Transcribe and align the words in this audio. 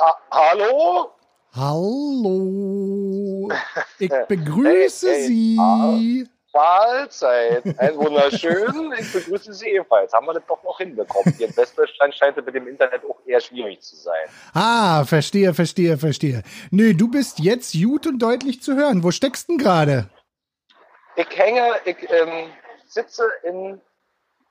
Ah, 0.00 0.14
hallo? 0.30 1.10
Hallo. 1.54 3.48
Ich 4.00 4.12
begrüße 4.28 5.08
hey, 5.08 5.16
hey, 5.16 5.26
Sie. 5.26 6.28
Mahlzeit. 6.54 7.64
Ein 7.78 7.96
wunderschön. 7.96 8.92
Ich 8.98 9.12
begrüße 9.12 9.52
Sie 9.52 9.70
ebenfalls. 9.70 10.12
Haben 10.12 10.26
wir 10.26 10.34
das 10.34 10.44
doch 10.46 10.62
noch 10.62 10.78
hinbekommen. 10.78 11.34
Ihr 11.38 11.56
Westdeutschland 11.56 12.14
scheint 12.14 12.36
mit 12.36 12.54
dem 12.54 12.68
Internet 12.68 13.02
auch 13.04 13.18
eher 13.26 13.40
schwierig 13.40 13.80
zu 13.80 13.96
sein. 13.96 14.28
Ah, 14.54 15.04
verstehe, 15.04 15.52
verstehe, 15.52 15.98
verstehe. 15.98 16.42
Nö, 16.70 16.94
du 16.94 17.10
bist 17.10 17.40
jetzt 17.40 17.72
gut 17.72 18.06
und 18.06 18.20
deutlich 18.20 18.62
zu 18.62 18.76
hören. 18.76 19.02
Wo 19.02 19.10
steckst 19.10 19.48
du 19.48 19.52
denn 19.56 19.64
gerade? 19.64 20.08
Ich 21.16 21.36
hänge, 21.36 21.72
ich 21.84 21.96
ähm, 22.10 22.50
sitze 22.86 23.28
in, 23.42 23.80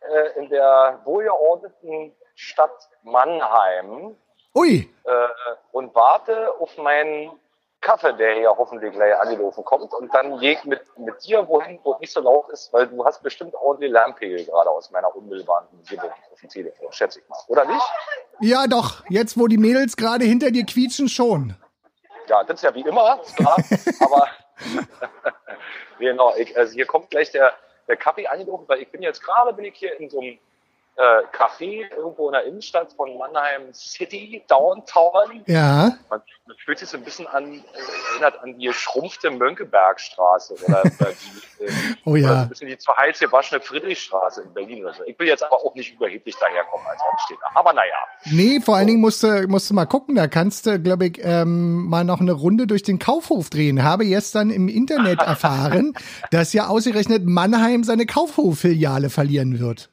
äh, 0.02 0.40
in 0.40 0.50
der 0.50 1.00
wohlgeordneten 1.06 2.14
Stadt 2.36 2.90
Mannheim. 3.04 4.18
Ui. 4.58 4.90
Äh, 5.04 5.12
und 5.72 5.94
warte 5.94 6.52
auf 6.60 6.76
meinen 6.78 7.32
Kaffee, 7.80 8.14
der 8.14 8.36
hier 8.36 8.50
hoffentlich 8.50 8.92
gleich 8.92 9.16
angelaufen 9.16 9.64
kommt. 9.64 9.94
Und 9.94 10.14
dann 10.14 10.40
gehe 10.40 10.54
ich 10.54 10.64
mit, 10.66 10.82
mit 10.98 11.24
dir 11.24 11.48
wohin, 11.48 11.80
wo 11.84 11.94
es 11.94 12.00
nicht 12.00 12.12
so 12.12 12.22
laut 12.22 12.50
ist, 12.50 12.74
weil 12.74 12.88
du 12.88 13.06
hast 13.06 13.22
bestimmt 13.22 13.54
ordentlich 13.54 13.92
Lärmpegel 13.92 14.46
gerade 14.46 14.70
aus 14.70 14.90
meiner 14.90 15.16
unmittelbaren 15.16 15.68
Umgebung 15.72 16.10
auf 16.32 16.40
dem 16.40 16.50
Telefon, 16.50 16.92
schätze 16.92 17.20
ich 17.20 17.30
mal. 17.30 17.38
Oder 17.48 17.66
nicht? 17.66 17.86
Ja, 18.40 18.66
doch. 18.66 19.04
Jetzt, 19.10 19.40
wo 19.40 19.48
die 19.48 19.58
Mädels 19.60 19.96
gerade 19.96 20.26
hinter 20.26 20.50
dir 20.50 20.66
quietschen, 20.66 21.08
schon. 21.08 21.56
Ja, 22.28 22.44
das 22.44 22.56
ist 22.56 22.64
ja 22.64 22.74
wie 22.74 22.82
immer, 22.82 23.20
klar. 23.36 23.58
aber 24.00 24.28
genau, 26.00 26.34
ich, 26.36 26.58
also 26.58 26.74
hier 26.74 26.88
kommt 26.88 27.12
gleich 27.12 27.32
der, 27.32 27.54
der 27.88 27.96
Kaffee 27.96 28.28
angelaufen, 28.28 28.66
weil 28.68 28.82
ich 28.82 28.92
bin 28.92 29.04
jetzt 29.04 29.24
gerade, 29.24 29.54
bin 29.54 29.66
ich 29.66 29.78
hier 29.78 30.00
in 30.00 30.10
so 30.10 30.20
einem 30.20 30.40
äh, 30.98 31.22
Café 31.32 31.86
irgendwo 31.96 32.28
in 32.28 32.34
der 32.34 32.46
Innenstadt 32.46 32.92
von 32.94 33.16
Mannheim 33.18 33.72
City, 33.72 34.42
Downtown. 34.48 35.44
Ja. 35.46 35.96
Man, 36.10 36.22
man 36.48 36.58
fühlt 36.58 36.80
sich 36.80 36.90
so 36.90 36.98
ein 36.98 37.04
bisschen 37.04 37.28
an, 37.28 37.54
äh, 37.54 38.14
erinnert 38.14 38.42
an 38.42 38.58
die 38.58 38.66
geschrumpfte 38.66 39.30
Mönckebergstraße 39.30 40.56
oder, 40.66 40.82
die, 40.84 41.64
äh, 41.64 41.72
oh 42.04 42.16
ja. 42.16 42.26
Oder 42.26 42.36
so 42.36 42.42
ein 42.42 42.50
bisschen 42.50 42.68
die 42.70 42.78
zur 42.80 42.98
Heiz 42.98 43.20
gewaschene 43.20 43.62
Friedrichstraße 43.62 44.42
in 44.42 44.54
Berlin 44.54 44.84
oder 44.84 44.96
so. 44.96 45.04
Ich 45.06 45.18
will 45.20 45.28
jetzt 45.28 45.44
aber 45.44 45.58
auch 45.58 45.76
nicht 45.76 45.94
überheblich 45.94 46.36
daherkommen 46.38 46.88
als 46.88 47.00
Hauptstädter. 47.04 47.46
Aber 47.54 47.74
naja. 47.74 47.96
Nee, 48.26 48.60
vor 48.60 48.76
allen 48.78 48.88
Dingen 48.88 49.02
musst 49.02 49.22
du, 49.22 49.48
musst 49.48 49.70
du 49.70 49.76
mal 49.76 49.86
gucken, 49.86 50.16
da 50.16 50.28
kannst 50.28 50.66
du, 50.66 50.80
glaube 50.80 51.08
ich, 51.08 51.20
ähm, 51.22 51.88
mal 51.88 52.06
noch 52.06 52.22
eine 52.22 52.32
Runde 52.32 52.66
durch 52.66 52.82
den 52.82 52.98
Kaufhof 52.98 53.52
drehen. 53.52 53.84
Habe 53.84 54.06
gestern 54.06 54.50
im 54.50 54.68
Internet 54.68 55.22
erfahren, 55.26 55.94
dass 56.32 56.54
ja 56.54 56.68
ausgerechnet 56.68 57.24
Mannheim 57.26 57.84
seine 57.84 58.08
Kaufhof-Filiale 58.08 59.12
verlieren 59.12 59.60
wird. 59.60 59.92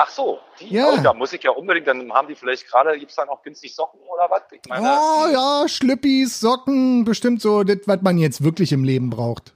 Ach 0.00 0.08
so, 0.08 0.38
die, 0.60 0.74
ja. 0.74 0.92
Oh, 0.92 0.96
da 1.02 1.12
muss 1.12 1.32
ich 1.32 1.42
ja 1.42 1.50
unbedingt, 1.50 1.88
dann 1.88 2.12
haben 2.12 2.28
die 2.28 2.36
vielleicht 2.36 2.68
gerade, 2.68 2.96
gibt 2.96 3.10
es 3.10 3.16
da 3.16 3.24
noch 3.24 3.42
günstig 3.42 3.74
Socken 3.74 3.98
oder 4.02 4.30
was? 4.30 4.42
Ich 4.52 4.60
meine, 4.68 4.86
oh 4.86 5.26
ja, 5.32 5.64
Schlüppis, 5.66 6.38
Socken, 6.38 7.04
bestimmt 7.04 7.42
so 7.42 7.64
das, 7.64 7.78
was 7.86 8.00
man 8.02 8.16
jetzt 8.16 8.44
wirklich 8.44 8.70
im 8.70 8.84
Leben 8.84 9.10
braucht. 9.10 9.54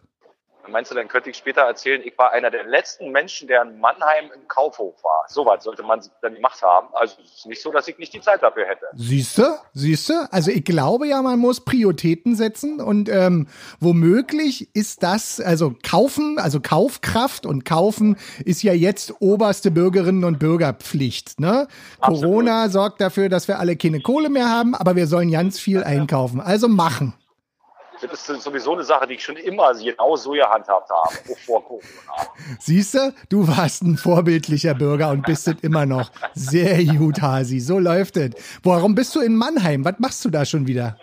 Meinst 0.69 0.91
du, 0.91 0.95
dann 0.95 1.09
könnte 1.09 1.31
ich 1.31 1.37
später 1.37 1.63
erzählen, 1.63 2.01
ich 2.05 2.17
war 2.17 2.33
einer 2.33 2.51
der 2.51 2.65
letzten 2.65 3.11
Menschen, 3.11 3.49
der 3.49 3.63
in 3.63 3.81
Mannheim 3.81 4.31
im 4.35 4.47
Kaufhof 4.49 5.03
war. 5.03 5.25
So 5.29 5.45
was 5.45 5.65
sollte 5.65 5.83
man 5.83 6.01
dann 6.21 6.35
gemacht 6.35 6.63
haben. 6.63 6.89
Also 6.93 7.17
es 7.25 7.39
ist 7.39 7.47
nicht 7.47 7.63
so, 7.63 7.73
dass 7.73 7.89
ich 7.89 7.99
nicht 7.99 8.13
die 8.15 8.21
Zeit 8.21 8.43
dafür 8.43 8.67
hätte. 8.67 8.87
Siehste, 8.95 9.59
siehste. 9.75 10.29
Also 10.31 10.51
ich 10.51 10.65
glaube 10.65 11.09
ja, 11.09 11.21
man 11.23 11.39
muss 11.39 11.65
Prioritäten 11.65 12.37
setzen 12.37 12.81
und 12.81 13.09
ähm, 13.09 13.49
womöglich 13.81 14.75
ist 14.75 15.03
das, 15.03 15.41
also 15.41 15.75
kaufen, 15.83 16.39
also 16.39 16.61
Kaufkraft 16.61 17.45
und 17.47 17.65
kaufen 17.65 18.17
ist 18.45 18.63
ja 18.63 18.73
jetzt 18.73 19.15
oberste 19.21 19.71
Bürgerinnen 19.71 20.25
und 20.25 20.39
Bürgerpflicht. 20.39 21.41
Ne? 21.41 21.69
Corona 22.01 22.69
sorgt 22.69 23.01
dafür, 23.01 23.29
dass 23.29 23.49
wir 23.49 23.59
alle 23.59 23.77
keine 23.77 24.01
Kohle 24.01 24.29
mehr 24.29 24.49
haben, 24.49 24.75
aber 24.75 24.97
wir 24.97 25.07
sollen 25.07 25.31
ganz 25.31 25.59
viel 25.59 25.83
einkaufen. 25.83 26.41
Also 26.41 26.69
machen. 26.69 27.15
Das 28.03 28.29
ist 28.29 28.43
sowieso 28.43 28.73
eine 28.73 28.83
Sache, 28.83 29.07
die 29.07 29.15
ich 29.15 29.25
schon 29.25 29.37
immer 29.37 29.73
genau 29.75 30.17
so 30.17 30.33
gehandhabt 30.33 30.91
habe, 30.91 31.15
vor 31.47 31.65
Corona. 31.65 31.85
Siehst 32.59 32.95
du, 32.95 33.15
du 33.29 33.47
warst 33.47 33.83
ein 33.83 33.97
vorbildlicher 33.97 34.75
Bürger 34.75 35.11
und 35.11 35.25
bist 35.25 35.47
es 35.47 35.55
immer 35.63 35.87
noch. 35.87 36.11
Sehr 36.35 36.83
gut, 36.97 37.23
Hasi, 37.23 37.61
so 37.61 37.79
läuft 37.79 38.17
es. 38.17 38.31
Warum 38.63 38.95
bist 38.95 39.15
du 39.15 39.21
in 39.21 39.37
Mannheim? 39.37 39.85
Was 39.85 39.95
machst 39.99 40.25
du 40.25 40.31
da 40.31 40.45
schon 40.45 40.67
wieder? 40.67 40.99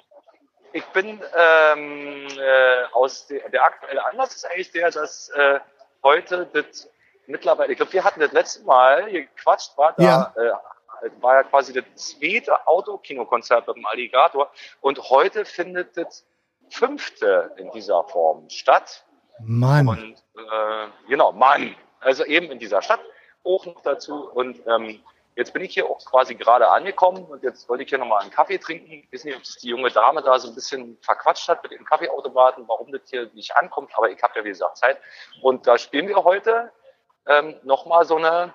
Ich 0.73 0.85
bin 0.87 1.19
ähm, 1.35 2.27
äh, 2.37 2.83
aus 2.93 3.27
der, 3.27 3.49
der 3.49 3.63
aktuelle 3.63 4.05
Anlass 4.05 4.35
ist 4.35 4.45
eigentlich 4.45 4.71
der, 4.71 4.91
dass 4.91 5.29
äh, 5.29 5.59
heute 6.03 6.47
das 6.53 6.89
mittlerweile, 7.27 7.71
ich 7.71 7.77
glaube, 7.77 7.93
wir 7.93 8.03
hatten 8.03 8.19
das 8.19 8.31
letzte 8.33 8.63
Mal 8.65 9.09
gequatscht, 9.11 9.77
war 9.77 9.93
da 9.97 10.03
ja. 10.03 10.33
Äh, 10.35 10.51
war 11.21 11.35
ja 11.35 11.43
quasi 11.43 11.71
das 11.73 11.85
zweite 11.95 12.67
Autokinokonzert 12.67 13.65
mit 13.67 13.77
dem 13.77 13.85
Alligator 13.85 14.51
und 14.81 15.09
heute 15.09 15.45
findet 15.45 15.95
das 15.95 16.25
fünfte 16.69 17.51
in 17.57 17.71
dieser 17.71 18.03
Form 18.05 18.49
statt. 18.49 19.05
Mann. 19.39 19.87
Und 19.87 20.23
äh, 20.35 20.87
genau, 21.07 21.31
Mann. 21.31 21.75
Also 21.99 22.25
eben 22.25 22.51
in 22.51 22.59
dieser 22.59 22.81
Stadt 22.81 23.01
auch 23.43 23.65
noch 23.65 23.81
dazu. 23.81 24.29
Und 24.31 24.61
ähm, 24.67 25.01
jetzt 25.35 25.53
bin 25.53 25.63
ich 25.63 25.73
hier 25.73 25.89
auch 25.89 26.03
quasi 26.05 26.35
gerade 26.35 26.69
angekommen 26.69 27.25
und 27.25 27.43
jetzt 27.43 27.67
wollte 27.69 27.83
ich 27.83 27.89
hier 27.89 27.97
nochmal 27.97 28.21
einen 28.21 28.31
Kaffee 28.31 28.57
trinken. 28.57 28.91
Ich 28.91 29.13
weiß 29.13 29.23
nicht, 29.23 29.35
ob 29.35 29.43
das 29.43 29.55
die 29.55 29.69
junge 29.69 29.89
Dame 29.89 30.21
da 30.21 30.37
so 30.37 30.49
ein 30.49 30.55
bisschen 30.55 30.97
verquatscht 31.01 31.47
hat 31.47 31.63
mit 31.63 31.71
den 31.71 31.85
Kaffeeautomaten, 31.85 32.67
warum 32.67 32.91
das 32.91 33.01
hier 33.09 33.29
nicht 33.33 33.55
ankommt, 33.55 33.91
aber 33.95 34.09
ich 34.09 34.21
habe 34.21 34.33
ja 34.37 34.45
wie 34.45 34.49
gesagt 34.49 34.77
Zeit. 34.77 34.97
Und 35.41 35.67
da 35.67 35.77
spielen 35.77 36.07
wir 36.07 36.23
heute 36.23 36.71
ähm, 37.25 37.55
nochmal 37.63 38.05
so 38.05 38.17
eine 38.17 38.53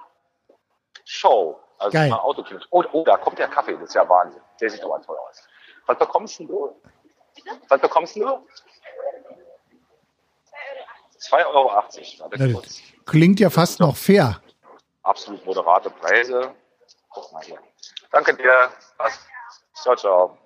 Show. 1.04 1.58
Also 1.78 1.92
Geil. 1.92 2.04
eine 2.04 2.22
Autokino. 2.22 2.60
Oh, 2.70 2.84
oh, 2.92 3.04
da 3.04 3.16
kommt 3.16 3.38
der 3.38 3.48
Kaffee, 3.48 3.72
das 3.72 3.88
ist 3.88 3.94
ja 3.94 4.08
Wahnsinn. 4.08 4.41
Der 4.60 4.70
sieht 4.70 4.84
aber 4.84 5.00
toll 5.02 5.16
aus. 5.28 5.46
Was 5.86 5.98
bekommst 5.98 6.38
du? 6.41 6.81
Was 7.69 7.81
bekommst 7.81 8.16
du? 8.16 8.22
2,80 11.31 11.47
Euro. 11.47 11.72
Ja, 12.37 12.60
klingt 13.06 13.41
ja 13.41 13.50
fast 13.50 13.81
noch 13.81 13.97
fair. 13.97 14.41
Absolut 15.03 15.44
moderate 15.47 15.91
Preise. 15.91 16.55
Guck 17.10 17.32
mal 17.32 17.43
hier. 17.43 17.59
Danke 18.10 18.34
dir. 18.34 18.71
Ciao, 19.75 19.97
ciao. 19.97 20.38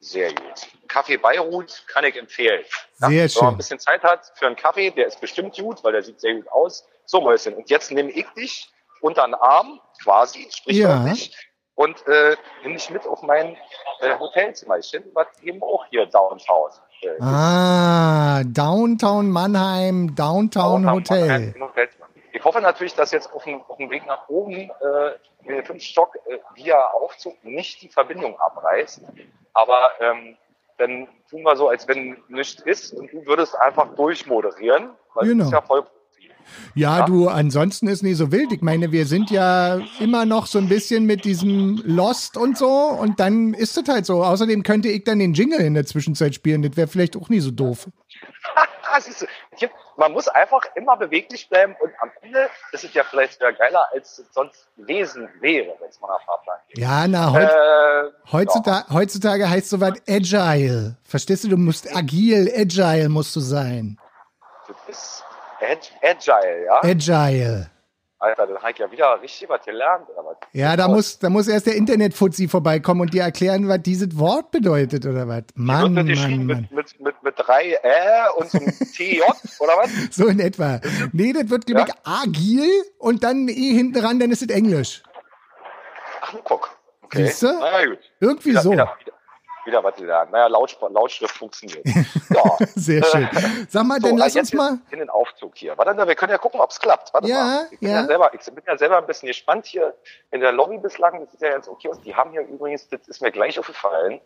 Sehr 0.00 0.32
gut. 0.32 0.68
Kaffee 0.88 1.16
Beirut 1.16 1.84
kann 1.88 2.04
ich 2.04 2.16
empfehlen. 2.16 2.64
Sehr 2.94 3.10
ja, 3.10 3.28
schön. 3.28 3.40
Wenn 3.40 3.44
man 3.44 3.54
ein 3.54 3.56
bisschen 3.58 3.78
Zeit 3.78 4.02
hat 4.02 4.32
für 4.34 4.46
einen 4.46 4.56
Kaffee, 4.56 4.90
der 4.90 5.06
ist 5.06 5.20
bestimmt 5.20 5.56
gut, 5.56 5.82
weil 5.82 5.92
der 5.92 6.02
sieht 6.02 6.20
sehr 6.20 6.34
gut 6.34 6.48
aus. 6.50 6.86
So, 7.06 7.20
Mäuschen. 7.20 7.54
Und 7.54 7.70
jetzt 7.70 7.90
nehme 7.90 8.10
ich 8.10 8.26
dich 8.36 8.70
unter 9.00 9.24
den 9.24 9.34
Arm, 9.34 9.80
quasi, 10.02 10.48
sprichwörtlich, 10.50 11.30
ja 11.30 11.38
und 11.76 12.06
äh, 12.08 12.36
nehme 12.62 12.76
ich 12.76 12.90
mit 12.90 13.06
auf 13.06 13.22
mein 13.22 13.56
äh, 14.00 14.18
Hotelzimmerchen, 14.18 15.04
was 15.14 15.26
eben 15.42 15.62
auch 15.62 15.84
hier 15.90 16.06
Downtown 16.06 16.70
äh, 17.02 17.22
Ah, 17.22 18.42
Downtown 18.44 19.30
Mannheim, 19.30 20.14
Downtown, 20.14 20.82
Downtown 20.82 20.94
Hotel. 20.94 21.54
Mannheim, 21.58 21.88
ich 22.32 22.44
hoffe 22.44 22.60
natürlich, 22.60 22.94
dass 22.94 23.12
jetzt 23.12 23.32
auf 23.32 23.44
dem, 23.44 23.62
auf 23.68 23.78
dem 23.78 23.90
Weg 23.90 24.06
nach 24.06 24.28
oben 24.28 24.70
äh, 24.70 25.62
fünften 25.62 25.80
Stock 25.80 26.16
äh, 26.26 26.38
via 26.54 26.78
Aufzug 26.88 27.42
nicht 27.44 27.80
die 27.80 27.88
Verbindung 27.88 28.38
abreißt. 28.38 29.02
Aber 29.54 29.92
ähm, 30.00 30.36
dann 30.76 31.08
tun 31.30 31.42
wir 31.42 31.56
so, 31.56 31.68
als 31.68 31.88
wenn 31.88 32.22
nichts 32.28 32.60
ist 32.60 32.92
und 32.92 33.10
du 33.12 33.24
würdest 33.26 33.58
einfach 33.58 33.94
durchmoderieren, 33.94 34.90
weil 35.14 35.28
genau. 35.28 35.38
das 35.38 35.46
ist 35.46 35.52
ja 35.52 35.62
voll 35.62 35.86
ja, 36.74 36.98
ja, 36.98 37.06
du, 37.06 37.28
ansonsten 37.28 37.88
ist 37.88 38.02
nicht 38.02 38.16
so 38.16 38.32
wild. 38.32 38.52
Ich 38.52 38.62
meine, 38.62 38.92
wir 38.92 39.06
sind 39.06 39.30
ja 39.30 39.80
immer 40.00 40.24
noch 40.24 40.46
so 40.46 40.58
ein 40.58 40.68
bisschen 40.68 41.04
mit 41.04 41.24
diesem 41.24 41.82
Lost 41.84 42.36
und 42.36 42.56
so 42.58 42.68
und 42.68 43.20
dann 43.20 43.54
ist 43.54 43.76
es 43.76 43.88
halt 43.88 44.06
so. 44.06 44.22
Außerdem 44.24 44.62
könnte 44.62 44.88
ich 44.88 45.04
dann 45.04 45.18
den 45.18 45.34
Jingle 45.34 45.60
in 45.60 45.74
der 45.74 45.86
Zwischenzeit 45.86 46.34
spielen. 46.34 46.62
Das 46.62 46.76
wäre 46.76 46.88
vielleicht 46.88 47.16
auch 47.16 47.28
nie 47.28 47.40
so 47.40 47.50
doof. 47.50 47.88
man 49.96 50.12
muss 50.12 50.28
einfach 50.28 50.62
immer 50.74 50.96
beweglich 50.96 51.48
bleiben 51.48 51.74
und 51.80 51.92
am 52.00 52.10
Ende 52.22 52.48
ist 52.72 52.84
es 52.84 52.94
ja 52.94 53.04
vielleicht 53.04 53.34
sogar 53.34 53.52
geiler, 53.52 53.82
als 53.92 54.18
es 54.18 54.32
sonst 54.32 54.68
gewesen 54.76 55.28
wäre, 55.40 55.74
wenn 55.80 55.88
es 55.88 56.00
mal 56.00 56.08
nach 56.08 56.24
Fahrplan 56.24 56.58
geht. 56.68 56.78
Ja, 56.78 57.08
na, 57.08 57.32
heut, 57.32 57.50
äh, 57.50 58.32
heutzutage, 58.32 58.86
ja. 58.88 58.94
heutzutage 58.94 59.50
heißt 59.50 59.70
so 59.70 59.80
was 59.80 59.94
agile. 60.08 60.96
Verstehst 61.04 61.44
du, 61.44 61.48
du 61.48 61.56
musst 61.56 61.94
agil, 61.94 62.52
agile 62.56 63.08
musst 63.08 63.34
du 63.36 63.40
sein. 63.40 63.98
Das 64.68 64.76
ist 64.88 65.15
Agile, 65.60 66.64
ja? 66.64 66.80
Agile. 66.82 67.70
Alter, 68.18 68.46
dann 68.46 68.56
habe 68.56 68.70
ich 68.70 68.78
ja 68.78 68.90
wieder 68.90 69.20
richtig 69.20 69.48
was 69.48 69.62
gelernt, 69.64 70.08
oder 70.08 70.24
was? 70.24 70.36
Ja, 70.52 70.74
da 70.74 70.88
muss, 70.88 71.18
da 71.18 71.28
muss 71.28 71.48
erst 71.48 71.66
der 71.66 71.76
Internetfuzzi 71.76 72.48
vorbeikommen 72.48 73.02
und 73.02 73.12
dir 73.12 73.22
erklären, 73.22 73.68
was 73.68 73.82
dieses 73.82 74.18
Wort 74.18 74.50
bedeutet, 74.50 75.04
oder 75.04 75.28
was? 75.28 75.42
Mann, 75.54 75.92
Mann, 75.92 76.06
Mann. 76.06 76.46
Mit, 76.46 76.72
mit, 76.72 77.00
mit, 77.00 77.22
mit 77.22 77.34
drei 77.36 77.74
Ä 77.82 78.30
und 78.38 78.50
so 78.50 78.58
einem 78.58 78.68
TJ, 78.96 79.20
oder 79.60 79.72
was? 79.74 79.90
So 80.12 80.28
in 80.28 80.40
etwa. 80.40 80.80
Nee, 81.12 81.34
das 81.34 81.50
wird, 81.50 81.66
glaube 81.66 81.90
ja? 81.90 81.94
agil 82.04 82.70
und 82.98 83.22
dann 83.22 83.48
E 83.48 83.74
hinten 83.74 84.02
ran, 84.02 84.18
dann 84.18 84.30
ist 84.30 84.40
es 84.42 84.48
Englisch. 84.48 85.02
Ach, 86.22 86.34
guck. 86.44 86.70
Okay. 87.02 87.26
Siehst 87.26 87.42
du? 87.42 87.48
Na 87.60 87.84
gut. 87.84 87.98
Irgendwie 88.18 88.50
wieder, 88.50 88.62
so. 88.62 88.72
Wieder, 88.72 88.96
wieder, 88.98 89.12
wieder 89.66 89.82
was 89.82 89.98
lernen. 89.98 90.30
Naja, 90.32 90.46
Laut, 90.46 90.76
Lautschrift 90.80 91.36
funktioniert. 91.36 91.84
Ja. 92.28 92.56
Sehr 92.74 93.02
schön. 93.04 93.28
Sag 93.68 93.84
mal, 93.84 93.98
so, 94.00 94.08
dann 94.08 94.18
lass 94.18 94.36
uns 94.36 94.52
mal. 94.52 94.78
In 94.90 94.98
den 94.98 95.08
Aufzug 95.08 95.56
hier. 95.56 95.78
Warte, 95.78 95.96
wir 96.06 96.14
können 96.14 96.32
ja 96.32 96.38
gucken, 96.38 96.60
ob 96.60 96.70
es 96.70 96.78
klappt. 96.78 97.14
Warte 97.14 97.28
ja, 97.28 97.36
mal. 97.36 97.68
Ich 97.70 97.80
bin 97.80 97.90
ja. 97.90 98.00
ja. 98.00 98.04
selber, 98.04 98.30
ich 98.34 98.44
bin 98.44 98.64
ja 98.66 98.76
selber 98.76 98.98
ein 98.98 99.06
bisschen 99.06 99.26
gespannt 99.28 99.66
hier 99.66 99.94
in 100.30 100.40
der 100.40 100.52
Lobby 100.52 100.78
bislang. 100.78 101.20
Das 101.20 101.30
sieht 101.32 101.40
ja 101.40 101.50
jetzt 101.50 101.68
okay 101.68 101.88
aus. 101.88 102.00
Die 102.00 102.14
haben 102.14 102.32
hier 102.32 102.42
übrigens, 102.42 102.88
das 102.88 103.06
ist 103.06 103.22
mir 103.22 103.30
gleich 103.30 103.58
aufgefallen, 103.58 104.20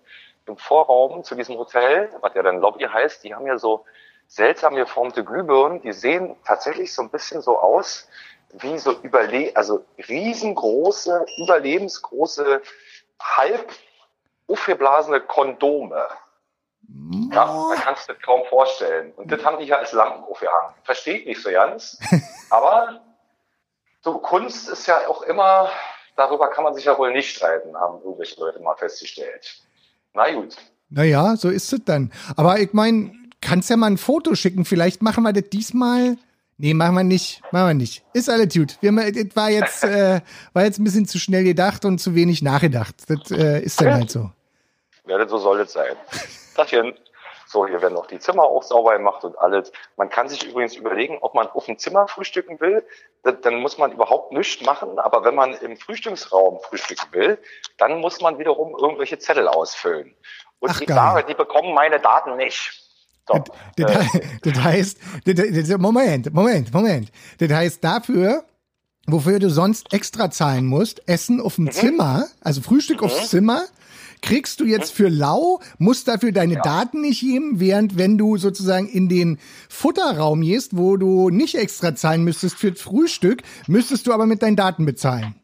im 0.46 0.56
Vorraum 0.56 1.22
zu 1.22 1.34
diesem 1.34 1.56
Hotel, 1.56 2.10
was 2.20 2.34
ja 2.34 2.42
dann 2.42 2.58
Lobby 2.58 2.84
heißt, 2.84 3.22
die 3.22 3.34
haben 3.34 3.46
ja 3.46 3.58
so 3.58 3.84
seltsam 4.26 4.74
geformte 4.74 5.24
Glühbirnen. 5.24 5.82
Die 5.82 5.92
sehen 5.92 6.36
tatsächlich 6.44 6.92
so 6.92 7.02
ein 7.02 7.10
bisschen 7.10 7.42
so 7.42 7.58
aus 7.58 8.08
wie 8.52 8.78
so 8.78 8.92
überle 9.02 9.52
also 9.54 9.84
riesengroße, 10.08 11.24
überlebensgroße, 11.38 12.62
halb 13.20 13.70
aufgeblasene 14.50 15.20
Kondome. 15.20 16.06
Ja, 17.32 17.46
man 17.46 17.78
kann 17.78 17.94
es 17.94 18.06
das 18.06 18.16
kaum 18.20 18.42
vorstellen. 18.48 19.12
Und 19.12 19.30
das 19.30 19.44
haben 19.44 19.58
die 19.58 19.66
ja 19.66 19.76
als 19.76 19.92
Lampen 19.92 20.24
aufgehangen. 20.24 20.74
Verstehe 20.82 21.18
ich 21.18 21.26
nicht 21.26 21.42
so 21.42 21.50
ganz. 21.50 21.98
Aber 22.50 23.00
so 24.02 24.18
Kunst 24.18 24.68
ist 24.68 24.86
ja 24.86 25.06
auch 25.06 25.22
immer, 25.22 25.70
darüber 26.16 26.48
kann 26.48 26.64
man 26.64 26.74
sich 26.74 26.86
ja 26.86 26.98
wohl 26.98 27.12
nicht 27.12 27.36
streiten, 27.36 27.76
haben 27.76 28.02
irgendwelche 28.02 28.40
Leute 28.40 28.60
mal 28.60 28.74
festgestellt. 28.74 29.62
Na 30.14 30.32
gut. 30.32 30.56
Naja, 30.88 31.36
so 31.36 31.48
ist 31.48 31.72
es 31.72 31.84
dann. 31.84 32.12
Aber 32.36 32.58
ich 32.58 32.72
meine, 32.72 33.12
kannst 33.40 33.70
ja 33.70 33.76
mal 33.76 33.86
ein 33.86 33.98
Foto 33.98 34.34
schicken. 34.34 34.64
Vielleicht 34.64 35.02
machen 35.02 35.22
wir 35.22 35.32
das 35.32 35.48
diesmal. 35.50 36.16
Nee, 36.58 36.74
machen 36.74 36.94
wir 36.94 37.04
nicht. 37.04 37.40
Machen 37.52 37.68
wir 37.68 37.74
nicht. 37.74 38.04
Ist 38.12 38.28
alles 38.28 38.52
gut. 38.52 38.76
Wir, 38.80 38.92
das 38.92 39.36
war 39.36 39.50
jetzt, 39.50 39.84
äh, 39.84 40.20
war 40.52 40.64
jetzt 40.64 40.78
ein 40.78 40.84
bisschen 40.84 41.06
zu 41.06 41.18
schnell 41.18 41.44
gedacht 41.44 41.84
und 41.84 42.00
zu 42.00 42.14
wenig 42.14 42.42
nachgedacht. 42.42 42.96
Das 43.08 43.30
äh, 43.30 43.62
ist 43.62 43.80
dann 43.80 43.94
halt 43.94 44.10
so. 44.10 44.30
Ja, 45.06 45.26
so 45.28 45.38
soll 45.38 45.60
es 45.60 45.72
sein. 45.72 45.96
Tachchen. 46.54 46.94
So, 47.46 47.66
hier 47.66 47.82
werden 47.82 47.94
noch 47.94 48.06
die 48.06 48.20
Zimmer 48.20 48.44
auch 48.44 48.62
sauber 48.62 48.96
gemacht 48.96 49.24
und 49.24 49.36
alles. 49.36 49.72
Man 49.96 50.08
kann 50.08 50.28
sich 50.28 50.44
übrigens 50.44 50.76
überlegen, 50.76 51.18
ob 51.20 51.34
man 51.34 51.48
auf 51.48 51.66
dem 51.66 51.78
Zimmer 51.78 52.06
frühstücken 52.06 52.60
will. 52.60 52.86
Dann 53.24 53.56
muss 53.56 53.76
man 53.76 53.90
überhaupt 53.90 54.30
nichts 54.30 54.64
machen. 54.64 55.00
Aber 55.00 55.24
wenn 55.24 55.34
man 55.34 55.54
im 55.54 55.76
Frühstücksraum 55.76 56.60
frühstücken 56.60 57.12
will, 57.12 57.38
dann 57.76 57.98
muss 57.98 58.20
man 58.20 58.38
wiederum 58.38 58.76
irgendwelche 58.78 59.18
Zettel 59.18 59.48
ausfüllen. 59.48 60.14
Und 60.60 60.70
Ach, 60.70 60.78
die 60.78 60.86
sage, 60.86 61.26
die 61.26 61.34
bekommen 61.34 61.74
meine 61.74 61.98
Daten 61.98 62.36
nicht. 62.36 62.84
So, 63.26 63.42
das, 63.76 64.14
äh, 64.14 64.20
das, 64.42 64.62
heißt, 64.62 64.98
das, 65.24 65.78
Moment, 65.78 66.32
Moment, 66.32 66.72
Moment. 66.72 67.10
Das 67.38 67.50
heißt 67.50 67.82
dafür, 67.82 68.44
wofür 69.08 69.38
du 69.38 69.50
sonst 69.50 69.92
extra 69.92 70.30
zahlen 70.30 70.66
musst, 70.66 71.08
Essen 71.08 71.40
auf 71.40 71.56
dem 71.56 71.64
mhm. 71.64 71.72
Zimmer, 71.72 72.26
also 72.40 72.60
Frühstück 72.60 73.00
mhm. 73.00 73.06
aufs 73.06 73.30
Zimmer, 73.30 73.64
kriegst 74.22 74.60
du 74.60 74.64
jetzt 74.64 74.92
für 74.92 75.08
lau, 75.08 75.60
musst 75.78 76.08
dafür 76.08 76.32
deine 76.32 76.54
ja. 76.54 76.62
Daten 76.62 77.00
nicht 77.00 77.20
geben, 77.20 77.60
während 77.60 77.98
wenn 77.98 78.18
du 78.18 78.36
sozusagen 78.36 78.88
in 78.88 79.08
den 79.08 79.38
Futterraum 79.68 80.40
gehst, 80.42 80.76
wo 80.76 80.96
du 80.96 81.30
nicht 81.30 81.54
extra 81.56 81.94
zahlen 81.94 82.24
müsstest 82.24 82.56
für 82.56 82.74
Frühstück, 82.74 83.42
müsstest 83.66 84.06
du 84.06 84.12
aber 84.12 84.26
mit 84.26 84.42
deinen 84.42 84.56
Daten 84.56 84.86
bezahlen. 84.86 85.34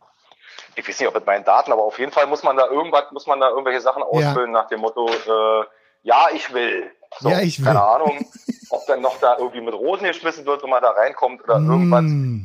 Ich 0.77 0.87
weiß 0.87 1.01
nicht, 1.01 1.09
ob 1.09 1.15
mit 1.15 1.27
meinen 1.27 1.45
Daten, 1.45 1.73
aber 1.73 1.83
auf 1.83 1.99
jeden 1.99 2.13
Fall 2.13 2.27
muss 2.27 2.43
man 2.43 2.57
da 2.57 2.69
irgendwas, 2.69 3.05
muss 3.11 3.27
man 3.27 3.41
da 3.41 3.49
irgendwelche 3.49 3.81
Sachen 3.81 4.03
ausfüllen 4.03 4.53
ja. 4.53 4.63
nach 4.63 4.69
dem 4.69 4.81
Motto, 4.81 5.09
äh, 5.09 5.65
ja, 6.03 6.27
ich 6.35 6.53
will. 6.53 6.91
So, 7.19 7.31
ja, 7.31 7.41
ich 7.41 7.59
will. 7.59 7.67
Keine 7.67 7.83
Ahnung, 7.83 8.27
ob 8.71 8.87
dann 8.87 9.01
noch 9.01 9.19
da 9.19 9.39
irgendwie 9.39 9.63
mit 9.63 9.75
Rosen 9.75 10.07
geschmissen 10.07 10.45
wird, 10.45 10.63
wenn 10.63 10.71
man 10.71 10.83
da 10.83 10.91
reinkommt 10.91 11.43
oder 11.45 11.59
mm. 11.59 11.71
irgendwas. 11.71 12.05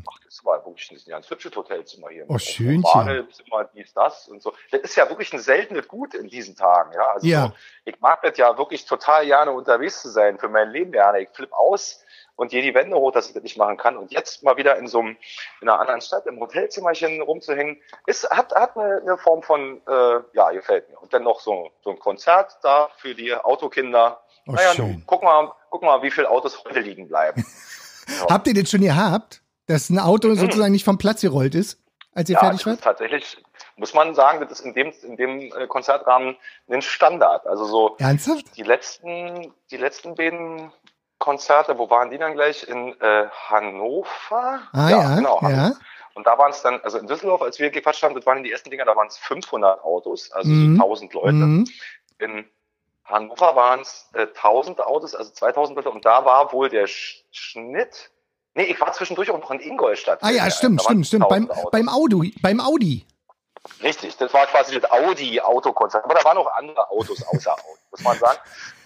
Ach, 0.10 0.21
das 0.42 0.46
war 0.46 0.66
wirklich 0.66 0.92
ein 0.92 1.12
ganz 1.12 1.30
hübsches 1.30 1.56
Hotelzimmer 1.56 2.10
hier. 2.10 2.26
Oh, 2.28 2.38
schön. 2.38 2.84
Zimmer, 2.84 3.70
dies, 3.76 3.94
das 3.94 4.28
und 4.28 4.42
so. 4.42 4.54
Das 4.72 4.82
ist 4.82 4.96
ja 4.96 5.08
wirklich 5.10 5.32
ein 5.34 5.40
seltenes 5.40 5.88
Gut 5.88 6.14
in 6.14 6.28
diesen 6.28 6.56
Tagen. 6.56 6.94
Ja, 6.94 7.12
also 7.14 7.28
ja. 7.28 7.48
So, 7.48 7.54
ich 7.86 8.00
mag 8.00 8.22
das 8.24 8.38
ja 8.38 8.58
wirklich 8.58 8.86
total 8.86 9.26
gerne 9.26 9.52
unterwegs 9.52 10.02
zu 10.02 10.10
sein 10.10 10.38
für 10.38 10.50
mein 10.50 10.70
Leben 10.72 10.92
gerne. 10.92 11.22
Ich 11.22 11.30
flippe 11.30 11.56
aus 11.56 12.04
und 12.36 12.50
gehe 12.50 12.62
die 12.62 12.74
Wände 12.74 12.96
hoch, 12.96 13.12
dass 13.12 13.28
ich 13.28 13.34
das 13.34 13.44
nicht 13.44 13.58
machen 13.58 13.78
kann. 13.78 13.98
Und 13.98 14.12
jetzt 14.12 14.44
mal 14.44 14.58
wieder 14.58 14.78
in 14.78 14.88
so 14.88 15.00
einem, 15.00 15.18
in 15.62 15.70
einer 15.70 15.80
anderen 15.80 16.02
Stadt, 16.02 16.26
im 16.26 16.40
Hotelzimmerchen 16.40 17.22
rumzuhängen, 17.22 17.80
ist, 18.08 18.30
hat, 18.30 18.54
hat 18.54 18.76
eine, 18.78 19.02
eine 19.02 19.18
Form 19.18 19.44
von, 19.44 19.82
äh, 19.88 20.20
ja, 20.34 20.52
gefällt 20.52 20.90
mir. 20.90 20.98
Und 21.00 21.14
dann 21.14 21.24
noch 21.24 21.40
so, 21.40 21.72
so 21.84 21.92
ein 21.92 22.00
Konzert 22.00 22.58
da 22.64 22.90
für 22.98 23.14
die 23.14 23.36
Autokinder. 23.36 24.22
Oh, 24.48 24.54
naja, 24.54 24.74
schön. 24.74 25.04
guck 25.06 25.22
mal, 25.22 25.52
guck 25.70 25.84
mal, 25.84 26.02
wie 26.02 26.10
viele 26.10 26.30
Autos 26.30 26.64
heute 26.64 26.80
liegen 26.80 27.08
bleiben. 27.08 27.46
Habt 28.30 28.48
ihr 28.48 28.54
das 28.54 28.70
schon 28.70 28.82
gehabt, 28.82 29.41
dass 29.68 29.90
ein 29.90 30.00
Auto 30.00 30.30
mhm. 30.30 30.36
sozusagen 30.36 30.72
nicht 30.72 30.86
vom 30.86 30.98
Platz 30.98 31.22
gerollt 31.22 31.56
ist, 31.56 31.80
als 32.14 32.30
ihr 32.30 32.36
ja, 32.36 32.40
fertig 32.40 32.66
wart? 32.66 32.82
tatsächlich, 32.82 33.38
muss 33.78 33.94
man 33.94 34.14
sagen, 34.16 34.40
das 34.42 34.60
ist 34.60 34.66
in 34.66 34.74
dem, 34.74 34.94
in 35.04 35.16
dem 35.18 35.40
äh, 35.40 35.68
Konzertrahmen 35.68 36.36
ein 36.70 36.82
Standard. 36.82 37.48
Also 37.48 37.66
so. 37.66 37.96
Ernsthaft? 38.00 38.46
Die 38.58 38.64
letzten, 38.64 39.54
die 39.72 39.78
letzten 39.78 40.16
beiden 40.16 40.72
Konzerte, 41.20 41.78
wo 41.78 41.90
waren 41.90 42.10
die 42.10 42.18
dann 42.18 42.34
gleich? 42.34 42.68
In 42.68 43.00
äh, 43.00 43.28
Hannover? 43.30 44.62
Ah 44.72 44.90
ja, 44.90 45.02
ja 45.02 45.16
genau. 45.16 45.40
Ja. 45.44 45.72
Und 46.14 46.28
da 46.28 46.38
waren 46.38 46.52
es 46.52 46.62
dann, 46.62 46.82
also 46.82 46.98
in 46.98 47.08
Düsseldorf, 47.08 47.42
als 47.42 47.60
wir 47.60 47.70
gequatscht 47.70 48.04
haben, 48.04 48.16
das 48.16 48.26
waren 48.26 48.44
die 48.44 48.52
ersten 48.52 48.70
Dinger, 48.70 48.86
da 48.86 48.96
waren 48.96 49.08
es 49.08 49.18
500 49.18 49.82
Autos, 49.84 50.32
also 50.32 50.50
mhm. 50.50 50.76
so 50.76 50.84
1000 50.84 51.14
Leute. 51.14 51.34
Mhm. 51.34 51.68
In 52.20 52.46
Hannover 53.06 53.56
waren 53.56 53.82
es 53.82 54.10
äh, 54.14 54.28
1000 54.28 54.82
Autos, 54.82 55.16
also 55.16 55.32
2000 55.32 55.78
Leute. 55.78 55.92
Und 55.92 56.06
da 56.06 56.26
war 56.26 56.52
wohl 56.52 56.70
der 56.70 56.88
Sch 56.88 57.24
Schnitt. 57.32 58.11
Nee, 58.54 58.64
ich 58.64 58.82
war 58.82 58.92
zwischendurch 58.92 59.30
auch 59.32 59.40
noch 59.40 59.52
in 59.52 59.60
Ingolstadt. 59.60 60.20
Ah 60.22 60.30
ja, 60.30 60.50
stimmt, 60.52 60.82
stimmt, 60.82 61.08
stimmt. 61.08 61.30
Beim, 61.30 61.50
beim 61.72 61.88
Audi, 61.88 62.36
beim 62.42 62.60
Audi. 62.60 63.06
Richtig, 63.82 64.18
das 64.18 64.34
war 64.34 64.46
quasi 64.48 64.80
das 64.80 64.92
Audi-Autokonzert. 64.92 66.04
Aber 66.04 66.16
da 66.16 66.24
waren 66.24 66.36
noch 66.36 66.52
andere 66.54 66.90
Autos 66.90 67.24
außer 67.28 67.54
Audi, 67.54 67.80
muss 67.92 68.02
man 68.02 68.18
sagen. 68.18 68.40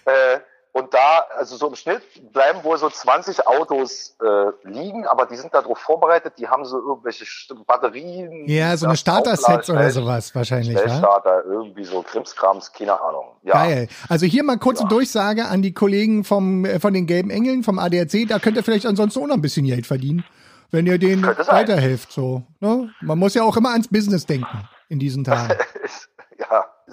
Äh, 0.05 0.39
und 0.75 0.93
da, 0.93 1.23
also 1.37 1.55
so 1.55 1.69
im 1.69 1.75
Schnitt 1.75 2.01
bleiben 2.33 2.61
wohl 2.65 2.77
so 2.77 2.89
20 2.89 3.47
Autos 3.47 4.17
äh, 4.21 4.69
liegen, 4.69 5.07
aber 5.07 5.25
die 5.25 5.37
sind 5.37 5.53
darauf 5.53 5.77
vorbereitet, 5.77 6.33
die 6.37 6.49
haben 6.49 6.65
so 6.65 6.77
irgendwelche 6.77 7.23
Batterien. 7.65 8.45
Ja, 8.45 8.75
so 8.75 8.87
eine 8.87 8.97
Starter-Sets 8.97 9.69
oder 9.69 9.89
sowas 9.89 10.35
wahrscheinlich. 10.35 10.77
Starter, 10.77 11.45
irgendwie 11.45 11.85
so 11.85 12.01
Krimskrams, 12.01 12.73
keine 12.73 13.01
Ahnung. 13.01 13.23
Ja. 13.43 13.53
Geil. 13.53 13.87
Also 14.09 14.25
hier 14.25 14.43
mal 14.43 14.57
kurze 14.57 14.83
ja. 14.83 14.89
Durchsage 14.89 15.45
an 15.45 15.61
die 15.61 15.73
Kollegen 15.73 16.25
vom, 16.25 16.65
äh, 16.65 16.77
von 16.81 16.93
den 16.93 17.07
Gelben 17.07 17.29
Engeln, 17.29 17.63
vom 17.63 17.79
ADAC, 17.79 18.27
da 18.27 18.39
könnt 18.39 18.57
ihr 18.57 18.63
vielleicht 18.63 18.85
ansonsten 18.85 19.23
auch 19.23 19.27
noch 19.27 19.35
ein 19.35 19.41
bisschen 19.41 19.65
Geld 19.65 19.87
verdienen, 19.87 20.25
wenn 20.71 20.85
ihr 20.87 20.97
denen 20.97 21.23
weiterhelft. 21.23 22.11
So, 22.11 22.43
ne? 22.59 22.89
Man 22.99 23.17
muss 23.17 23.33
ja 23.33 23.43
auch 23.43 23.55
immer 23.55 23.69
ans 23.69 23.87
Business 23.87 24.25
denken 24.25 24.67
in 24.89 24.99
diesen 24.99 25.23
Tagen. 25.23 25.53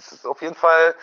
es 0.07 0.13
ist 0.13 0.27
auf 0.27 0.41
jeden 0.43 0.55
Fall, 0.55 0.95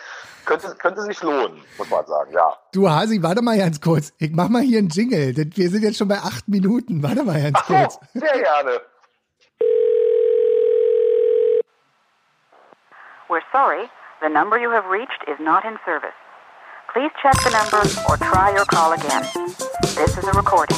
könnte, 0.44 0.74
könnte 0.76 1.02
sich 1.02 1.22
lohnen, 1.22 1.62
muss 1.78 1.88
man 1.88 2.06
sagen, 2.06 2.32
ja. 2.32 2.56
Du 2.72 2.88
Hasi, 2.88 3.22
warte 3.22 3.42
mal 3.42 3.56
ganz 3.56 3.80
kurz. 3.80 4.12
Ich 4.18 4.30
mach 4.32 4.48
mal 4.48 4.62
hier 4.62 4.78
einen 4.78 4.88
Jingle. 4.88 5.34
Wir 5.36 5.70
sind 5.70 5.82
jetzt 5.82 5.98
schon 5.98 6.08
bei 6.08 6.18
acht 6.18 6.48
Minuten. 6.48 7.02
Warte 7.02 7.24
mal 7.24 7.40
ganz 7.40 7.58
Ach 7.60 7.66
kurz. 7.66 7.94
So, 8.14 8.20
sehr 8.20 8.38
gerne. 8.38 8.80
We're 13.28 13.42
sorry. 13.52 13.88
The 14.20 14.28
number 14.28 14.58
you 14.58 14.70
have 14.70 14.84
reached 14.90 15.22
is 15.26 15.38
not 15.38 15.64
in 15.64 15.78
service. 15.84 16.14
Please 16.92 17.10
check 17.22 17.34
the 17.44 17.50
number 17.50 17.80
or 18.08 18.16
try 18.16 18.50
your 18.50 18.66
call 18.66 18.92
again. 18.92 19.22
This 19.94 20.18
is 20.18 20.24
a 20.24 20.32
recording. 20.32 20.76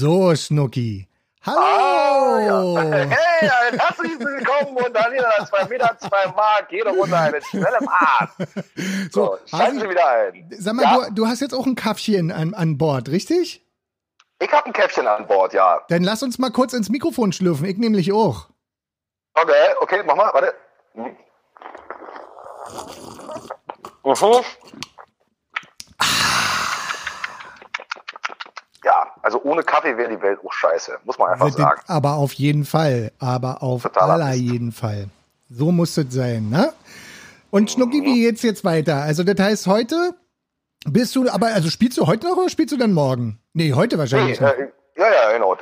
So, 0.00 0.32
Schnucki. 0.36 1.08
Hallo! 1.44 1.58
Ah, 1.58 2.40
ja. 2.84 2.92
Hey, 2.92 3.50
ein 3.66 3.80
herzliches 3.80 4.20
Willkommen 4.20 4.76
und 4.76 4.94
dann 4.94 5.12
wieder 5.12 5.28
zwei 5.48 5.64
Meter, 5.64 5.98
zwei 5.98 6.24
Mark, 6.36 6.70
jede 6.70 6.90
Runde 6.90 7.18
eine 7.18 7.42
schnelle 7.42 7.78
Fahrt. 7.80 8.30
So, 9.10 9.38
so 9.44 9.56
schalten 9.56 9.80
Sie 9.80 9.90
wieder 9.90 10.08
ein. 10.08 10.48
Sag 10.56 10.74
mal, 10.74 10.82
ja? 10.84 11.08
du, 11.08 11.14
du, 11.14 11.26
hast 11.26 11.40
jetzt 11.40 11.52
auch 11.52 11.66
ein 11.66 11.74
Kaffchen 11.74 12.30
an, 12.30 12.54
an 12.54 12.78
Bord, 12.78 13.08
richtig? 13.08 13.66
Ich 14.38 14.52
habe 14.52 14.66
ein 14.66 14.72
Käffchen 14.72 15.08
an 15.08 15.26
Bord, 15.26 15.52
ja. 15.52 15.82
Dann 15.88 16.04
lass 16.04 16.22
uns 16.22 16.38
mal 16.38 16.52
kurz 16.52 16.74
ins 16.74 16.90
Mikrofon 16.90 17.32
schlürfen, 17.32 17.64
ich 17.64 17.76
nämlich 17.76 18.12
auch. 18.12 18.50
Okay, 19.34 19.74
okay, 19.80 20.04
mach 20.06 20.14
mal, 20.14 20.32
warte. 20.32 20.54
Mhm. 20.94 21.16
ja, 28.84 29.14
also 29.28 29.42
ohne 29.42 29.62
Kaffee 29.62 29.94
wäre 29.98 30.08
die 30.08 30.22
Welt 30.22 30.38
auch 30.42 30.50
scheiße, 30.50 31.00
muss 31.04 31.18
man 31.18 31.32
einfach 31.32 31.50
sagen. 31.50 31.82
Aber 31.86 32.14
auf 32.14 32.32
jeden 32.32 32.64
Fall, 32.64 33.12
aber 33.18 33.62
auf 33.62 33.82
Total 33.82 34.10
aller 34.10 34.30
Mist. 34.30 34.40
jeden 34.40 34.72
Fall. 34.72 35.08
So 35.50 35.70
muss 35.70 35.98
es 35.98 36.06
sein, 36.14 36.48
ne? 36.48 36.72
Und 37.50 37.70
Schnucki, 37.70 38.02
wie 38.04 38.22
geht's 38.22 38.40
jetzt 38.40 38.64
weiter? 38.64 39.02
Also 39.02 39.24
das 39.24 39.38
heißt, 39.38 39.66
heute 39.66 40.14
bist 40.86 41.14
du, 41.14 41.28
aber 41.28 41.48
also 41.48 41.68
spielst 41.68 41.98
du 41.98 42.06
heute 42.06 42.26
noch 42.26 42.38
oder 42.38 42.48
spielst 42.48 42.72
du 42.72 42.78
dann 42.78 42.94
morgen? 42.94 43.38
Nee, 43.52 43.74
heute 43.74 43.98
wahrscheinlich. 43.98 44.40
Nee, 44.40 44.46
äh, 44.46 44.68
ja, 44.96 45.12
ja, 45.12 45.32
genau. 45.32 45.54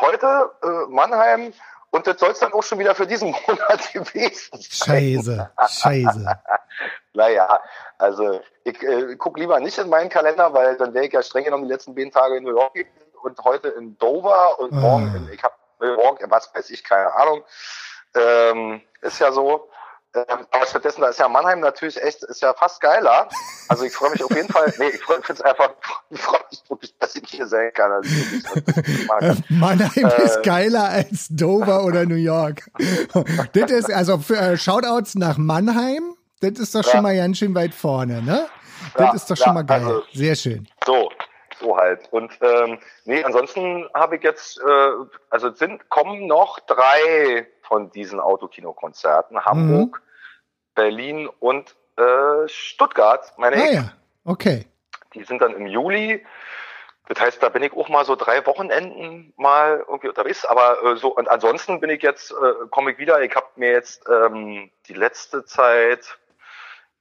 heute 0.00 0.50
äh, 0.64 0.92
Mannheim 0.92 1.52
und 1.90 2.08
das 2.08 2.18
soll 2.18 2.32
es 2.32 2.40
dann 2.40 2.52
auch 2.52 2.64
schon 2.64 2.80
wieder 2.80 2.96
für 2.96 3.06
diesen 3.06 3.28
Monat 3.46 3.92
gewesen 3.92 4.58
sein. 4.58 5.14
Scheiße, 5.14 5.50
scheiße. 5.68 6.26
naja, 7.12 7.60
also 7.96 8.40
ich 8.64 8.82
äh, 8.82 9.14
gucke 9.14 9.38
lieber 9.38 9.60
nicht 9.60 9.78
in 9.78 9.88
meinen 9.88 10.08
Kalender, 10.08 10.52
weil 10.52 10.76
dann 10.76 10.92
wäre 10.94 11.06
ich 11.06 11.12
ja 11.12 11.22
streng 11.22 11.44
genommen 11.44 11.64
die 11.64 11.70
letzten 11.70 11.94
zehn 11.94 12.10
Tage 12.10 12.38
in 12.38 12.42
New 12.42 12.56
York 12.56 12.74
und 13.24 13.38
heute 13.44 13.68
in 13.68 13.96
Dover 13.98 14.58
und 14.60 14.72
Ah. 14.72 14.76
morgen 14.76 15.14
in, 15.16 15.32
ich 15.32 15.42
habe 15.42 15.54
morgen, 15.80 16.30
was 16.30 16.50
weiß 16.54 16.70
ich, 16.70 16.84
keine 16.84 17.12
Ahnung. 17.14 17.42
Ähm, 18.16 18.80
ist 19.02 19.18
ja 19.20 19.32
so. 19.32 19.68
Ähm, 20.14 20.46
aber 20.52 20.64
stattdessen, 20.66 21.00
da 21.00 21.08
ist 21.08 21.18
ja 21.18 21.26
Mannheim 21.28 21.58
natürlich 21.58 22.00
echt, 22.00 22.22
ist 22.22 22.40
ja 22.40 22.54
fast 22.54 22.80
geiler. 22.80 23.28
Also 23.68 23.82
ich 23.84 23.92
freue 23.92 24.10
mich 24.10 24.22
auf 24.22 24.30
jeden 24.30 24.48
Fall, 24.48 24.72
nee, 24.78 24.86
ich 24.90 25.02
freue 25.02 25.18
mich 25.18 25.44
einfach, 25.44 25.70
ich 26.10 26.20
freue 26.20 26.38
mich 26.50 26.62
wirklich, 26.70 26.94
dass 27.00 27.16
ich 27.16 27.24
hier 27.28 27.48
sein 27.48 27.72
kann. 27.74 27.90
Also 27.90 28.08
Äh, 28.14 29.20
das. 29.20 29.38
Mannheim 29.48 30.06
Äh. 30.06 30.22
ist 30.22 30.42
geiler 30.44 30.84
als 30.88 31.26
Dover 31.30 31.82
oder 31.84 32.04
New 32.06 32.14
York. 32.14 32.70
das 33.54 33.70
ist, 33.72 33.92
also 33.92 34.18
für 34.18 34.36
äh, 34.36 34.56
Shoutouts 34.56 35.16
nach 35.16 35.36
Mannheim, 35.36 36.14
das 36.40 36.60
ist 36.60 36.74
doch 36.76 36.84
schon 36.84 36.94
Ja. 36.94 37.02
mal 37.02 37.16
ganz 37.16 37.38
schön 37.38 37.54
weit 37.56 37.74
vorne, 37.74 38.22
ne? 38.22 38.46
Das 38.94 39.00
Ja, 39.08 39.14
ist 39.14 39.30
doch 39.30 39.36
ja, 39.36 39.44
schon 39.46 39.54
mal 39.54 39.64
geil. 39.64 39.80
also- 39.84 40.02
Sehr 40.12 40.36
schön. 40.36 40.68
So, 40.86 41.10
so 41.64 41.76
halt. 41.76 42.12
Und 42.12 42.32
ähm, 42.40 42.78
nee, 43.04 43.24
ansonsten 43.24 43.88
habe 43.94 44.16
ich 44.16 44.22
jetzt, 44.22 44.60
äh, 44.60 44.90
also 45.30 45.48
es 45.48 45.58
sind 45.58 45.88
kommen 45.88 46.26
noch 46.26 46.60
drei 46.60 47.46
von 47.62 47.90
diesen 47.90 48.20
Autokino-Konzerten. 48.20 49.36
Mhm. 49.36 49.44
Hamburg, 49.44 50.02
Berlin 50.74 51.28
und 51.40 51.74
äh, 51.96 52.48
Stuttgart, 52.48 53.32
meine 53.38 53.56
Ah 53.56 53.64
ich. 53.64 53.74
ja, 53.74 53.92
okay. 54.24 54.66
Die 55.14 55.24
sind 55.24 55.40
dann 55.40 55.54
im 55.54 55.66
Juli. 55.66 56.24
Das 57.06 57.20
heißt, 57.20 57.42
da 57.42 57.50
bin 57.50 57.62
ich 57.62 57.72
auch 57.74 57.90
mal 57.90 58.04
so 58.04 58.16
drei 58.16 58.44
Wochenenden 58.46 59.34
mal 59.36 59.84
irgendwie 59.86 60.08
unterwegs. 60.08 60.44
Aber 60.44 60.82
äh, 60.82 60.96
so 60.96 61.08
und 61.14 61.28
ansonsten 61.30 61.80
bin 61.80 61.90
ich 61.90 62.02
jetzt, 62.02 62.32
äh, 62.32 62.66
komme 62.70 62.92
ich 62.92 62.98
wieder. 62.98 63.22
Ich 63.22 63.34
habe 63.36 63.46
mir 63.56 63.72
jetzt 63.72 64.04
ähm, 64.08 64.70
die 64.88 64.94
letzte 64.94 65.44
Zeit, 65.44 66.18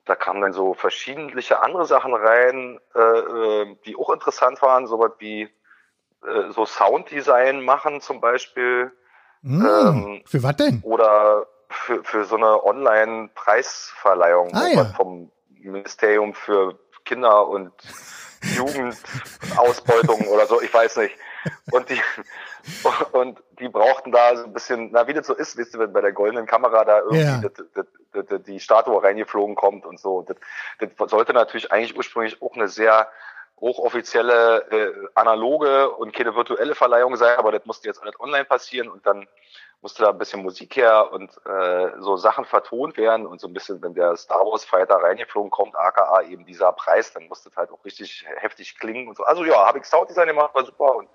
da 0.05 0.15
kamen 0.15 0.41
dann 0.41 0.53
so 0.53 0.73
verschiedentliche 0.73 1.61
andere 1.61 1.85
Sachen 1.85 2.13
rein, 2.13 2.79
äh, 2.95 2.99
äh, 2.99 3.75
die 3.85 3.95
auch 3.95 4.09
interessant 4.09 4.61
waren, 4.61 4.85
so 4.87 4.99
was 4.99 5.11
wie 5.19 5.43
äh, 6.25 6.51
so 6.51 6.65
Sounddesign 6.65 7.61
machen 7.61 8.01
zum 8.01 8.19
Beispiel 8.21 8.91
Hm, 9.43 9.65
Ähm, 9.65 10.21
für 10.25 10.41
was 10.41 10.55
denn? 10.55 10.79
oder 10.83 11.45
für, 11.69 12.03
für 12.03 12.23
so 12.23 12.35
eine 12.37 12.63
Online-Preisverleihung 12.63 14.51
Ah, 14.53 14.67
ja. 14.67 14.85
vom 14.95 15.31
Ministerium 15.49 16.33
für 16.33 16.79
Kinder 17.03 17.47
und 17.47 17.71
Jugendausbeutung 18.55 20.27
oder 20.27 20.45
so, 20.45 20.61
ich 20.61 20.73
weiß 20.73 20.97
nicht. 20.97 21.15
Und 21.71 21.89
die, 21.89 22.01
und 23.11 23.41
die 23.59 23.69
brauchten 23.69 24.11
da 24.11 24.35
so 24.35 24.45
ein 24.45 24.53
bisschen, 24.53 24.89
na, 24.91 25.07
wie 25.07 25.13
das 25.13 25.27
so 25.27 25.33
ist, 25.33 25.57
wisst 25.57 25.73
ihr, 25.73 25.79
wenn 25.79 25.93
bei 25.93 26.01
der 26.01 26.11
goldenen 26.13 26.45
Kamera 26.45 26.85
da 26.85 26.99
irgendwie 26.99 27.19
Ja. 27.19 27.41
das, 27.41 27.53
das, 27.73 27.85
das, 28.13 28.25
das, 28.27 28.43
die 28.43 28.59
Statue 28.59 29.01
reingeflogen 29.01 29.55
kommt 29.55 29.85
und 29.85 29.99
so. 29.99 30.25
Das 30.79 31.09
sollte 31.09 31.33
natürlich 31.33 31.71
eigentlich 31.71 31.97
ursprünglich 31.97 32.41
auch 32.41 32.55
eine 32.55 32.67
sehr 32.67 33.09
hochoffizielle, 33.63 34.71
äh, 34.71 35.07
analoge 35.15 35.89
und 35.91 36.13
keine 36.13 36.35
virtuelle 36.35 36.75
Verleihung 36.75 37.15
sein, 37.15 37.37
aber 37.37 37.53
das 37.53 37.65
musste 37.65 37.87
jetzt 37.87 38.01
alles 38.01 38.19
online 38.19 38.43
passieren 38.43 38.89
und 38.89 39.05
dann 39.05 39.25
musste 39.81 40.03
da 40.03 40.09
ein 40.09 40.17
bisschen 40.17 40.43
Musik 40.43 40.75
her 40.75 41.13
und 41.13 41.31
äh, 41.45 41.91
so 41.99 42.17
Sachen 42.17 42.43
vertont 42.43 42.97
werden 42.97 43.25
und 43.25 43.39
so 43.39 43.47
ein 43.47 43.53
bisschen, 43.53 43.81
wenn 43.81 43.93
der 43.93 44.17
Star 44.17 44.39
Wars 44.39 44.65
Fighter 44.65 44.95
reingeflogen 44.95 45.49
kommt, 45.49 45.77
aka 45.77 46.23
eben 46.23 46.45
dieser 46.45 46.73
Preis, 46.73 47.13
dann 47.13 47.29
musste 47.29 47.47
es 47.47 47.55
halt 47.55 47.71
auch 47.71 47.85
richtig 47.85 48.25
heftig 48.35 48.77
klingen 48.77 49.07
und 49.07 49.15
so. 49.15 49.23
Also 49.23 49.45
ja, 49.45 49.65
habe 49.65 49.79
ich 49.79 49.85
Sounddesign 49.85 50.27
gemacht, 50.27 50.53
war 50.53 50.65
super 50.65 50.95
und 50.97 51.09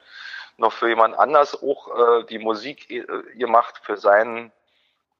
noch 0.56 0.72
für 0.72 0.88
jemand 0.88 1.18
anders 1.18 1.62
auch 1.62 2.20
äh, 2.20 2.24
die 2.24 2.38
Musik 2.38 2.90
äh, 2.90 3.04
gemacht 3.36 3.78
für 3.82 3.98
seinen 3.98 4.52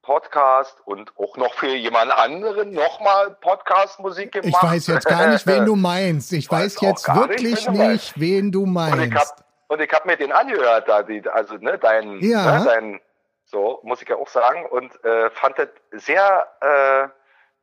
Podcast 0.01 0.77
und 0.85 1.11
auch 1.17 1.37
noch 1.37 1.53
für 1.53 1.67
jemand 1.75 2.11
anderen 2.11 2.71
nochmal 2.71 3.31
Podcast-Musik 3.41 4.31
gemacht. 4.31 4.47
Ich 4.63 4.69
weiß 4.69 4.87
jetzt 4.87 5.05
gar 5.07 5.27
nicht, 5.27 5.45
wen 5.45 5.65
du 5.65 5.75
meinst. 5.77 6.31
Ich 6.33 6.49
Weiß 6.51 6.75
weiß 6.75 6.81
jetzt 6.81 7.03
gar 7.05 7.27
nicht, 7.27 7.41
wirklich 7.43 7.67
wen 7.67 7.91
nicht, 7.91 8.19
wen 8.19 8.51
du 8.51 8.65
meinst. 8.65 9.35
und 9.67 9.81
ich 9.81 9.91
hab 9.91 10.05
mir 10.05 10.17
den 10.17 10.31
angehört, 10.31 10.87
da, 10.87 11.03
die, 11.03 11.27
also, 11.29 11.55
ne, 11.55 11.77
dein, 11.77 12.19
Ja. 12.21 12.59
ne, 12.59 12.65
dein, 12.65 13.01
so, 13.45 13.79
muss 13.83 14.01
ich 14.01 14.07
ja 14.09 14.15
auch 14.15 14.27
sagen, 14.29 14.65
und 14.67 15.03
äh, 15.03 15.29
fand 15.31 15.57
das 15.57 15.69
sehr, 15.91 16.47
äh, 16.61 17.07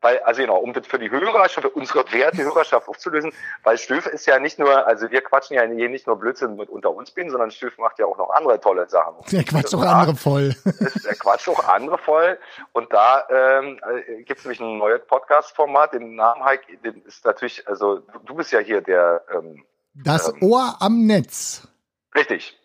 weil, 0.02 0.18
also 0.20 0.42
genau, 0.42 0.58
um 0.58 0.72
das 0.72 0.86
für 0.86 0.98
die 0.98 1.10
Hörer, 1.10 1.48
schon 1.48 1.62
für 1.62 1.70
unsere 1.70 2.04
werte 2.12 2.42
Hörerschaft 2.42 2.88
aufzulösen, 2.88 3.32
weil 3.62 3.78
Stöfe 3.78 4.10
ist 4.10 4.26
ja 4.26 4.38
nicht 4.38 4.58
nur, 4.58 4.86
also 4.86 5.10
wir 5.10 5.20
quatschen 5.22 5.56
ja 5.56 5.62
hier 5.64 5.88
nicht 5.88 6.06
nur 6.06 6.16
Blödsinn 6.16 6.56
mit 6.56 6.68
unter 6.68 6.90
uns 6.90 7.10
bin, 7.10 7.30
sondern 7.30 7.50
Stöfe 7.50 7.80
macht 7.80 7.98
ja 7.98 8.06
auch 8.06 8.18
noch 8.18 8.30
andere 8.30 8.60
tolle 8.60 8.88
Sachen. 8.88 9.14
Der 9.32 9.42
Quatsch 9.44 9.72
doch 9.72 9.82
Ja, 9.82 9.92
andere 9.92 10.14
voll. 10.16 10.54
der 10.64 11.14
Quatsch 11.14 11.48
auch 11.48 11.66
andere 11.66 11.98
voll. 11.98 12.38
Und 12.72 12.92
da 12.92 13.24
ähm, 13.30 13.80
gibt 14.26 14.38
es 14.38 14.44
nämlich 14.44 14.60
ein 14.60 14.78
neues 14.78 15.00
Podcast-Format, 15.06 15.94
den 15.94 16.14
Namen 16.14 16.44
Heik, 16.44 16.66
den 16.84 17.02
ist 17.04 17.24
natürlich, 17.24 17.66
also 17.66 17.96
du, 18.00 18.18
du 18.24 18.34
bist 18.34 18.52
ja 18.52 18.58
hier 18.60 18.80
der, 18.82 19.22
ähm, 19.32 19.64
Das 19.94 20.28
Ähm. 20.28 20.42
Ohr 20.42 20.76
am 20.80 21.06
Netz. 21.06 21.66
richtig. 22.14 22.58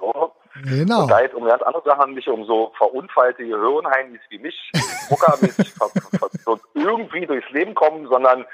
So, 0.00 0.32
Genau. 0.62 1.02
Und 1.02 1.10
da 1.10 1.20
jetzt 1.20 1.34
um 1.34 1.44
ganz 1.44 1.62
andere 1.62 1.82
Sachen, 1.84 2.14
nicht 2.14 2.28
um 2.28 2.44
so 2.44 2.72
verunfallte 2.76 3.44
Gehirnheinis 3.44 4.20
wie 4.28 4.38
mich, 4.38 4.70
druckermäßig 5.08 5.72
ver- 5.74 6.60
irgendwie 6.74 7.26
durchs 7.26 7.50
Leben 7.50 7.74
kommen, 7.74 8.06
sondern 8.08 8.44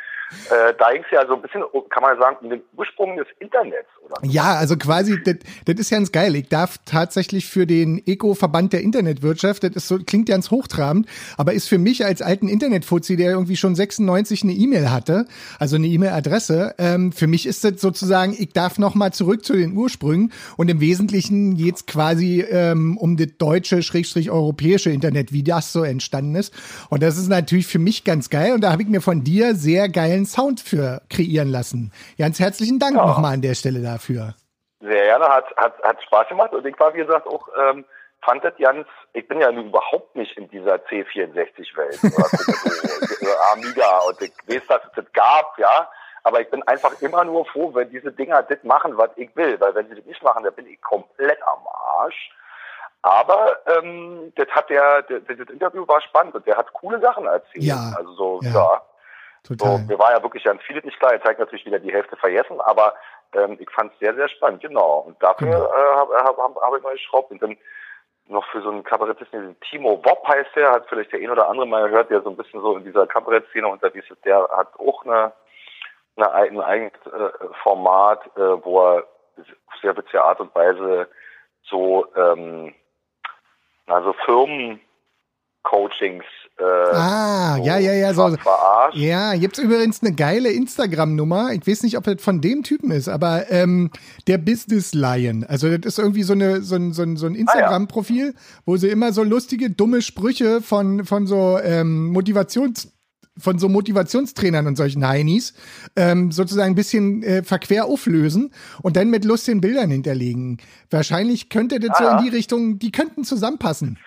äh, 0.50 0.74
da 0.78 0.92
ging 0.92 1.02
es 1.04 1.10
ja 1.10 1.26
so 1.26 1.34
ein 1.34 1.42
bisschen, 1.42 1.62
kann 1.90 2.02
man 2.02 2.18
sagen, 2.18 2.36
um 2.40 2.50
den 2.50 2.62
Ursprung 2.76 3.16
des 3.16 3.26
Internets, 3.38 3.88
oder? 4.04 4.16
Ja, 4.22 4.54
also 4.54 4.76
quasi, 4.76 5.20
das, 5.22 5.36
ist 5.66 5.90
ganz 5.90 6.12
geil. 6.12 6.36
Ich 6.36 6.48
darf 6.48 6.78
tatsächlich 6.84 7.46
für 7.46 7.66
den 7.66 8.02
Eco-Verband 8.06 8.72
der 8.72 8.82
Internetwirtschaft, 8.82 9.64
das 9.64 9.88
so, 9.88 9.98
klingt 9.98 10.28
ganz 10.28 10.50
hochtrabend, 10.50 11.06
aber 11.36 11.52
ist 11.52 11.68
für 11.68 11.78
mich 11.78 12.04
als 12.04 12.22
alten 12.22 12.48
Internetfuzzi, 12.48 13.16
der 13.16 13.30
irgendwie 13.32 13.56
schon 13.56 13.74
96 13.74 14.44
eine 14.44 14.52
E-Mail 14.52 14.90
hatte, 14.90 15.26
also 15.58 15.76
eine 15.76 15.86
E-Mail-Adresse, 15.86 16.74
ähm, 16.78 17.12
für 17.12 17.26
mich 17.26 17.46
ist 17.46 17.64
das 17.64 17.80
sozusagen, 17.80 18.34
ich 18.38 18.52
darf 18.52 18.78
nochmal 18.78 19.12
zurück 19.12 19.44
zu 19.44 19.54
den 19.54 19.76
Ursprüngen 19.76 20.32
und 20.56 20.70
im 20.70 20.80
Wesentlichen 20.80 21.56
geht's 21.56 21.86
quasi 21.86 22.44
ähm, 22.48 22.96
um 22.98 23.16
das 23.16 23.28
deutsche, 23.38 23.82
schrägstrich 23.82 24.30
europäische 24.30 24.90
Internet, 24.90 25.32
wie 25.32 25.42
das 25.42 25.72
so 25.72 25.82
entstanden 25.82 26.36
ist. 26.36 26.54
Und 26.88 27.02
das 27.02 27.18
ist 27.18 27.28
natürlich 27.28 27.66
für 27.66 27.78
mich 27.78 28.04
ganz 28.04 28.30
geil 28.30 28.52
und 28.52 28.62
da 28.62 28.72
habe 28.72 28.82
ich 28.82 28.88
mir 28.88 29.00
von 29.00 29.24
dir 29.24 29.54
sehr 29.54 29.88
geilen 29.88 30.19
Sound 30.26 30.60
für 30.60 31.02
kreieren 31.10 31.48
lassen. 31.50 31.92
Ganz 32.18 32.40
herzlichen 32.40 32.78
Dank 32.78 32.96
Ja. 32.96 33.06
nochmal 33.06 33.34
an 33.34 33.42
der 33.42 33.54
Stelle 33.54 33.80
dafür. 33.82 34.34
Sehr 34.80 35.04
gerne, 35.04 35.26
hat, 35.26 35.44
hat, 35.56 35.82
hat 35.82 36.02
Spaß 36.02 36.28
gemacht 36.28 36.52
und 36.52 36.66
ich 36.66 36.78
war, 36.80 36.94
wie 36.94 36.98
gesagt, 36.98 37.26
auch, 37.26 37.46
ähm, 37.58 37.84
fand 38.22 38.42
das 38.44 38.54
ganz, 38.58 38.86
ich 39.12 39.26
bin 39.28 39.40
ja 39.40 39.50
nun 39.52 39.66
überhaupt 39.68 40.14
nicht 40.16 40.36
in 40.38 40.48
dieser 40.50 40.76
C64-Welt 40.76 41.98
oder 42.04 42.28
so, 42.28 43.26
oder 43.26 43.52
Amiga 43.52 43.98
und 44.08 44.20
ich 44.22 44.32
weiß, 44.46 44.66
dass 44.68 44.82
es 44.84 44.92
das 44.96 45.12
gab, 45.12 45.58
ja, 45.58 45.88
aber 46.22 46.40
ich 46.40 46.50
bin 46.50 46.62
einfach 46.64 46.92
immer 47.00 47.24
nur 47.24 47.44
froh, 47.46 47.74
wenn 47.74 47.90
diese 47.90 48.12
Dinger 48.12 48.42
das 48.42 48.58
machen, 48.62 48.96
was 48.96 49.10
ich 49.16 49.34
will, 49.36 49.58
weil 49.60 49.74
wenn 49.74 49.88
sie 49.88 49.94
das 49.96 50.04
nicht 50.04 50.22
machen, 50.22 50.44
dann 50.44 50.54
bin 50.54 50.66
ich 50.66 50.80
komplett 50.82 51.38
am 51.42 51.66
Arsch. 51.98 52.30
Aber 53.02 53.56
ähm, 53.66 54.30
das 54.36 54.48
hat 54.48 54.68
der, 54.68 55.02
der, 55.02 55.20
das 55.20 55.48
Interview 55.48 55.88
war 55.88 56.02
spannend 56.02 56.34
und 56.34 56.46
der 56.46 56.56
hat 56.58 56.70
coole 56.74 57.00
Sachen 57.00 57.24
erzählt. 57.24 57.64
Ja, 57.64 57.94
Also 57.96 58.12
so, 58.12 58.40
ja. 58.42 58.50
ja. 58.52 58.82
Total. 59.42 59.78
So, 59.78 59.84
mir 59.86 59.98
war 59.98 60.12
ja 60.12 60.22
wirklich 60.22 60.44
ganz 60.44 60.62
vieles 60.62 60.84
nicht 60.84 60.98
klar. 60.98 61.12
Er 61.12 61.22
zeigt 61.22 61.40
natürlich 61.40 61.64
wieder 61.66 61.78
die 61.78 61.92
Hälfte 61.92 62.16
vergessen, 62.16 62.60
aber 62.60 62.94
ähm, 63.34 63.56
ich 63.60 63.70
fand 63.70 63.92
es 63.92 63.98
sehr, 63.98 64.14
sehr 64.14 64.28
spannend, 64.28 64.60
genau. 64.60 65.04
Und 65.06 65.22
dafür 65.22 65.48
Genau. 65.48 65.64
äh, 65.64 65.96
habe 65.96 66.14
hab, 66.16 66.36
hab, 66.36 66.56
hab 66.56 66.76
ich 66.76 66.82
mal 66.82 66.92
geschraubt. 66.92 67.30
Und 67.30 67.42
dann 67.42 67.56
noch 68.26 68.46
für 68.46 68.62
so 68.62 68.70
einen 68.70 68.84
Kabarettisten, 68.84 69.56
Timo 69.60 70.00
Wopp 70.04 70.26
heißt 70.28 70.54
der, 70.54 70.70
hat 70.70 70.86
vielleicht 70.88 71.12
der 71.12 71.20
ein 71.20 71.30
oder 71.30 71.48
andere 71.48 71.66
mal 71.66 71.88
gehört, 71.88 72.10
der 72.10 72.22
so 72.22 72.30
ein 72.30 72.36
bisschen 72.36 72.60
so 72.60 72.76
in 72.76 72.84
dieser 72.84 73.06
Kabarettszene 73.06 73.66
unterwegs 73.66 74.08
ist. 74.10 74.24
Der 74.24 74.48
hat 74.56 74.78
auch 74.78 75.04
eine, 75.04 75.32
eine, 76.16 76.32
ein 76.32 76.60
eigenes 76.60 76.92
äh, 77.06 77.30
Format, 77.62 78.24
äh, 78.36 78.64
wo 78.64 78.80
er 78.82 79.04
auf 79.38 79.80
sehr 79.82 79.96
witzige 79.96 80.22
Art 80.22 80.40
und 80.40 80.54
Weise 80.54 81.08
so, 81.62 82.06
ähm, 82.14 82.74
also 83.86 84.12
Firmen-Coachings 85.64 86.24
äh, 86.58 86.62
Ah, 86.94 87.56
so 87.56 87.64
ja, 87.64 87.78
ja, 87.78 87.92
ja, 87.94 88.14
so. 88.14 88.36
verarscht. 88.36 88.96
Ja, 88.96 89.34
gibt's 89.36 89.58
übrigens 89.58 90.02
eine 90.02 90.14
geile 90.14 90.50
Instagram-Nummer. 90.50 91.52
Ich 91.52 91.66
weiß 91.66 91.82
nicht, 91.84 91.96
ob 91.96 92.04
das 92.04 92.20
von 92.22 92.40
dem 92.40 92.62
Typen 92.62 92.90
ist, 92.90 93.08
aber 93.08 93.50
ähm, 93.50 93.90
der 94.26 94.38
Business 94.38 94.92
Lion. 94.92 95.44
Also 95.44 95.68
das 95.78 95.94
ist 95.94 95.98
irgendwie 95.98 96.22
so 96.22 96.34
eine 96.34 96.60
so 96.62 96.76
ein, 96.76 96.92
so 96.92 97.02
ein, 97.02 97.16
so 97.16 97.26
ein 97.26 97.34
Instagram-Profil, 97.34 98.34
wo 98.66 98.76
sie 98.76 98.88
immer 98.88 99.12
so 99.12 99.22
lustige, 99.22 99.70
dumme 99.70 100.02
Sprüche 100.02 100.60
von 100.60 101.04
von 101.04 101.26
so 101.26 101.58
ähm, 101.62 102.08
Motivations 102.08 102.92
von 103.38 103.58
so 103.58 103.70
Motivationstrainern 103.70 104.66
und 104.66 104.76
solchen 104.76 105.06
Heinis 105.06 105.54
ähm, 105.96 106.30
sozusagen 106.30 106.72
ein 106.72 106.74
bisschen 106.74 107.22
äh, 107.22 107.42
verquer 107.42 107.86
auflösen 107.86 108.52
und 108.82 108.96
dann 108.96 109.08
mit 109.08 109.24
lustigen 109.24 109.62
Bildern 109.62 109.90
hinterlegen. 109.90 110.58
Wahrscheinlich 110.90 111.48
könnte 111.48 111.80
das 111.80 111.96
so 111.96 112.04
Ah, 112.04 112.18
in 112.18 112.18
ja. 112.18 112.22
die 112.30 112.36
Richtung, 112.36 112.78
die 112.78 112.92
könnten 112.92 113.24
zusammenpassen. 113.24 113.98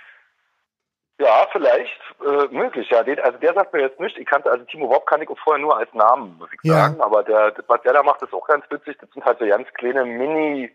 Ja, 1.24 1.48
vielleicht, 1.52 2.00
äh, 2.26 2.48
möglich, 2.54 2.90
ja. 2.90 3.02
Den, 3.04 3.20
also 3.20 3.38
der 3.38 3.54
sagt 3.54 3.72
mir 3.74 3.82
jetzt 3.82 4.00
nicht, 4.00 4.18
ich 4.18 4.26
kannte, 4.26 4.52
also 4.52 4.66
Timo 4.66 4.90
Wob 4.90 5.06
kann 5.06 5.22
ich 5.22 5.30
auch 5.30 5.38
vorher 5.40 5.62
nur 5.62 5.78
als 5.78 5.94
Namen, 5.94 6.38
muss 6.38 6.50
ich 6.52 6.60
Ja. 6.64 6.76
sagen, 6.76 7.02
aber 7.02 7.24
der, 7.24 7.54
was 7.68 7.82
der 7.84 7.94
da 7.94 8.04
macht, 8.04 8.22
ist 8.22 8.34
auch 8.34 8.48
ganz 8.48 8.66
witzig. 8.70 8.98
Das 9.00 9.10
sind 9.12 9.24
halt 9.24 9.40
so 9.40 9.46
ganz 9.46 9.68
kleine 9.74 10.04
Mini, 10.06 10.70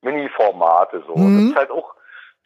Mini-Formate, 0.00 1.02
so. 1.06 1.16
Mhm. 1.16 1.36
Das 1.36 1.44
ist 1.50 1.56
halt 1.56 1.70
auch, 1.70 1.94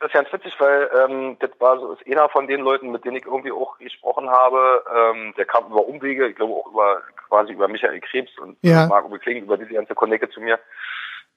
das 0.01 0.09
ist 0.09 0.15
ganz 0.15 0.33
witzig, 0.33 0.55
weil, 0.59 0.91
ähm, 0.99 1.37
das 1.39 1.51
war 1.61 1.79
so, 1.79 1.93
ist 1.93 2.07
einer 2.07 2.29
von 2.29 2.47
den 2.49 2.61
Leuten, 2.61 2.91
mit 2.91 3.05
denen 3.05 3.17
ich 3.17 3.27
irgendwie 3.27 3.53
auch 3.53 3.79
gesprochen 3.79 4.29
habe, 4.31 4.83
ähm, 4.95 5.33
der 5.37 5.45
kam 5.45 5.67
über 5.67 5.87
Umwege, 5.87 6.27
ich 6.27 6.37
glaube 6.37 6.55
auch 6.55 6.67
über, 6.67 7.03
quasi 7.29 7.53
über 7.53 7.69
Michael 7.69 8.01
Krebs 8.01 8.37
und 8.39 8.59
Ja. 8.63 8.87
Marco 8.89 9.09
Bekling, 9.09 9.45
über 9.45 9.57
diese 9.57 9.75
ganze 9.75 9.95
Connecte 9.95 10.29
zu 10.31 10.41
mir. 10.41 10.59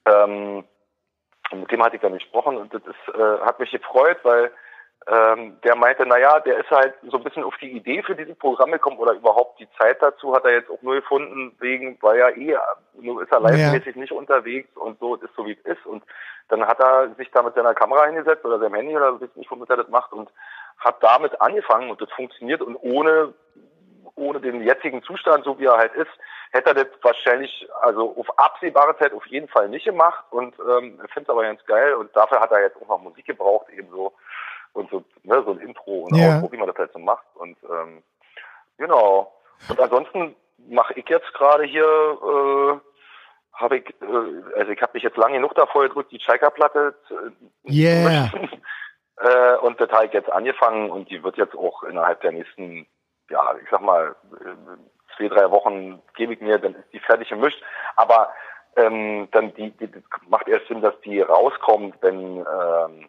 Ähm, 0.06 0.64
Und 1.50 1.60
mit 1.60 1.70
dem 1.72 1.82
hatte 1.82 1.96
ich 1.96 2.02
dann 2.02 2.12
gesprochen 2.12 2.58
und 2.58 2.74
das 2.74 2.82
ist, 2.82 3.14
äh, 3.14 3.38
hat 3.40 3.58
mich 3.58 3.70
gefreut, 3.70 4.18
weil 4.22 4.50
ähm, 5.10 5.56
der 5.64 5.74
meinte, 5.74 6.04
naja, 6.04 6.38
der 6.40 6.58
ist 6.58 6.70
halt 6.70 6.94
so 7.10 7.16
ein 7.16 7.24
bisschen 7.24 7.44
auf 7.44 7.56
die 7.58 7.70
Idee 7.70 8.02
für 8.02 8.14
dieses 8.14 8.36
Programm 8.36 8.72
gekommen 8.72 8.98
oder 8.98 9.12
überhaupt 9.12 9.58
die 9.58 9.68
Zeit 9.78 10.02
dazu 10.02 10.34
hat 10.34 10.44
er 10.44 10.52
jetzt 10.52 10.70
auch 10.70 10.82
nur 10.82 10.96
gefunden, 10.96 11.56
wegen, 11.60 11.96
weil 12.02 12.18
er 12.18 12.36
eh, 12.36 12.56
nur 13.00 13.22
ist 13.22 13.32
er 13.32 13.40
live-mäßig 13.40 13.94
ja. 13.94 14.00
nicht 14.00 14.12
unterwegs 14.12 14.68
und 14.76 14.98
so 14.98 15.14
ist 15.16 15.34
so 15.34 15.46
wie 15.46 15.52
es 15.52 15.76
ist. 15.76 15.86
Und 15.86 16.02
dann 16.48 16.66
hat 16.66 16.78
er 16.80 17.14
sich 17.16 17.30
da 17.30 17.42
mit 17.42 17.54
seiner 17.54 17.74
Kamera 17.74 18.04
hingesetzt 18.04 18.44
oder 18.44 18.58
seinem 18.58 18.74
Handy 18.74 18.96
oder 18.96 19.18
weiß 19.18 19.30
nicht, 19.36 19.50
womit 19.50 19.70
er 19.70 19.78
das 19.78 19.88
macht 19.88 20.12
und 20.12 20.30
hat 20.78 21.02
damit 21.02 21.40
angefangen 21.40 21.90
und 21.90 22.00
das 22.02 22.10
funktioniert 22.12 22.60
und 22.60 22.76
ohne 22.76 23.32
ohne 24.14 24.40
den 24.40 24.62
jetzigen 24.62 25.02
Zustand, 25.04 25.44
so 25.44 25.58
wie 25.60 25.66
er 25.66 25.76
halt 25.76 25.94
ist, 25.94 26.10
hätte 26.50 26.70
er 26.70 26.74
das 26.74 26.86
wahrscheinlich, 27.02 27.68
also 27.82 28.16
auf 28.18 28.38
absehbare 28.38 28.98
Zeit 28.98 29.12
auf 29.12 29.24
jeden 29.26 29.48
Fall 29.48 29.68
nicht 29.68 29.84
gemacht 29.84 30.24
und 30.30 30.54
ähm, 30.58 31.00
finde 31.12 31.22
es 31.22 31.28
aber 31.28 31.42
ganz 31.42 31.64
geil 31.66 31.94
und 31.94 32.14
dafür 32.16 32.40
hat 32.40 32.50
er 32.50 32.62
jetzt 32.62 32.76
auch 32.82 32.88
noch 32.88 33.00
Musik 33.00 33.26
gebraucht, 33.26 33.68
eben 33.70 33.88
so 33.90 34.12
und 34.78 34.90
so, 34.90 35.04
ne, 35.22 35.42
so 35.44 35.52
ein 35.52 35.58
Intro 35.60 36.06
und 36.06 36.16
yeah. 36.16 36.36
Outro, 36.36 36.52
wie 36.52 36.56
man 36.56 36.68
das 36.68 36.76
halt 36.76 36.92
so 36.92 36.98
macht 36.98 37.26
und 37.34 37.56
ähm, 37.64 38.02
genau. 38.78 39.32
Und 39.68 39.80
ansonsten 39.80 40.36
mache 40.68 40.94
ich 40.94 41.08
jetzt 41.08 41.32
gerade 41.34 41.64
hier, 41.64 41.84
äh, 41.84 42.78
habe 43.52 43.78
ich, 43.78 43.88
äh, 44.00 44.58
also 44.58 44.72
ich 44.72 44.80
habe 44.80 44.92
mich 44.94 45.02
jetzt 45.02 45.16
lange 45.16 45.34
genug 45.34 45.54
davor 45.54 45.82
gedrückt, 45.82 46.12
die 46.12 46.18
Chaika-Platte 46.18 46.94
äh, 47.10 47.72
yeah. 47.72 48.30
äh, 49.20 49.56
und 49.58 49.80
das 49.80 49.90
habe 49.90 50.06
ich 50.06 50.12
jetzt 50.12 50.30
angefangen 50.30 50.90
und 50.90 51.10
die 51.10 51.22
wird 51.22 51.36
jetzt 51.36 51.56
auch 51.56 51.82
innerhalb 51.82 52.20
der 52.20 52.32
nächsten 52.32 52.86
ja, 53.30 53.54
ich 53.62 53.68
sag 53.70 53.82
mal, 53.82 54.16
zwei, 55.16 55.28
drei 55.28 55.50
Wochen 55.50 56.00
gebe 56.16 56.34
ich 56.34 56.40
mir, 56.40 56.58
dann 56.58 56.74
ist 56.74 56.92
die 56.92 57.00
fertig 57.00 57.28
gemischt. 57.28 57.62
Aber 57.96 58.32
ähm, 58.76 59.28
dann 59.32 59.54
die, 59.54 59.70
die 59.72 59.90
macht 60.28 60.48
erst 60.48 60.68
Sinn, 60.68 60.80
dass 60.80 60.98
die 61.00 61.20
rauskommt, 61.20 61.96
wenn 62.00 62.38
ähm, 62.38 63.08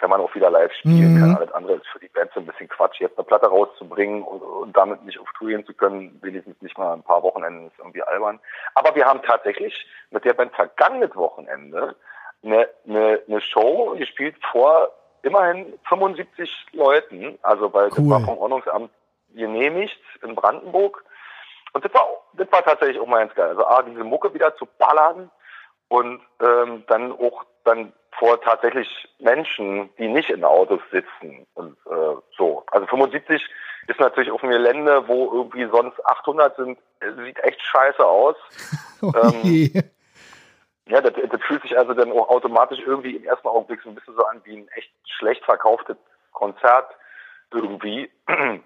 wenn 0.00 0.10
man 0.10 0.20
auch 0.20 0.34
wieder 0.34 0.50
live 0.50 0.72
spielen 0.72 1.14
mhm. 1.14 1.20
kann. 1.20 1.36
Alles 1.36 1.52
andere 1.52 1.74
ist 1.74 1.86
für 1.86 1.98
die 1.98 2.08
Band 2.08 2.30
so 2.34 2.40
ein 2.40 2.46
bisschen 2.46 2.68
Quatsch, 2.68 3.00
jetzt 3.00 3.18
eine 3.18 3.24
Platte 3.24 3.46
rauszubringen 3.46 4.22
und, 4.22 4.42
und 4.42 4.76
damit 4.76 5.04
nicht 5.04 5.18
auf 5.18 5.28
Tour 5.38 5.48
gehen 5.48 5.66
zu 5.66 5.74
können, 5.74 6.18
wenigstens 6.22 6.60
nicht 6.62 6.78
mal 6.78 6.92
ein 6.92 7.02
paar 7.02 7.22
Wochenenden 7.22 7.68
ist 7.68 7.78
irgendwie 7.78 8.02
albern. 8.02 8.40
Aber 8.74 8.94
wir 8.94 9.06
haben 9.06 9.22
tatsächlich 9.22 9.86
mit 10.10 10.24
der 10.24 10.34
Band 10.34 10.54
vergangenes 10.54 11.14
Wochenende 11.16 11.96
eine, 12.42 12.68
eine, 12.86 13.20
eine 13.26 13.40
Show 13.40 13.94
gespielt 13.96 14.36
vor 14.50 14.90
immerhin 15.22 15.78
75 15.88 16.50
Leuten, 16.72 17.38
also 17.42 17.72
weil 17.72 17.90
cool. 17.90 17.96
das 17.96 18.08
war 18.08 18.20
vom 18.20 18.38
Ordnungsamt 18.38 18.90
genehmigt 19.34 20.00
in 20.22 20.34
Brandenburg. 20.34 21.04
Und 21.72 21.84
das 21.84 21.94
war, 21.94 22.06
das 22.34 22.50
war 22.50 22.62
tatsächlich 22.62 22.98
auch 22.98 23.06
mal 23.06 23.20
ganz 23.20 23.34
geil. 23.34 23.48
Also 23.48 23.64
A, 23.66 23.82
diese 23.82 24.02
Mucke 24.02 24.34
wieder 24.34 24.56
zu 24.56 24.66
ballern 24.78 25.30
und 25.88 26.20
ähm, 26.40 26.84
dann 26.88 27.12
auch 27.12 27.44
dann 27.64 27.92
vor 28.20 28.40
tatsächlich 28.42 29.08
Menschen, 29.18 29.88
die 29.96 30.06
nicht 30.06 30.28
in 30.28 30.44
Autos 30.44 30.80
sitzen 30.92 31.46
und 31.54 31.76
äh, 31.86 32.16
so. 32.36 32.62
Also 32.70 32.86
75 32.86 33.42
ist 33.88 33.98
natürlich 33.98 34.30
auf 34.30 34.42
einem 34.42 34.52
Gelände, 34.52 35.08
wo 35.08 35.32
irgendwie 35.32 35.66
sonst 35.72 35.98
800 36.06 36.54
sind, 36.54 36.78
sieht 37.24 37.42
echt 37.42 37.60
scheiße 37.62 38.06
aus. 38.06 38.36
Okay. 39.02 39.72
Ähm, 39.74 39.82
ja, 40.84 41.00
das, 41.00 41.14
das 41.14 41.40
fühlt 41.40 41.62
sich 41.62 41.74
also 41.78 41.94
dann 41.94 42.12
auch 42.12 42.28
automatisch 42.28 42.80
irgendwie 42.84 43.16
im 43.16 43.24
ersten 43.24 43.48
Augenblick 43.48 43.80
so 43.80 43.88
ein 43.88 43.94
bisschen 43.94 44.14
so 44.14 44.22
an 44.26 44.42
wie 44.44 44.58
ein 44.58 44.68
echt 44.74 44.92
schlecht 45.16 45.42
verkauftes 45.46 45.96
Konzert 46.32 46.90
irgendwie. 47.50 48.10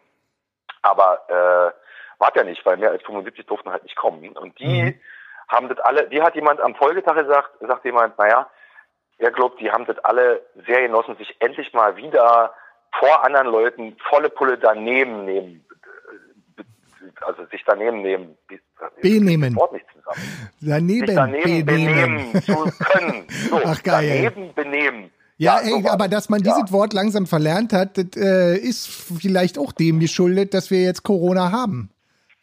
Aber 0.82 1.20
äh, 1.28 2.20
war 2.20 2.32
ja 2.34 2.42
nicht, 2.42 2.66
weil 2.66 2.78
mehr 2.78 2.90
als 2.90 3.04
75 3.04 3.46
durften 3.46 3.70
halt 3.70 3.84
nicht 3.84 3.94
kommen. 3.94 4.30
Und 4.30 4.58
die 4.58 4.82
mhm. 4.82 5.00
haben 5.46 5.68
das 5.68 5.78
alle, 5.78 6.08
die 6.08 6.20
hat 6.20 6.34
jemand 6.34 6.60
am 6.60 6.74
Folgetag 6.74 7.14
gesagt, 7.14 7.50
sagt 7.60 7.84
jemand, 7.84 8.18
naja, 8.18 8.50
er 9.18 9.30
glaubt, 9.30 9.60
die 9.60 9.70
haben 9.70 9.86
das 9.86 9.98
alle 10.04 10.42
sehr 10.66 10.82
genossen, 10.82 11.16
sich 11.16 11.34
endlich 11.40 11.72
mal 11.72 11.96
wieder 11.96 12.52
vor 12.98 13.24
anderen 13.24 13.48
Leuten 13.48 13.96
volle 14.08 14.30
Pulle 14.30 14.58
daneben 14.58 15.24
nehmen, 15.24 15.64
also 17.20 17.44
sich 17.46 17.62
daneben 17.66 18.02
nehmen. 18.02 18.36
Benehmen. 19.00 19.56
Wort 19.56 19.72
nicht 19.72 19.86
zusammen. 19.92 20.52
Daneben, 20.60 21.06
sich 21.06 21.16
daneben 21.16 21.66
benehmen. 21.66 22.32
benehmen 22.32 22.42
zu 22.42 22.84
können. 22.84 23.26
So, 23.50 23.60
Ach 23.64 23.82
geil. 23.82 24.30
Daneben 24.30 24.54
benehmen. 24.54 25.10
Ja, 25.36 25.60
ja 25.62 25.76
ey, 25.76 25.88
aber 25.88 26.08
dass 26.08 26.28
man 26.28 26.42
ja. 26.42 26.54
dieses 26.54 26.72
Wort 26.72 26.92
langsam 26.92 27.26
verlernt 27.26 27.72
hat, 27.72 27.98
das 27.98 28.16
äh, 28.16 28.56
ist 28.56 28.86
vielleicht 28.86 29.58
auch 29.58 29.72
dem 29.72 30.00
geschuldet, 30.00 30.54
dass 30.54 30.70
wir 30.70 30.82
jetzt 30.82 31.02
Corona 31.02 31.50
haben. 31.50 31.90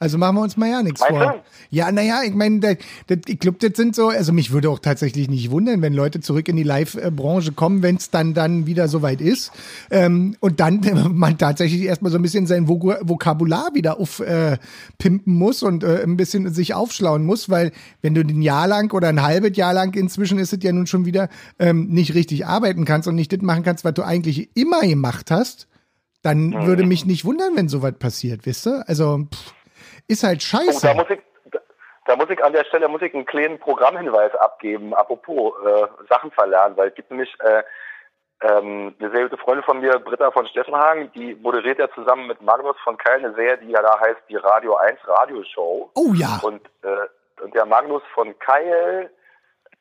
Also 0.02 0.18
machen 0.18 0.36
wir 0.38 0.42
uns 0.42 0.58
mal 0.58 0.68
ja 0.68 0.82
nichts 0.82 1.06
vor. 1.06 1.34
Du? 1.34 1.44
Ja, 1.70 1.92
naja, 1.92 2.22
ich 2.26 2.34
meine, 2.34 2.76
ich 3.28 3.40
glaube, 3.40 3.60
das 3.60 3.78
sind 3.78 3.96
so, 3.96 4.10
also 4.10 4.34
mich 4.34 4.52
würde 4.52 4.72
auch 4.72 4.80
tatsächlich 4.80 5.30
nicht 5.30 5.52
wundern, 5.52 5.84
wenn 5.84 5.94
Leute 5.94 6.22
zurück 6.22 6.48
in 6.48 6.56
die 6.56 6.64
Live-Branche 6.64 7.52
kommen, 7.52 7.84
wenn 7.84 7.98
es 7.98 8.10
dann 8.10 8.34
dann 8.34 8.66
wieder 8.66 8.88
soweit 8.88 9.22
ist. 9.22 9.52
Ähm, 9.92 10.36
und 10.40 10.60
dann 10.60 10.82
man 11.14 11.38
tatsächlich 11.38 11.84
erstmal 11.84 12.12
so 12.12 12.18
ein 12.18 12.24
bisschen 12.24 12.48
sein 12.48 12.68
Vok 12.68 12.82
Vokabular 13.08 13.76
wieder 13.76 14.00
aufpimpen 14.00 15.34
äh, 15.36 15.38
muss 15.38 15.62
und 15.62 15.84
äh, 15.84 16.02
ein 16.02 16.18
bisschen 16.18 16.52
sich 16.52 16.74
aufschlauen 16.74 17.24
muss, 17.24 17.48
weil 17.48 17.72
wenn 18.02 18.16
du 18.16 18.22
ein 18.22 18.42
Jahr 18.42 18.68
lang 18.68 18.92
oder 18.94 19.10
ein 19.10 19.22
halbes 19.22 19.56
Jahr 19.56 19.76
lang 19.76 19.94
inzwischen 19.94 20.40
ist 20.40 20.52
es 20.52 20.64
ja 20.64 20.72
nun 20.72 20.88
schon 20.88 21.06
wieder 21.06 21.30
ähm, 21.60 21.90
nicht 21.90 22.16
richtig 22.16 22.48
arbeiten 22.48 22.86
kannst 22.86 23.08
und 23.08 23.14
nicht 23.14 23.32
das 23.32 23.42
machen 23.42 23.62
kannst, 23.62 23.86
was 23.86 23.94
du 23.94 24.02
eigentlich 24.02 24.50
immer 24.56 24.82
gemacht 24.82 25.30
hast, 25.30 25.68
dann 26.24 26.48
mhm. 26.48 26.66
würde 26.66 26.88
mich 26.88 27.06
nicht 27.06 27.24
wundern, 27.24 27.56
wenn 27.56 27.70
sowas 27.70 27.94
passiert, 28.00 28.48
wisst 28.48 28.66
ihr? 28.66 28.84
Also, 28.90 29.28
pff. 29.32 29.54
Ist 30.08 30.24
halt 30.24 30.42
scheiße. 30.44 30.78
Oh, 30.78 30.80
da, 30.82 30.94
muss 30.94 31.10
ich, 31.10 31.20
da, 32.06 32.16
muss 32.16 32.30
ich 32.30 32.44
an 32.44 32.54
der 32.54 32.66
Stelle 32.66 32.88
muss 32.88 33.02
ich 33.02 33.14
einen 33.14 33.26
kleinen 33.26 33.60
Programmhinweis 33.60 34.34
abgeben, 34.36 34.94
apropos 34.94 35.54
äh, 35.66 35.88
Sachen 36.10 36.32
verlernen, 36.32 36.78
weil 36.78 36.90
es 36.90 36.96
gibt 36.96 37.12
nämlich 37.12 37.34
äh, 37.42 37.64
ähm, 38.42 38.96
eine 39.00 39.12
sehr 39.12 39.24
gute 39.24 39.38
Freundin 39.38 39.64
von 39.64 39.80
mir, 39.82 40.00
Britta 40.00 40.32
von 40.32 40.48
Steffenhagen, 40.48 41.12
die 41.14 41.36
moderiert 41.36 41.80
ja 41.80 41.90
zusammen 41.94 42.28
mit 42.28 42.42
Magnus 42.42 42.76
von 42.84 42.98
Keil 42.98 43.20
eine 43.20 43.34
Serie, 43.36 43.60
die 43.60 43.70
ja 43.70 43.82
da 43.82 44.00
heißt 44.00 44.22
die 44.30 44.36
Radio 44.36 44.76
1 44.76 45.00
Radioshow. 45.06 45.92
Oh 45.94 46.14
ja. 46.14 46.40
Und, 46.42 46.62
äh, 46.82 47.44
und 47.44 47.54
der 47.54 47.66
Magnus 47.66 48.02
von 48.14 48.38
Keil 48.40 49.12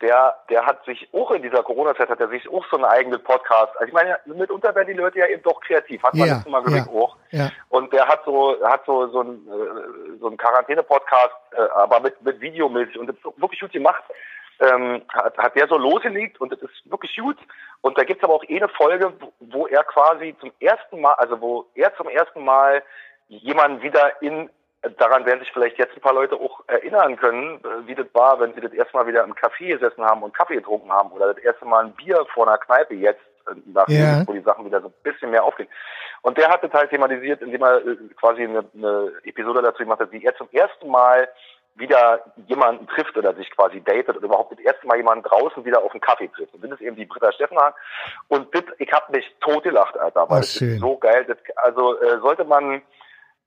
der, 0.00 0.36
der 0.48 0.64
hat 0.64 0.84
sich 0.84 1.08
auch 1.12 1.30
in 1.32 1.42
dieser 1.42 1.62
Corona-Zeit 1.62 2.08
hat 2.08 2.20
er 2.20 2.28
sich 2.28 2.48
auch 2.48 2.64
so 2.70 2.76
einen 2.76 2.86
eigenen 2.86 3.22
Podcast. 3.22 3.72
Also 3.76 3.86
ich 3.86 3.92
meine, 3.92 4.18
mitunter 4.24 4.74
werden 4.74 4.88
die 4.88 4.94
Leute 4.94 5.18
ja 5.18 5.26
eben 5.26 5.42
doch 5.42 5.60
kreativ, 5.60 6.02
hat 6.02 6.14
man 6.14 6.26
ja, 6.26 6.34
letztes 6.34 6.50
Mal 6.50 6.62
ja, 6.70 6.86
auch. 6.86 7.16
Ja. 7.30 7.50
Und 7.68 7.92
der 7.92 8.06
hat 8.08 8.22
so, 8.24 8.56
hat 8.64 8.82
so, 8.86 9.08
so 9.08 9.22
ein, 9.22 9.46
äh, 9.46 10.18
so 10.18 10.28
ein 10.28 10.36
Quarantäne-Podcast, 10.36 11.34
äh, 11.52 11.60
aber 11.74 12.00
mit, 12.00 12.20
mit 12.22 12.40
Videomäßig 12.40 12.98
und 12.98 13.12
wirklich 13.36 13.60
gut 13.60 13.72
gemacht. 13.72 14.02
Ähm, 14.60 15.02
hat, 15.08 15.38
hat 15.38 15.56
der 15.56 15.68
so 15.68 15.78
losgelegt 15.78 16.38
und 16.38 16.52
das 16.52 16.60
ist 16.60 16.90
wirklich 16.90 17.16
gut. 17.16 17.38
Und 17.80 17.96
da 17.96 18.04
gibt's 18.04 18.22
aber 18.22 18.34
auch 18.34 18.44
eine 18.46 18.68
Folge, 18.68 19.12
wo 19.38 19.66
er 19.66 19.84
quasi 19.84 20.36
zum 20.38 20.52
ersten 20.60 21.00
Mal, 21.00 21.14
also 21.14 21.40
wo 21.40 21.66
er 21.74 21.94
zum 21.96 22.08
ersten 22.08 22.44
Mal 22.44 22.82
jemanden 23.28 23.80
wieder 23.80 24.20
in 24.20 24.50
daran 24.96 25.26
werden 25.26 25.40
sich 25.40 25.52
vielleicht 25.52 25.78
jetzt 25.78 25.94
ein 25.94 26.00
paar 26.00 26.14
Leute 26.14 26.36
auch 26.36 26.62
erinnern 26.66 27.16
können, 27.16 27.56
äh, 27.56 27.86
wie 27.86 27.94
das 27.94 28.06
war, 28.12 28.40
wenn 28.40 28.54
sie 28.54 28.60
das 28.60 28.72
erste 28.72 28.96
Mal 28.96 29.06
wieder 29.06 29.24
im 29.24 29.34
Café 29.34 29.78
gesessen 29.78 30.04
haben 30.04 30.22
und 30.22 30.36
Kaffee 30.36 30.56
getrunken 30.56 30.90
haben 30.90 31.10
oder 31.12 31.34
das 31.34 31.42
erste 31.42 31.64
Mal 31.66 31.84
ein 31.84 31.92
Bier 31.92 32.26
vor 32.32 32.48
einer 32.48 32.58
Kneipe 32.58 32.94
jetzt, 32.94 33.20
äh, 33.48 33.92
yeah. 33.92 34.22
wo 34.26 34.32
die 34.32 34.40
Sachen 34.40 34.64
wieder 34.64 34.80
so 34.80 34.88
ein 34.88 34.94
bisschen 35.02 35.30
mehr 35.30 35.44
aufgehen. 35.44 35.68
Und 36.22 36.38
der 36.38 36.48
hat 36.48 36.62
das 36.62 36.72
halt 36.72 36.90
thematisiert, 36.90 37.42
indem 37.42 37.62
er 37.62 37.86
äh, 37.86 37.96
quasi 38.18 38.42
eine, 38.42 38.64
eine 38.74 39.12
Episode 39.24 39.62
dazu 39.62 39.82
gemacht 39.82 40.00
hat, 40.00 40.12
wie 40.12 40.24
er 40.24 40.34
zum 40.36 40.48
ersten 40.50 40.88
Mal 40.88 41.28
wieder 41.76 42.20
jemanden 42.46 42.86
trifft 42.88 43.16
oder 43.16 43.34
sich 43.34 43.50
quasi 43.50 43.80
datet 43.80 44.16
oder 44.16 44.26
überhaupt 44.26 44.52
das 44.52 44.58
erste 44.60 44.86
Mal 44.86 44.96
jemanden 44.96 45.24
draußen 45.24 45.64
wieder 45.64 45.82
auf 45.82 45.92
einen 45.92 46.00
Kaffee 46.00 46.28
trifft. 46.28 46.52
Und 46.54 46.64
das 46.64 46.72
ist 46.72 46.80
eben 46.80 46.96
die 46.96 47.06
Britta 47.06 47.32
Steffenhahn. 47.32 47.72
Und 48.28 48.54
das, 48.54 48.64
ich 48.78 48.92
habe 48.92 49.12
mich 49.12 49.24
totgelacht, 49.40 49.96
Alter, 49.98 50.28
weil 50.28 50.40
das 50.40 50.60
ist 50.60 50.80
so 50.80 50.96
geil. 50.96 51.24
Das, 51.26 51.38
also 51.56 51.98
äh, 52.00 52.18
sollte 52.20 52.44
man 52.44 52.82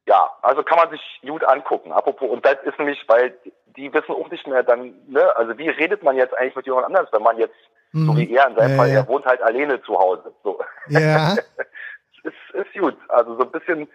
ja, 0.06 0.30
also 0.42 0.64
kann 0.64 0.78
man 0.78 0.90
sich 0.90 1.02
gut 1.22 1.44
angucken. 1.44 1.92
Apropos, 1.92 2.30
und 2.30 2.46
das 2.46 2.58
ist 2.64 2.78
nämlich, 2.78 3.04
weil 3.08 3.36
die 3.76 3.94
wissen 3.94 4.12
auch 4.12 4.30
nicht 4.30 4.46
mehr 4.48 4.64
dann, 4.64 4.94
ne, 5.08 5.36
also 5.36 5.58
wie 5.58 5.70
redet 5.70 6.04
man 6.04 6.16
jetzt 6.16 6.38
eigentlich 6.38 6.56
mit 6.56 6.66
jemand 6.66 6.88
anderes, 6.88 7.10
wenn 7.12 7.24
man 7.24 7.38
jetzt, 7.38 7.56
mhm. 7.92 8.06
so 8.06 8.18
wie 8.18 8.36
er 8.36 8.48
in 8.48 8.56
seinem 8.56 8.72
ja, 8.72 8.78
Fall, 8.78 8.90
ja. 8.90 8.96
er 8.96 9.08
wohnt 9.08 9.26
halt 9.26 9.42
alleine 9.42 9.82
zu 9.84 9.98
Hause. 9.98 10.34
So. 10.44 10.60
Ja. 10.90 11.36
ist, 12.24 12.34
ist 12.54 12.74
gut. 12.74 12.98
Also 13.10 13.36
so 13.36 13.44
ein 13.44 13.52
bisschen 13.52 13.88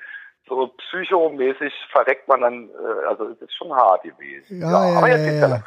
so 0.49 0.71
psychomäßig 0.79 1.73
verreckt 1.93 2.29
man 2.29 2.41
dann, 2.41 2.69
äh, 2.69 3.07
also 3.09 3.25
es 3.29 3.41
ist 3.41 3.55
schon 3.55 3.73
hart 3.73 4.03
gewesen. 4.03 4.61
Ja, 4.61 4.71
ja, 4.71 4.91
ja 4.91 4.99
aber 4.99 5.09
jetzt 5.11 5.27
ja, 5.27 5.49
ja. 5.49 5.63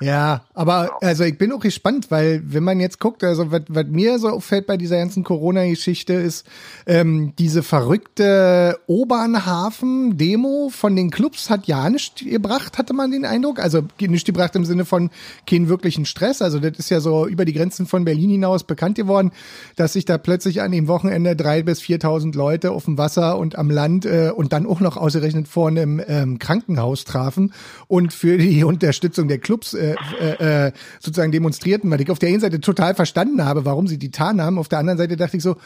ja, 0.00 0.40
aber 0.54 0.98
also 1.00 1.24
ich 1.24 1.38
bin 1.38 1.52
auch 1.52 1.60
gespannt, 1.60 2.10
weil 2.10 2.40
wenn 2.44 2.64
man 2.64 2.80
jetzt 2.80 3.00
guckt, 3.00 3.24
also 3.24 3.50
was, 3.50 3.62
was 3.68 3.86
mir 3.86 4.18
so 4.18 4.28
auffällt 4.28 4.66
bei 4.66 4.76
dieser 4.76 4.98
ganzen 4.98 5.24
Corona-Geschichte 5.24 6.14
ist, 6.14 6.46
ähm, 6.86 7.34
diese 7.38 7.62
verrückte 7.62 8.78
Obernhafen-Demo 8.86 10.70
von 10.70 10.96
den 10.96 11.10
Clubs 11.10 11.50
hat 11.50 11.66
ja 11.66 11.88
nichts 11.90 12.24
gebracht, 12.24 12.78
hatte 12.78 12.94
man 12.94 13.10
den 13.10 13.24
Eindruck. 13.24 13.58
Also 13.60 13.82
nicht 14.00 14.26
gebracht 14.26 14.54
im 14.56 14.64
Sinne 14.64 14.84
von 14.84 15.10
keinen 15.46 15.68
wirklichen 15.68 16.04
Stress. 16.04 16.42
Also 16.42 16.58
das 16.58 16.78
ist 16.78 16.90
ja 16.90 17.00
so 17.00 17.26
über 17.26 17.44
die 17.44 17.52
Grenzen 17.52 17.86
von 17.86 18.04
Berlin 18.04 18.30
hinaus 18.30 18.64
bekannt 18.64 18.96
geworden, 18.96 19.32
dass 19.76 19.94
sich 19.94 20.04
da 20.04 20.18
plötzlich 20.18 20.60
an 20.60 20.72
dem 20.72 20.88
Wochenende 20.88 21.36
drei 21.36 21.62
bis 21.62 21.80
4.000 21.80 22.36
Leute 22.36 22.72
auf 22.72 22.84
dem 22.84 22.98
Wasser 22.98 23.38
und 23.38 23.56
am 23.56 23.70
Land 23.70 24.04
äh, 24.04 24.17
äh, 24.18 24.30
und 24.30 24.52
dann 24.52 24.66
auch 24.66 24.80
noch 24.80 24.96
ausgerechnet 24.96 25.48
vor 25.48 25.68
einem 25.68 26.02
ähm, 26.06 26.38
Krankenhaus 26.38 27.04
trafen 27.04 27.52
und 27.86 28.12
für 28.12 28.38
die 28.38 28.64
Unterstützung 28.72 29.28
der 29.28 29.38
Clubs 29.38 29.74
äh, 29.74 29.94
äh, 30.20 30.66
äh, 30.66 30.72
sozusagen 31.00 31.32
demonstrierten, 31.32 31.90
weil 31.90 32.00
ich 32.00 32.10
auf 32.10 32.18
der 32.18 32.30
einen 32.30 32.40
Seite 32.40 32.60
total 32.60 32.94
verstanden 32.94 33.44
habe, 33.44 33.64
warum 33.64 33.86
sie 33.86 33.98
die 33.98 34.10
Tarn 34.10 34.40
haben. 34.40 34.58
Auf 34.58 34.68
der 34.68 34.78
anderen 34.78 34.98
Seite 34.98 35.16
dachte 35.16 35.36
ich 35.36 35.42
so, 35.42 35.56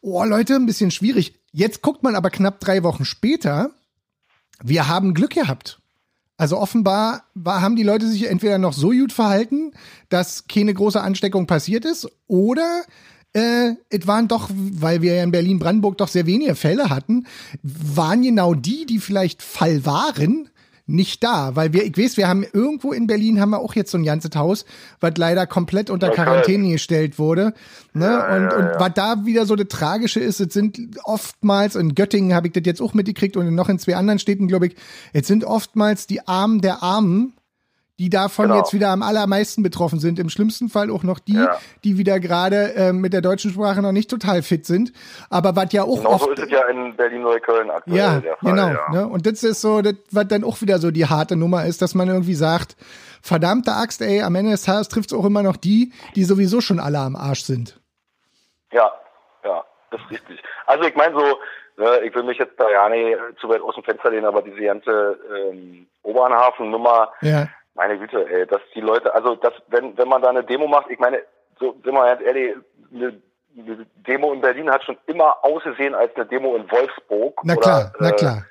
oh 0.00 0.24
Leute, 0.24 0.54
ein 0.54 0.66
bisschen 0.66 0.90
schwierig. 0.90 1.34
Jetzt 1.52 1.82
guckt 1.82 2.02
man 2.02 2.14
aber 2.14 2.30
knapp 2.30 2.60
drei 2.60 2.82
Wochen 2.82 3.04
später, 3.04 3.70
wir 4.62 4.88
haben 4.88 5.14
Glück 5.14 5.30
gehabt. 5.30 5.80
Also 6.36 6.56
offenbar 6.58 7.24
war, 7.34 7.62
haben 7.62 7.74
die 7.74 7.82
Leute 7.82 8.06
sich 8.06 8.28
entweder 8.28 8.58
noch 8.58 8.72
so 8.72 8.90
gut 8.90 9.12
verhalten, 9.12 9.72
dass 10.08 10.46
keine 10.46 10.72
große 10.72 11.00
Ansteckung 11.00 11.48
passiert 11.48 11.84
ist, 11.84 12.08
oder 12.28 12.84
äh, 13.38 13.74
es 13.90 14.06
waren 14.06 14.28
doch, 14.28 14.50
weil 14.52 15.02
wir 15.02 15.14
ja 15.14 15.22
in 15.22 15.30
Berlin-Brandenburg 15.30 15.98
doch 15.98 16.08
sehr 16.08 16.26
wenige 16.26 16.54
Fälle 16.54 16.90
hatten, 16.90 17.26
waren 17.62 18.22
genau 18.22 18.54
die, 18.54 18.86
die 18.86 18.98
vielleicht 18.98 19.42
Fall 19.42 19.84
waren, 19.86 20.50
nicht 20.88 21.22
da, 21.22 21.54
weil 21.54 21.74
wir, 21.74 21.84
ich 21.84 21.98
weiß, 21.98 22.16
wir 22.16 22.28
haben 22.28 22.44
irgendwo 22.50 22.92
in 22.92 23.06
Berlin 23.06 23.40
haben 23.40 23.50
wir 23.50 23.60
auch 23.60 23.74
jetzt 23.74 23.90
so 23.90 23.98
ein 23.98 24.04
ganzes 24.04 24.34
Haus, 24.34 24.64
was 25.00 25.12
leider 25.18 25.46
komplett 25.46 25.90
unter 25.90 26.08
Quarantäne 26.08 26.72
gestellt 26.72 27.18
wurde. 27.18 27.52
Ne? 27.92 28.06
Ja, 28.06 28.36
und 28.36 28.42
ja, 28.42 28.56
und 28.56 28.64
ja. 28.64 28.80
was 28.80 28.94
da 28.94 29.26
wieder 29.26 29.44
so 29.44 29.54
das 29.54 29.68
Tragische 29.68 30.20
ist, 30.20 30.40
es 30.40 30.54
sind 30.54 30.80
oftmals, 31.04 31.76
in 31.76 31.94
Göttingen 31.94 32.34
habe 32.34 32.46
ich 32.46 32.54
das 32.54 32.62
jetzt 32.64 32.80
auch 32.80 32.94
mitgekriegt 32.94 33.36
und 33.36 33.54
noch 33.54 33.68
in 33.68 33.78
zwei 33.78 33.96
anderen 33.96 34.18
Städten, 34.18 34.48
glaube 34.48 34.68
ich, 34.68 34.76
es 35.12 35.26
sind 35.26 35.44
oftmals 35.44 36.06
die 36.06 36.26
Armen 36.26 36.62
der 36.62 36.82
Armen, 36.82 37.34
die 37.98 38.10
davon 38.10 38.46
Genau. 38.46 38.58
jetzt 38.58 38.72
wieder 38.72 38.90
am 38.90 39.02
allermeisten 39.02 39.62
betroffen 39.62 39.98
sind. 39.98 40.18
Im 40.18 40.28
schlimmsten 40.30 40.68
Fall 40.68 40.90
auch 40.90 41.02
noch 41.02 41.18
die, 41.18 41.34
Ja. 41.34 41.58
die 41.84 41.98
wieder 41.98 42.20
gerade 42.20 42.74
äh, 42.74 42.92
mit 42.92 43.12
der 43.12 43.20
deutschen 43.20 43.50
Sprache 43.50 43.82
noch 43.82 43.92
nicht 43.92 44.08
total 44.10 44.42
fit 44.42 44.66
sind. 44.66 44.92
Aber 45.30 45.56
was 45.56 45.72
ja 45.72 45.82
auch 45.82 45.96
Genauso 46.02 46.26
oft 46.30 46.38
ist 46.38 46.44
es 46.44 46.50
ja 46.50 46.66
in 46.68 46.94
Berlin-Neukölln 46.96 47.70
aktuell 47.70 47.96
ja, 47.96 48.20
der 48.20 48.36
Fall. 48.36 48.50
genau. 48.52 48.68
ja. 48.68 48.88
Ne? 48.92 49.08
Und 49.08 49.26
das 49.26 49.42
ist 49.42 49.60
so, 49.60 49.82
das, 49.82 49.94
was 50.12 50.28
dann 50.28 50.44
auch 50.44 50.60
wieder 50.60 50.78
so 50.78 50.90
die 50.90 51.06
harte 51.06 51.36
Nummer 51.36 51.64
ist, 51.66 51.82
dass 51.82 51.94
man 51.94 52.08
irgendwie 52.08 52.34
sagt, 52.34 52.76
verdammte 53.20 53.72
Axt, 53.72 54.00
ey, 54.00 54.22
am 54.22 54.34
Ende 54.36 54.52
des 54.52 54.62
Tages 54.62 54.88
trifft 54.88 55.10
es 55.12 55.18
auch 55.18 55.24
immer 55.24 55.42
noch 55.42 55.56
die, 55.56 55.92
die 56.14 56.24
sowieso 56.24 56.60
schon 56.60 56.78
alle 56.78 56.98
am 57.00 57.16
Arsch 57.16 57.42
sind. 57.42 57.80
Ja, 58.72 58.92
ja, 59.44 59.64
das 59.90 60.00
ist 60.02 60.10
richtig. 60.12 60.42
Also 60.66 60.84
ich 60.84 60.94
meine 60.94 61.14
so, 61.14 61.38
ne, 61.82 62.00
ich 62.06 62.14
will 62.14 62.22
mich 62.22 62.38
jetzt 62.38 62.58
da 62.60 62.70
ja 62.70 62.88
nicht 62.88 63.16
zu 63.40 63.48
weit 63.48 63.60
aus 63.62 63.74
dem 63.74 63.82
Fenster 63.82 64.10
lehnen, 64.10 64.26
aber 64.26 64.42
diese 64.42 64.60
ganze 64.60 65.18
ähm, 65.50 65.86
Obernhafen-Nummer, 66.02 67.10
Ja, 67.22 67.48
meine 67.78 67.96
Güte, 67.96 68.28
ey, 68.28 68.44
dass 68.44 68.60
die 68.74 68.80
Leute, 68.80 69.14
also 69.14 69.36
dass, 69.36 69.54
wenn, 69.68 69.96
wenn 69.96 70.08
man 70.08 70.20
da 70.20 70.28
eine 70.28 70.42
Demo 70.42 70.66
macht, 70.66 70.90
ich 70.90 70.98
meine, 70.98 71.22
so 71.60 71.72
sind 71.84 71.94
wir 71.94 72.04
ganz 72.06 72.20
ehrlich, 72.22 72.56
eine, 72.92 73.22
eine 73.56 73.86
Demo 74.06 74.32
in 74.32 74.40
Berlin 74.40 74.68
hat 74.68 74.82
schon 74.82 74.98
immer 75.06 75.36
ausgesehen 75.44 75.94
als 75.94 76.14
eine 76.16 76.26
Demo 76.26 76.56
in 76.56 76.68
Wolfsburg. 76.70 77.40
na 77.44 77.54
oder, 77.54 77.62
klar, 77.62 77.92
na 78.00 78.08
äh, 78.08 78.12
klar. 78.12 78.44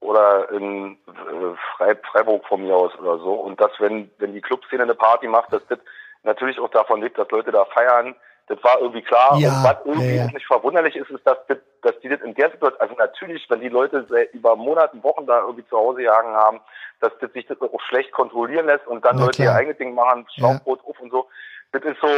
oder 0.00 0.50
in 0.50 0.98
äh, 1.06 1.54
Frei, 1.76 1.94
Freiburg 2.10 2.44
von 2.46 2.62
mir 2.62 2.74
aus 2.74 2.92
oder 2.98 3.18
so. 3.18 3.34
Und 3.34 3.60
dass, 3.60 3.70
wenn, 3.78 4.10
wenn 4.18 4.34
die 4.34 4.40
Clubszene 4.40 4.82
eine 4.82 4.96
Party 4.96 5.28
macht, 5.28 5.52
dass 5.52 5.64
das 5.68 5.78
natürlich 6.24 6.58
auch 6.58 6.70
davon 6.70 7.00
lebt, 7.00 7.16
dass 7.18 7.30
Leute 7.30 7.52
da 7.52 7.64
feiern, 7.66 8.16
das 8.48 8.62
war 8.62 8.80
irgendwie 8.80 9.02
klar. 9.02 9.36
Ja, 9.38 9.48
und 9.48 9.64
was 9.64 9.76
irgendwie 9.84 10.16
ja, 10.16 10.24
ja. 10.24 10.32
nicht 10.32 10.46
verwunderlich 10.46 10.96
ist, 10.96 11.10
ist, 11.10 11.26
dass, 11.26 11.38
das, 11.48 11.58
dass 11.82 11.98
die 12.00 12.08
das 12.08 12.20
in 12.20 12.34
der 12.34 12.50
Situation, 12.50 12.80
also 12.80 12.94
natürlich, 12.96 13.48
wenn 13.48 13.60
die 13.60 13.68
Leute 13.68 14.06
über 14.32 14.56
Monaten, 14.56 15.02
Wochen 15.02 15.26
da 15.26 15.40
irgendwie 15.40 15.66
zu 15.68 15.76
Hause 15.76 16.02
jagen 16.02 16.34
haben, 16.34 16.60
dass 17.00 17.12
das 17.20 17.32
sich 17.32 17.46
das 17.46 17.60
auch 17.60 17.80
schlecht 17.88 18.12
kontrollieren 18.12 18.66
lässt 18.66 18.86
und 18.86 19.04
dann 19.04 19.16
Na 19.16 19.26
Leute 19.26 19.42
klar. 19.42 19.54
ihr 19.54 19.58
eigenes 19.58 19.78
Ding 19.78 19.94
machen, 19.94 20.26
Schlauchboot 20.34 20.80
auf 20.84 21.00
und 21.00 21.10
so. 21.10 21.28
Das 21.72 21.82
ist 21.82 22.00
so, 22.00 22.08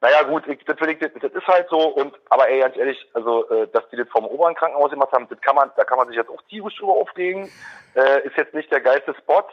naja 0.00 0.22
gut, 0.24 0.46
ich, 0.46 0.64
das, 0.64 0.80
will 0.80 0.90
ich, 0.90 0.98
das, 0.98 1.10
das 1.20 1.32
ist 1.32 1.46
halt 1.46 1.68
so 1.68 1.78
und 1.78 2.14
aber 2.28 2.48
ey, 2.48 2.60
ganz 2.60 2.76
ehrlich, 2.76 2.98
also 3.14 3.48
äh, 3.50 3.68
dass 3.68 3.88
die 3.90 3.96
das 3.96 4.08
vom 4.08 4.26
oberen 4.26 4.54
Krankenhaus 4.54 4.90
gemacht 4.90 5.12
haben, 5.12 5.28
das 5.28 5.40
kann 5.40 5.56
man, 5.56 5.70
da 5.76 5.84
kann 5.84 5.98
man 5.98 6.08
sich 6.08 6.16
jetzt 6.16 6.30
auch 6.30 6.42
tierisch 6.48 6.76
drüber 6.76 6.94
aufregen. 6.94 7.50
Äh, 7.94 8.26
ist 8.26 8.36
jetzt 8.36 8.54
nicht 8.54 8.70
der 8.70 8.80
geilste 8.80 9.14
Spot, 9.14 9.44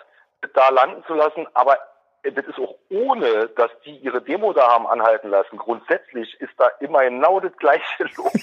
das 0.41 0.51
da 0.53 0.69
landen 0.69 1.03
zu 1.05 1.13
lassen, 1.13 1.47
aber 1.53 1.77
das 2.23 2.45
ist 2.45 2.59
auch 2.59 2.75
ohne, 2.89 3.47
dass 3.55 3.71
die 3.85 3.95
ihre 3.97 4.21
Demo 4.21 4.51
da 4.53 4.67
haben 4.67 4.87
anhalten 4.87 5.29
lassen. 5.29 5.57
Grundsätzlich 5.57 6.39
ist 6.41 6.51
da 6.57 6.67
immer 6.79 7.03
genau 7.03 7.39
das 7.39 7.55
Gleiche 7.57 8.03
los, 8.17 8.33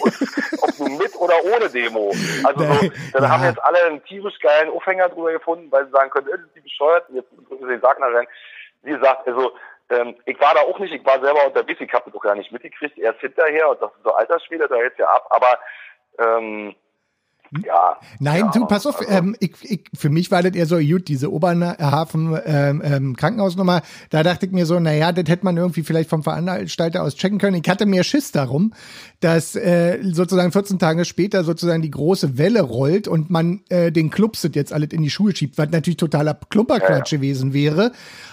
ob 0.63 0.79
nun 0.79 0.97
mit 0.97 1.15
oder 1.17 1.35
ohne 1.45 1.69
Demo. 1.69 2.13
Also 2.45 2.61
so, 2.65 2.91
dann 3.13 3.23
Ja. 3.23 3.29
haben 3.31 3.45
jetzt 3.45 3.63
alle 3.63 3.83
einen 3.85 4.03
tierisch 4.05 4.39
geilen 4.41 4.71
Aufhänger 4.71 5.09
drüber 5.11 5.33
gefunden, 5.33 5.71
weil 5.71 5.85
sie 5.87 5.93
sagen 5.93 6.11
können, 6.11 6.29
äh, 6.29 6.33
das 6.33 6.47
ist 6.47 6.57
die 6.57 6.61
bescheuert, 6.61 7.09
und 7.11 7.17
jetzt 7.17 7.31
drücken 7.49 7.69
sie 7.69 7.77
nach 7.77 7.99
rein. 8.01 8.27
Wie 8.83 8.93
gesagt, 8.93 9.27
also 9.29 9.53
ähm, 9.91 10.17
ich 10.25 10.41
war 10.41 10.55
da 10.55 10.61
auch 10.63 10.79
nicht, 10.79 10.93
ich 10.95 11.05
war 11.05 11.21
selber 11.21 11.47
unterwegs, 11.47 11.81
ich 11.81 11.93
habe 11.93 12.05
das 12.07 12.15
auch 12.15 12.23
gar 12.23 12.35
nicht 12.35 12.51
mitgekriegt, 12.53 12.99
erst 12.99 13.21
hinterher 13.21 13.69
und 13.71 13.81
das 13.83 13.91
ist 13.93 14.03
so 14.05 14.13
Altersschwede, 14.13 14.69
da 14.69 14.77
jetzt 14.77 14.99
ja 14.99 15.07
ab, 15.07 15.29
aber 15.31 15.59
ähm, 16.19 16.75
ja. 17.65 17.97
Nein, 18.21 18.41
ja, 18.47 18.51
du, 18.53 18.67
pass 18.67 18.87
auf, 18.87 18.99
also- 19.01 19.11
ähm, 19.11 19.37
ich, 19.41 19.53
ich, 19.63 19.85
für 19.95 20.11
mich 20.11 20.31
war 20.31 20.43
das 20.43 20.55
eher 20.55 20.67
so 20.67 20.79
gut, 20.79 21.09
diese 21.09 21.33
Oberhafen 21.33 22.39
ähm, 22.45 22.83
ähm, 22.85 23.17
Krankenhausnummer. 23.17 23.83
Da 24.11 24.23
dachte 24.23 24.47
ich 24.47 24.53
mir 24.53 24.67
so, 24.67 24.79
naja, 24.81 25.13
das 25.13 25.29
hätte 25.29 25.45
man 25.45 25.57
irgendwie 25.57 25.83
vielleicht 25.83 26.11
vom 26.11 26.23
Veranstalter 26.23 27.03
aus 27.03 27.15
checken 27.17 27.39
können. 27.39 27.61
Ich 27.63 27.69
hatte 27.71 27.87
mehr 27.87 28.05
Schiss 28.05 28.33
darum, 28.33 28.73
dass 29.21 29.57
äh, 29.57 29.99
sozusagen 30.03 30.53
14 30.53 30.79
Tage 30.79 31.05
später 31.05 31.45
sozusagen 31.45 31.83
die 31.83 31.91
große 31.91 32.39
Welle 32.39 32.63
rollt 32.63 33.09
und 33.09 33.31
man 33.31 33.61
äh, 33.69 33.91
den 33.93 34.11
Clubs 34.11 34.49
jetzt 34.53 34.73
alles 34.73 34.91
in 34.91 35.03
die 35.03 35.11
Schuhe 35.11 35.35
schiebt, 35.35 35.59
was 35.59 35.71
natürlich 35.71 35.97
totaler 35.97 36.35
Klumperquatsch 36.51 37.11
gewesen 37.11 37.53
wäre. 37.53 37.93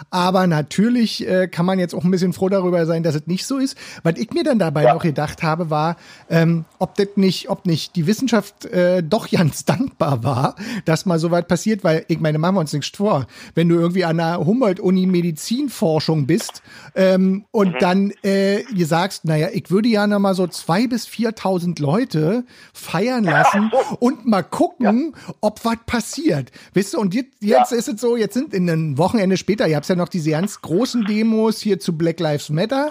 Aber 0.09 0.47
natürlich 0.47 1.27
äh, 1.27 1.47
kann 1.47 1.65
man 1.65 1.79
jetzt 1.79 1.93
auch 1.95 2.03
ein 2.03 2.11
bisschen 2.11 2.33
froh 2.33 2.49
darüber 2.49 2.85
sein, 2.85 3.03
dass 3.03 3.15
es 3.15 3.27
nicht 3.27 3.45
so 3.45 3.57
ist. 3.57 3.77
Was 4.03 4.15
ich 4.17 4.31
mir 4.31 4.43
dann 4.43 4.59
dabei 4.59 4.83
Ja. 4.83 4.93
noch 4.93 5.03
gedacht 5.03 5.43
habe, 5.43 5.69
war, 5.69 5.95
ähm, 6.29 6.65
ob 6.79 6.95
das 6.95 7.07
nicht, 7.15 7.49
ob 7.49 7.65
nicht 7.65 7.95
die 7.95 8.07
Wissenschaft 8.07 8.65
äh, 8.65 9.02
doch 9.09 9.29
ganz 9.29 9.65
dankbar 9.65 10.23
war, 10.23 10.55
dass 10.85 11.05
mal 11.05 11.19
so 11.19 11.31
weit 11.31 11.47
passiert, 11.47 11.83
weil 11.83 12.05
ich 12.07 12.19
meine, 12.19 12.37
machen 12.37 12.55
wir 12.55 12.59
uns 12.61 12.73
nichts 12.73 12.95
vor. 12.95 13.27
Wenn 13.55 13.69
du 13.69 13.75
irgendwie 13.75 14.05
an 14.05 14.17
der 14.17 14.39
Humboldt-Uni 14.39 15.05
Medizinforschung 15.05 16.25
bist 16.25 16.61
ähm, 16.95 17.45
und 17.51 17.81
dann 17.81 18.11
äh, 18.23 18.61
ihr 18.73 18.87
sagst, 18.87 19.25
naja, 19.25 19.49
ich 19.53 19.69
würde 19.71 19.89
ja 19.89 20.07
noch 20.07 20.19
mal 20.19 20.35
so 20.35 20.47
zwei 20.47 20.87
bis 20.87 21.07
4.000 21.07 21.81
Leute 21.81 22.45
feiern 22.73 23.23
lassen 23.23 23.71
und 23.99 24.25
mal 24.25 24.43
gucken, 24.43 25.15
ob 25.41 25.63
was 25.65 25.77
passiert. 25.85 26.51
Wisst 26.73 26.93
du, 26.93 26.99
und 26.99 27.13
jetzt, 27.13 27.41
jetzt 27.41 27.71
ist 27.71 27.87
es 27.87 28.01
so, 28.01 28.17
jetzt 28.17 28.33
sind 28.33 28.53
in 28.53 28.69
einem 28.69 28.97
Wochenende 28.97 29.37
später, 29.37 29.67
ihr 29.67 29.75
habt 29.75 29.87
ja 29.87 29.95
noch 29.95 30.09
diese 30.09 30.31
ganz 30.31 30.61
großen 30.61 31.05
Demos 31.05 31.59
hier 31.59 31.79
zu 31.79 31.97
Black 31.97 32.19
Lives 32.19 32.49
Matter. 32.49 32.89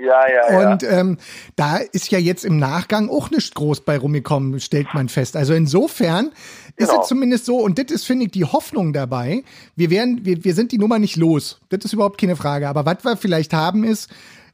Ja, 0.00 0.22
ja, 0.28 0.60
ja. 0.60 0.72
Und 0.72 0.82
ähm, 0.84 1.18
da 1.56 1.76
ist 1.76 2.10
ja 2.10 2.18
jetzt 2.18 2.44
im 2.44 2.56
Nachgang 2.56 3.08
auch 3.08 3.30
nicht 3.30 3.54
groß 3.54 3.82
bei 3.82 3.98
rumgekommen, 3.98 4.58
stellt 4.60 4.94
man 4.94 5.08
fest. 5.08 5.36
Also 5.36 5.52
insofern 5.54 6.30
ist 6.76 6.88
Genau. 6.88 7.02
es 7.02 7.08
zumindest 7.08 7.44
so, 7.44 7.58
und 7.58 7.78
das 7.78 7.90
ist, 7.90 8.04
finde 8.06 8.26
ich, 8.26 8.32
die 8.32 8.44
Hoffnung 8.44 8.92
dabei. 8.92 9.44
Wir 9.76 9.90
werden, 9.90 10.24
wir, 10.24 10.44
wir 10.44 10.54
sind 10.54 10.72
die 10.72 10.78
Nummer 10.78 10.98
nicht 10.98 11.16
los. 11.16 11.60
Das 11.68 11.84
ist 11.84 11.92
überhaupt 11.92 12.18
keine 12.20 12.36
Frage. 12.36 12.68
Aber 12.68 12.86
was 12.86 13.04
wir 13.04 13.16
vielleicht 13.16 13.52
haben 13.52 13.84
ist, 13.84 14.08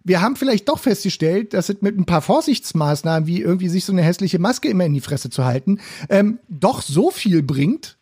wir 0.04 0.20
haben 0.22 0.36
vielleicht 0.36 0.68
doch 0.68 0.78
festgestellt, 0.78 1.52
dass 1.54 1.68
es 1.68 1.82
mit 1.82 1.98
ein 1.98 2.06
paar 2.06 2.22
Vorsichtsmaßnahmen, 2.22 3.26
wie 3.26 3.40
irgendwie 3.42 3.68
sich 3.68 3.84
so 3.84 3.92
eine 3.92 4.02
hässliche 4.02 4.38
Maske 4.38 4.68
immer 4.68 4.86
in 4.86 4.94
die 4.94 5.00
Fresse 5.00 5.28
zu 5.30 5.44
halten, 5.44 5.80
ähm, 6.08 6.38
doch 6.48 6.82
so 6.82 7.10
viel 7.10 7.42
bringt, 7.42 7.97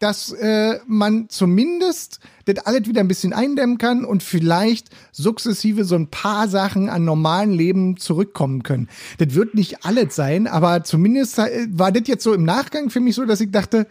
dass 0.00 0.32
äh, 0.32 0.80
man 0.86 1.28
zumindest 1.28 2.20
das 2.46 2.66
alles 2.66 2.88
wieder 2.88 3.00
ein 3.00 3.08
bisschen 3.08 3.32
eindämmen 3.32 3.78
kann 3.78 4.04
und 4.04 4.22
vielleicht 4.22 4.88
sukzessive 5.12 5.84
so 5.84 5.94
ein 5.94 6.08
paar 6.08 6.48
Sachen 6.48 6.88
an 6.88 7.04
normalen 7.04 7.52
Leben 7.52 7.98
zurückkommen 7.98 8.62
können. 8.62 8.88
Das 9.18 9.34
wird 9.34 9.54
nicht 9.54 9.84
alles 9.84 10.16
sein, 10.16 10.46
aber 10.46 10.84
zumindest 10.84 11.38
äh, 11.38 11.68
war 11.70 11.92
das 11.92 12.08
jetzt 12.08 12.24
so 12.24 12.32
im 12.32 12.44
Nachgang 12.44 12.90
für 12.90 13.00
mich 13.00 13.14
so, 13.14 13.26
dass 13.26 13.42
ich 13.42 13.50
dachte, 13.50 13.86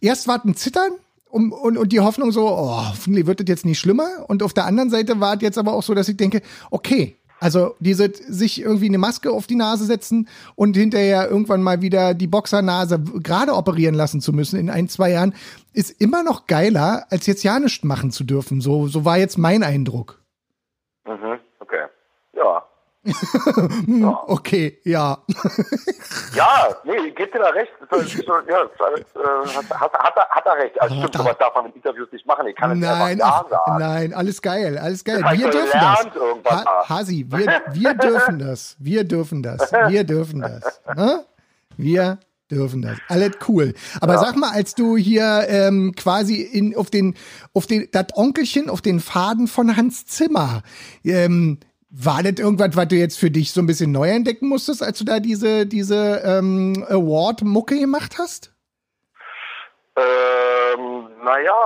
erst 0.00 0.28
war 0.28 0.42
ein 0.44 0.54
Zittern 0.54 0.92
und, 1.28 1.52
und, 1.52 1.76
und 1.76 1.92
die 1.92 2.00
Hoffnung 2.00 2.30
so, 2.30 2.48
oh, 2.48 2.88
hoffentlich 2.88 3.26
wird 3.26 3.40
das 3.40 3.48
jetzt 3.48 3.66
nicht 3.66 3.80
schlimmer. 3.80 4.24
Und 4.28 4.44
auf 4.44 4.54
der 4.54 4.66
anderen 4.66 4.88
Seite 4.88 5.18
war 5.18 5.34
es 5.34 5.42
jetzt 5.42 5.58
aber 5.58 5.72
auch 5.72 5.82
so, 5.82 5.94
dass 5.94 6.08
ich 6.08 6.16
denke, 6.16 6.42
okay, 6.70 7.16
also 7.40 7.74
diese 7.78 8.12
sich 8.14 8.60
irgendwie 8.60 8.86
eine 8.86 8.98
Maske 8.98 9.30
auf 9.30 9.46
die 9.46 9.56
Nase 9.56 9.84
setzen 9.84 10.28
und 10.54 10.76
hinterher 10.76 11.30
irgendwann 11.30 11.62
mal 11.62 11.80
wieder 11.80 12.14
die 12.14 12.26
Boxernase 12.26 12.98
gerade 13.22 13.54
operieren 13.54 13.94
lassen 13.94 14.20
zu 14.20 14.32
müssen 14.32 14.58
in 14.58 14.70
ein, 14.70 14.88
zwei 14.88 15.10
Jahren, 15.10 15.34
ist 15.72 16.00
immer 16.00 16.22
noch 16.22 16.46
geiler, 16.46 17.06
als 17.10 17.26
jetzt 17.26 17.44
ja 17.44 17.58
nichts 17.58 17.84
machen 17.84 18.10
zu 18.10 18.24
dürfen. 18.24 18.60
So, 18.60 18.88
so 18.88 19.04
war 19.04 19.18
jetzt 19.18 19.38
mein 19.38 19.62
Eindruck. 19.62 20.20
Mhm, 21.06 21.38
okay. 21.60 21.86
Ja. 22.34 22.67
Hm, 23.86 24.04
Okay, 24.26 24.78
ja. 24.84 25.18
Ja, 26.34 26.68
nee, 26.84 27.10
geht 27.10 27.32
dir 27.34 27.38
da 27.38 27.48
recht. 27.50 27.72
Ja, 27.90 27.98
äh, 27.98 29.48
hat, 29.48 29.70
hat, 29.80 29.92
hat, 29.92 30.16
er- 30.16 30.28
hat 30.28 30.46
er 30.46 30.56
recht. 30.56 30.80
Also 30.80 30.94
stimmt, 30.96 31.14
sowas 31.14 31.36
darf 31.38 31.54
man 31.54 31.66
in 31.66 31.72
Interviews 31.72 32.08
nicht 32.12 32.26
machen. 32.26 32.46
Ich 32.46 32.56
kann 32.56 32.72
es 32.72 32.78
Nein, 32.78 33.20
ach, 33.22 33.44
ja 33.44 33.48
sagen. 33.66 33.78
nein, 33.78 34.14
alles 34.14 34.42
geil, 34.42 34.78
alles 34.78 35.04
geil. 35.04 35.20
Das 35.22 35.38
Wir 35.38 35.50
dürfen 35.50 35.80
das. 35.80 36.06
Ha. 36.52 36.88
Hasi, 36.88 37.26
wir, 37.28 37.62
wir 37.72 37.94
dürfen 37.94 38.38
das. 38.38 38.76
Wir 38.78 39.04
dürfen 39.04 39.42
das. 39.42 39.72
Wir 39.88 40.04
dürfen 40.04 40.40
das. 40.40 40.80
Ne? 40.96 41.24
Wir 41.76 42.18
dürfen 42.50 42.82
das. 42.82 42.98
Alles 43.08 43.32
cool. 43.48 43.74
Aber 44.00 44.18
sag 44.18 44.36
mal, 44.36 44.50
als 44.52 44.74
du 44.74 44.96
hier 44.96 45.44
ähm, 45.48 45.92
quasi 45.96 46.40
in, 46.40 46.74
auf 46.76 46.88
den, 46.90 47.14
auf 47.54 47.66
den, 47.66 47.88
das 47.92 48.06
Onkelchen 48.14 48.70
auf 48.70 48.80
den 48.80 49.00
Faden 49.00 49.48
von 49.48 49.76
Hans 49.76 50.06
Zimmer, 50.06 50.62
ähm, 51.04 51.58
War 51.90 52.22
das 52.22 52.34
irgendwas, 52.38 52.76
was 52.76 52.88
du 52.88 52.96
jetzt 52.96 53.18
für 53.18 53.30
dich 53.30 53.52
so 53.52 53.62
ein 53.62 53.66
bisschen 53.66 53.92
neu 53.92 54.10
entdecken 54.10 54.48
musstest, 54.48 54.82
als 54.82 54.98
du 54.98 55.04
da 55.04 55.20
diese, 55.20 55.64
diese 55.64 56.20
ähm, 56.22 56.84
Award-Mucke 56.88 57.78
gemacht 57.78 58.16
hast? 58.18 58.52
Ähm, 59.96 61.08
naja, 61.24 61.56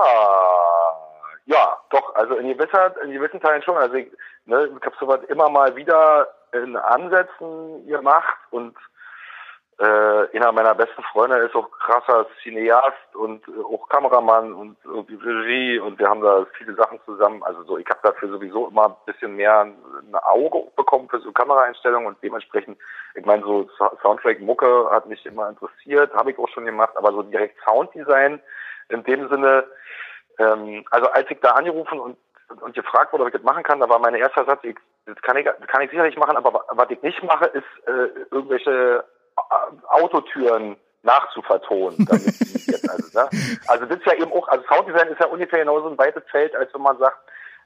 ja, 1.45 1.77
doch, 1.89 2.15
also 2.15 2.35
in, 2.35 2.47
gewisser, 2.47 2.95
in 3.03 3.11
gewissen 3.11 3.41
Teilen 3.41 3.61
schon. 3.63 3.75
Also 3.75 3.95
ich, 3.95 4.07
ne, 4.45 4.69
ich 4.79 4.85
habe 4.85 4.95
sowas 4.99 5.19
immer 5.27 5.49
mal 5.49 5.75
wieder 5.75 6.29
in 6.53 6.77
Ansätzen 6.77 7.85
gemacht 7.87 8.37
und 8.51 8.75
äh, 9.79 10.37
einer 10.37 10.51
meiner 10.51 10.75
besten 10.75 11.01
Freunde 11.11 11.37
ist 11.37 11.55
auch 11.55 11.69
krasser 11.71 12.27
Cineast 12.41 13.15
und 13.15 13.47
äh, 13.47 13.51
auch 13.63 13.89
Kameramann 13.89 14.53
und 14.53 14.77
irgendwie 14.83 15.15
Regie 15.15 15.79
und 15.79 15.97
wir 15.97 16.07
haben 16.07 16.21
da 16.21 16.45
viele 16.57 16.75
Sachen 16.75 16.99
zusammen. 17.05 17.41
Also 17.43 17.63
so, 17.63 17.77
ich 17.77 17.87
habe 17.89 17.99
dafür 18.03 18.29
sowieso 18.29 18.67
immer 18.67 18.89
ein 18.89 18.95
bisschen 19.05 19.35
mehr 19.35 19.61
ein 19.61 20.15
Auge 20.15 20.63
bekommen 20.75 21.09
für 21.09 21.19
so 21.19 21.31
Kameraeinstellungen 21.31 22.07
und 22.07 22.17
dementsprechend, 22.21 22.77
ich 23.15 23.25
meine, 23.25 23.43
so 23.43 23.67
Soundtrack-Mucke 24.01 24.89
hat 24.91 25.07
mich 25.07 25.25
immer 25.25 25.49
interessiert, 25.49 26.13
habe 26.13 26.31
ich 26.31 26.37
auch 26.37 26.49
schon 26.49 26.65
gemacht, 26.65 26.95
aber 26.95 27.11
so 27.11 27.23
direkt 27.23 27.57
Sounddesign 27.65 28.39
in 28.89 29.03
dem 29.03 29.27
Sinne, 29.29 29.65
ähm, 30.37 30.85
also 30.91 31.09
als 31.09 31.29
ich 31.31 31.39
da 31.39 31.51
angerufen 31.51 31.99
und 31.99 32.17
und 32.61 32.75
gefragt 32.75 33.11
wurde, 33.11 33.23
ob 33.23 33.29
ich 33.29 33.33
das 33.33 33.43
machen 33.43 33.63
kann, 33.63 33.79
da 33.79 33.89
war 33.89 33.97
mein 33.97 34.13
erster 34.13 34.45
Satz, 34.45 34.59
ich, 34.63 34.75
das 35.05 35.19
kann 35.23 35.37
ich, 35.37 35.45
kann 35.45 35.81
ich 35.81 35.89
sicherlich 35.89 36.17
machen, 36.17 36.37
aber 36.37 36.65
was 36.69 36.89
ich 36.91 37.01
nicht 37.01 37.23
mache, 37.23 37.45
ist 37.45 37.87
äh, 37.87 38.09
irgendwelche 38.29 39.03
Autotüren 39.89 40.77
nachzuvertonen. 41.03 42.07
also, 42.09 43.19
ne? 43.19 43.29
also 43.67 43.85
das 43.85 43.97
ist 43.97 44.05
ja 44.05 44.13
eben 44.13 44.31
auch, 44.31 44.47
also 44.47 44.63
Sounddesign 44.67 45.09
ist 45.09 45.19
ja 45.19 45.27
ungefähr 45.27 45.59
genauso 45.59 45.89
ein 45.89 45.97
weites 45.97 46.23
Feld, 46.31 46.55
als 46.55 46.73
wenn 46.73 46.81
man 46.81 46.97
sagt, 46.97 47.17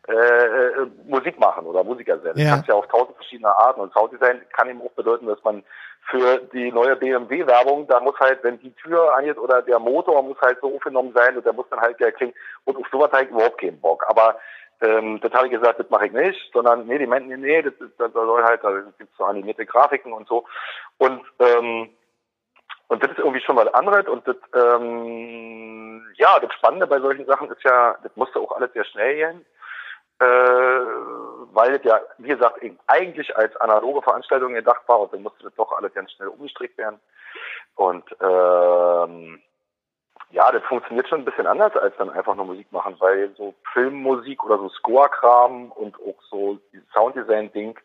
äh, 0.07 0.13
äh, 0.13 0.87
Musik 1.05 1.37
machen 1.37 1.65
oder 1.65 1.83
Musiker 1.83 2.17
sein. 2.19 2.31
Das 2.33 2.43
ja. 2.43 2.49
kannst 2.51 2.67
ja 2.69 2.75
auf 2.75 2.87
tausend 2.87 3.15
verschiedene 3.17 3.53
Arten. 3.53 3.81
Und 3.81 3.91
Sounddesign 3.91 4.41
kann 4.53 4.69
eben 4.69 4.81
auch 4.81 4.91
bedeuten, 4.91 5.27
dass 5.27 5.43
man 5.43 5.63
für 6.09 6.37
die 6.53 6.71
neue 6.71 6.95
BMW-Werbung, 6.95 7.87
da 7.87 7.99
muss 7.99 8.17
halt, 8.19 8.41
wenn 8.41 8.57
die 8.59 8.71
Tür 8.75 9.13
angeht 9.17 9.37
oder 9.37 9.61
der 9.61 9.79
Motor 9.79 10.23
muss 10.23 10.39
halt 10.39 10.59
so 10.61 10.73
aufgenommen 10.73 11.11
sein 11.13 11.35
und 11.35 11.45
der 11.45 11.51
muss 11.51 11.67
dann 11.69 11.81
halt 11.81 11.99
ja 11.99 12.09
klingen. 12.11 12.33
Und 12.63 12.77
auf 12.77 12.87
sowas 12.89 13.11
ich 13.21 13.29
überhaupt 13.29 13.59
keinen 13.59 13.81
Bock. 13.81 14.05
Aber 14.07 14.37
ähm, 14.81 15.19
das 15.21 15.33
habe 15.33 15.47
ich 15.47 15.51
gesagt, 15.51 15.79
das 15.79 15.89
mache 15.89 16.07
ich 16.07 16.11
nicht, 16.11 16.51
sondern 16.53 16.85
nee, 16.85 16.97
die 16.97 17.07
meinten, 17.07 17.29
nee, 17.41 17.61
das, 17.61 17.73
das, 17.79 17.89
das 17.97 18.13
soll 18.13 18.43
halt, 18.43 18.63
da 18.63 18.71
gibt 18.97 19.15
so 19.17 19.25
animierte 19.25 19.65
Grafiken 19.65 20.13
und 20.13 20.27
so. 20.27 20.45
Und 20.97 21.21
ähm, 21.39 21.89
und 22.89 23.03
das 23.03 23.11
ist 23.11 23.19
irgendwie 23.19 23.41
schon 23.41 23.55
mal 23.55 23.69
anderes 23.73 24.07
und 24.07 24.25
das, 24.27 24.37
ähm, 24.53 26.05
ja, 26.15 26.39
das 26.39 26.53
Spannende 26.53 26.87
bei 26.87 26.99
solchen 26.99 27.25
Sachen 27.25 27.51
ist 27.51 27.61
ja, 27.63 27.97
das 28.01 28.15
musste 28.15 28.39
auch 28.39 28.53
alles 28.53 28.71
sehr 28.71 28.85
schnell 28.85 29.15
gehen, 29.15 29.45
äh, 30.19 30.25
weil 31.53 31.77
das 31.77 31.83
ja, 31.83 31.99
wie 32.17 32.29
gesagt, 32.29 32.61
eigentlich 32.87 33.35
als 33.35 33.55
analoge 33.57 34.01
Veranstaltung 34.01 34.53
gedacht 34.53 34.83
war 34.87 35.01
und 35.01 35.13
dann 35.13 35.23
musste 35.23 35.43
das 35.43 35.55
doch 35.55 35.73
alles 35.73 35.93
ganz 35.93 36.11
schnell 36.13 36.29
umgestrickt 36.29 36.77
werden. 36.77 36.99
Und 37.75 38.05
ähm, 38.21 39.41
ja, 40.31 40.51
das 40.51 40.63
funktioniert 40.63 41.07
schon 41.07 41.19
ein 41.21 41.25
bisschen 41.25 41.47
anders 41.47 41.75
als 41.75 41.95
dann 41.97 42.09
einfach 42.09 42.35
nur 42.35 42.45
Musik 42.45 42.71
machen, 42.71 42.95
weil 42.99 43.33
so 43.37 43.53
Filmmusik 43.73 44.43
oder 44.43 44.57
so 44.57 44.69
Score-Kram 44.69 45.71
und 45.71 45.95
auch 45.95 46.21
so 46.29 46.59
Sounddesign-Ding, 46.93 47.79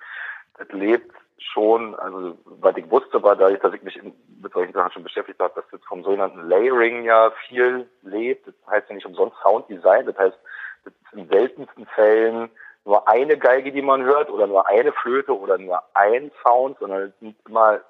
das 0.59 0.69
lebt 0.73 1.15
schon, 1.39 1.95
also 1.97 2.37
was 2.45 2.77
ich 2.77 2.91
wusste, 2.91 3.23
war 3.23 3.37
dadurch, 3.37 3.61
dass 3.61 3.75
ich 3.75 3.83
mich 3.83 4.01
mit 4.03 4.53
solchen 4.53 4.73
Sachen 4.73 4.93
schon 4.93 5.03
beschäftigt 5.03 5.41
habe, 5.41 5.55
dass 5.55 5.65
das 5.71 5.81
vom 5.87 6.03
sogenannten 6.03 6.49
Layering 6.49 7.05
ja 7.05 7.31
viel 7.49 7.89
lebt. 8.03 8.47
Das 8.47 8.55
heißt 8.71 8.89
ja 8.89 8.95
nicht 8.95 9.07
umsonst 9.07 9.37
Sounddesign, 9.43 10.07
das 10.07 10.19
heißt, 10.19 10.39
das 10.85 10.93
ist 10.93 11.13
in 11.13 11.29
seltensten 11.29 11.87
Fällen 11.87 12.51
nur 12.85 13.09
eine 13.09 13.39
Geige, 13.39 13.71
die 13.71 13.83
man 13.83 14.03
hört, 14.03 14.31
oder 14.31 14.49
nur 14.49 14.69
eine 14.69 14.93
Flöte 14.93 15.39
oder 15.39 15.59
nur 15.59 15.83
ein 15.95 16.33
Sound, 16.43 16.79
sondern 16.81 17.03
es 17.03 17.19
sind 17.21 17.37
immer 17.47 17.81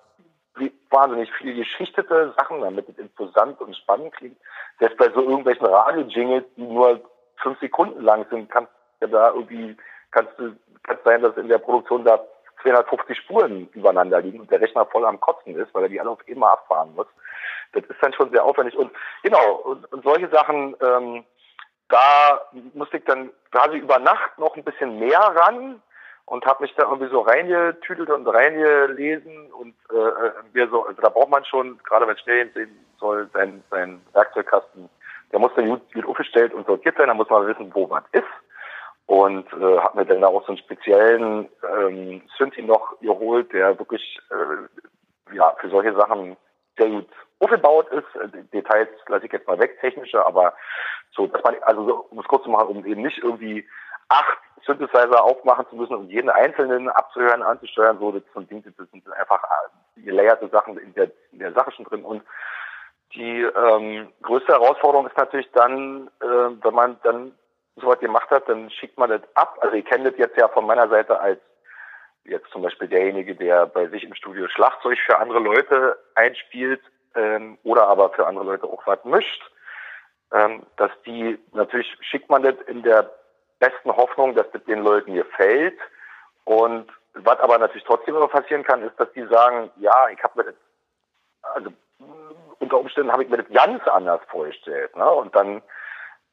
wahnsinnig 0.91 1.33
viele 1.33 1.55
geschichtete 1.55 2.35
Sachen, 2.37 2.61
damit 2.61 2.89
es 2.89 2.99
imposant 2.99 3.61
und 3.61 3.77
spannend 3.77 4.15
klingt. 4.15 4.37
Selbst 4.79 4.99
bei 4.99 5.11
so 5.11 5.23
irgendwelchen 5.23 5.67
Radio-Jingles, 5.67 6.45
die 6.57 6.63
nur 6.63 7.01
fünf 7.37 7.59
Sekunden 7.61 8.03
lang 8.03 8.27
sind, 8.31 8.51
kann 8.51 8.69
ja 9.01 9.07
da 9.07 9.31
irgendwie, 9.31 9.77
kannst 10.11 10.39
du, 10.39 10.55
kann 10.83 10.99
sein, 11.05 11.23
dass 11.23 11.37
in 11.37 11.49
der 11.49 11.59
Produktion 11.59 12.05
da 12.05 12.23
250 12.63 13.19
Spuren 13.19 13.69
übereinander 13.73 14.21
liegen 14.21 14.41
und 14.41 14.51
der 14.51 14.61
Rechner 14.61 14.87
voll 14.87 15.05
am 15.05 15.21
Kotzen 15.21 15.57
ist, 15.57 15.75
weil 15.75 15.85
er 15.85 15.89
die 15.89 16.01
alle 16.01 16.11
auf 16.11 16.21
einmal 16.29 16.53
abfahren 16.53 16.95
muss. 16.95 17.07
Das 17.73 17.85
ist 17.85 18.03
dann 18.03 18.13
schon 18.13 18.31
sehr 18.31 18.45
aufwendig. 18.45 18.77
Und 18.77 18.93
genau, 19.23 19.55
und, 19.65 19.91
und 19.93 20.05
solche 20.05 20.29
Sachen, 20.29 20.77
ähm, 20.81 21.25
da 21.89 22.41
musste 22.75 22.99
ich 22.99 23.05
dann 23.05 23.31
quasi 23.51 23.79
über 23.79 23.99
Nacht 23.99 24.39
noch 24.39 24.57
ein 24.57 24.65
bisschen 24.65 24.99
mehr 24.99 25.19
ran, 25.19 25.83
und 26.27 26.47
habe 26.47 26.63
mich 26.63 26.75
da 26.77 26.85
irgendwie 26.85 27.11
so 27.11 27.21
reingetütelt 27.21 28.11
und 28.11 28.27
reingelesen 28.27 29.53
und 29.53 29.75
äh, 29.93 29.97
äh, 29.97 30.33
mir 30.53 30.69
so, 30.69 30.87
also 30.87 31.01
da 31.01 31.09
braucht 31.09 31.31
man 31.31 31.45
schon, 31.45 31.79
gerade 31.85 32.07
wenn 32.07 32.15
es 32.15 32.21
schnell 32.21 32.51
sehen 32.53 32.85
soll, 32.99 33.29
sein, 33.33 33.63
sein 33.71 34.01
Werkzeugkasten, 34.13 34.89
der 35.33 35.41
muss 35.41 35.53
dann 35.57 35.69
gut, 35.69 35.93
gut 35.93 36.07
aufgestellt 36.07 36.55
und 36.55 36.67
sortiert 36.67 36.97
sein, 36.97 37.09
da 37.09 37.15
muss 37.15 37.31
man 37.31 37.47
wissen, 37.47 37.75
wo 37.75 37.89
was 37.91 38.05
ist. 38.13 38.25
Und 39.07 39.47
äh, 39.53 39.79
habe 39.79 39.99
mir 39.99 40.07
dann 40.07 40.25
auch 40.25 40.43
so 40.43 40.49
einen 40.49 40.59
speziellen 40.59 41.49
ähm, 41.69 42.23
Synthi 42.39 42.63
noch 42.63 42.99
geholt, 43.01 43.53
der 43.53 43.79
wirklich 43.79 44.19
äh, 44.31 45.35
ja 45.35 45.55
für 45.61 45.69
solche 45.69 45.95
Sachen 45.95 46.37
sehr 46.79 46.89
gut 46.89 47.09
aufgebaut 47.41 47.89
ist. 47.91 48.07
Details 48.53 48.89
lasse 49.09 49.27
ich 49.27 49.33
jetzt 49.33 49.49
mal 49.49 49.59
weg, 49.59 49.79
technische, 49.81 50.25
aber 50.25 50.55
so, 51.15 51.27
dass 51.27 51.43
man, 51.43 51.57
also 51.63 51.87
so, 51.87 52.07
um 52.11 52.21
es 52.21 52.27
kurz 52.27 52.45
zu 52.45 52.51
machen, 52.51 52.69
um 52.69 52.87
eben 52.87 53.03
nicht 53.03 53.19
irgendwie 53.19 53.67
acht 54.13 54.39
Synthesizer 54.67 55.23
aufmachen 55.23 55.67
zu 55.69 55.77
müssen, 55.77 55.97
um 55.97 56.09
jeden 56.09 56.31
einzelnen 56.31 56.89
abzuhören, 56.89 57.43
anzusteuern, 57.43 57.99
so, 57.99 58.13
das 58.13 58.23
sind 58.35 58.51
Dinge, 58.51 58.63
das 58.63 58.91
sind 58.91 59.11
einfach 59.13 59.43
äh, 59.43 60.03
gelayerte 60.03 60.49
Sachen 60.49 60.79
in 60.79 60.95
der, 60.95 61.11
in 61.33 61.41
der 61.41 61.53
Sache 61.53 61.73
schon 61.73 61.85
drin. 61.87 62.05
Und 62.05 62.23
die 63.15 63.43
ähm, 63.43 64.09
größte 64.23 64.53
Herausforderung 64.53 65.07
ist 65.07 65.17
natürlich 65.17 65.51
dann, 65.53 66.09
äh, 66.21 66.27
wenn 66.63 66.75
man 66.75 66.99
dann 67.03 67.33
sowas 67.77 67.99
gemacht 67.99 68.31
hat, 68.31 68.49
dann 68.49 68.71
schickt 68.71 68.99
man 68.99 69.11
das 69.11 69.23
ab. 69.35 69.59
Also 69.61 69.75
ihr 69.75 69.85
kennt 69.85 70.07
das 70.07 70.15
jetzt 70.17 70.37
ja 70.37 70.49
von 70.49 70.67
meiner 70.67 70.89
Seite 70.89 71.19
als 71.19 71.41
jetzt 72.25 72.49
zum 72.51 72.63
Beispiel 72.63 72.89
derjenige, 72.89 73.35
der 73.35 73.67
bei 73.67 73.89
sich 73.89 74.05
im 74.05 74.15
Studio 74.15 74.47
Schlagzeug 74.49 74.99
für 75.05 75.19
andere 75.19 75.41
Leute 75.41 75.99
einspielt 76.15 76.81
ähm, 77.17 77.59
oder 77.65 77.89
aber 77.89 78.11
für 78.11 78.27
andere 78.27 78.45
Leute 78.45 78.67
auch 78.67 78.87
was 78.87 79.05
mischt. 79.05 79.43
Ähm, 80.33 80.63
dass 80.77 80.91
die, 81.05 81.39
natürlich 81.53 81.95
schickt 82.01 82.31
man 82.31 82.43
das 82.43 82.55
in 82.67 82.83
der 82.83 83.11
besten 83.63 83.95
Hoffnung, 83.97 84.35
dass 84.35 84.51
das 84.51 84.65
den 84.65 84.83
Leuten 84.83 85.15
gefällt. 85.15 85.79
Und 86.45 86.91
was 87.15 87.39
aber 87.39 87.59
natürlich 87.59 87.85
trotzdem 87.85 88.17
immer 88.17 88.29
passieren 88.29 88.65
kann, 88.65 88.83
ist, 88.83 88.99
dass 88.99 89.13
die 89.13 89.25
sagen, 89.27 89.71
ja, 89.77 90.09
ich 90.09 90.23
habe 90.23 90.39
mir 90.39 90.45
das, 90.45 90.55
also 91.55 91.73
unter 92.59 92.79
Umständen 92.79 93.13
habe 93.13 93.23
ich 93.23 93.31
mir 93.31 93.39
das 93.39 93.53
ganz 93.53 93.87
anders 93.87 94.21
vorgestellt. 94.29 94.97
Ne? 94.97 95.09
Und 95.09 95.35
dann 95.35 95.63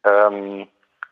ähm, 0.05 0.67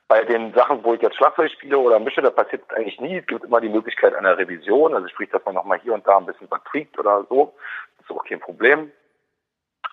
bei 0.08 0.24
den 0.24 0.54
Sachen, 0.54 0.84
wo 0.84 0.94
ich 0.94 1.02
jetzt 1.02 1.18
Schlagzeug 1.18 1.52
spiele 1.52 1.78
oder 1.78 2.00
mische, 2.00 2.22
da 2.22 2.32
passiert 2.32 2.64
eigentlich 2.74 3.00
nie. 3.00 3.18
Es 3.18 3.28
gibt 3.28 3.44
immer 3.44 3.62
die 3.62 3.70
Möglichkeit 3.70 4.16
einer 4.16 4.38
Revision, 4.38 4.96
also 4.96 5.08
sprich, 5.10 5.30
dass 5.30 5.46
man 5.46 5.56
nochmal 5.56 5.80
hier 5.80 5.94
und 5.94 6.08
da 6.08 6.18
ein 6.18 6.26
bisschen 6.26 6.48
tweakt 6.72 6.98
oder 6.98 7.26
so. 7.30 7.54
Das 7.98 8.10
ist 8.10 8.16
auch 8.16 8.26
kein 8.26 8.40
Problem. 8.40 8.92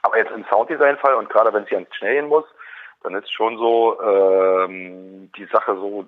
Aber 0.02 0.16
jetzt 0.16 0.30
im 0.30 0.44
Sounddesign-Fall 0.48 1.14
und 1.16 1.28
gerade 1.28 1.52
wenn 1.52 1.64
es 1.64 1.70
ganz 1.70 1.92
schnell 1.94 2.14
gehen 2.14 2.28
muss, 2.28 2.44
dann 3.04 3.14
ist 3.14 3.30
schon 3.30 3.58
so 3.58 4.00
ähm, 4.00 5.30
die 5.36 5.44
Sache 5.52 5.76
so, 5.76 6.06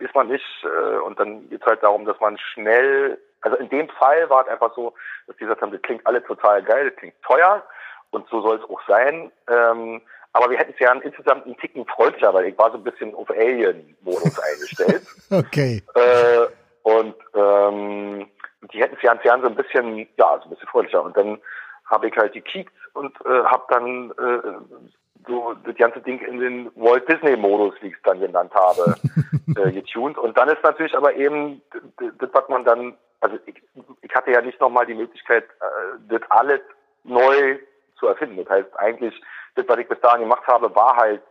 ist 0.00 0.14
man 0.14 0.28
nicht. 0.28 0.44
Äh, 0.64 0.98
und 0.98 1.18
dann 1.18 1.48
geht 1.48 1.60
es 1.60 1.66
halt 1.66 1.82
darum, 1.82 2.04
dass 2.04 2.18
man 2.20 2.36
schnell, 2.38 3.18
also 3.40 3.56
in 3.56 3.68
dem 3.68 3.88
Fall 3.88 4.28
war 4.28 4.42
es 4.42 4.48
einfach 4.48 4.74
so, 4.74 4.94
dass 5.26 5.36
die 5.36 5.44
gesagt 5.44 5.62
haben, 5.62 5.70
das 5.70 5.82
klingt 5.82 6.04
alle 6.06 6.22
total 6.24 6.62
geil, 6.64 6.90
das 6.90 6.98
klingt 6.98 7.14
teuer 7.22 7.62
und 8.10 8.28
so 8.28 8.42
soll 8.42 8.56
es 8.56 8.68
auch 8.68 8.80
sein. 8.88 9.30
Ähm, 9.48 10.02
aber 10.32 10.50
wir 10.50 10.58
hätten 10.58 10.72
es 10.72 10.80
ja 10.80 10.92
insgesamt 10.92 11.46
einen 11.46 11.56
Ticken 11.56 11.86
freundlicher, 11.86 12.34
weil 12.34 12.46
ich 12.46 12.58
war 12.58 12.72
so 12.72 12.78
ein 12.78 12.84
bisschen 12.84 13.14
auf 13.14 13.30
Alien-Modus 13.30 14.40
eingestellt. 14.52 15.06
okay. 15.30 15.82
Äh, 15.94 16.46
und 16.82 17.14
ähm, 17.34 18.26
die 18.72 18.82
hätten 18.82 18.96
es 18.96 19.02
ja 19.02 19.12
ins 19.12 19.22
so 19.22 19.48
ein 19.48 19.54
bisschen, 19.54 19.98
ja, 20.16 20.38
so 20.38 20.44
ein 20.44 20.50
bisschen 20.50 20.68
freundlicher. 20.68 21.04
Und 21.04 21.16
dann 21.16 21.38
habe 21.86 22.08
ich 22.08 22.16
halt 22.16 22.32
gekickt 22.32 22.72
und 22.94 23.14
äh, 23.24 23.44
habe 23.44 23.62
dann 23.68 24.10
äh, 24.10 24.94
so 25.26 25.54
das 25.64 25.76
ganze 25.76 26.00
Ding 26.00 26.20
in 26.20 26.38
den 26.38 26.70
Walt 26.74 27.08
Disney 27.08 27.36
Modus, 27.36 27.74
wie 27.80 27.88
ich 27.88 27.94
es 27.94 28.02
dann 28.02 28.20
genannt 28.20 28.52
habe, 28.54 28.94
äh, 29.56 29.72
getuned. 29.72 30.18
Und 30.18 30.36
dann 30.36 30.48
ist 30.48 30.62
natürlich 30.62 30.96
aber 30.96 31.14
eben 31.14 31.62
das, 31.98 32.30
was 32.32 32.48
man 32.48 32.64
dann, 32.64 32.96
also 33.20 33.38
ich, 33.46 33.62
ich 34.02 34.14
hatte 34.14 34.32
ja 34.32 34.40
nicht 34.40 34.60
nochmal 34.60 34.86
die 34.86 34.94
Möglichkeit, 34.94 35.44
äh, 35.44 35.98
das 36.08 36.22
alles 36.30 36.60
neu 37.04 37.58
zu 37.98 38.06
erfinden. 38.06 38.36
Das 38.36 38.48
heißt 38.48 38.78
eigentlich, 38.78 39.20
das, 39.54 39.68
was 39.68 39.78
ich 39.78 39.88
bis 39.88 40.00
dahin 40.00 40.22
gemacht 40.22 40.46
habe, 40.46 40.74
war 40.74 40.96
halt 40.96 41.22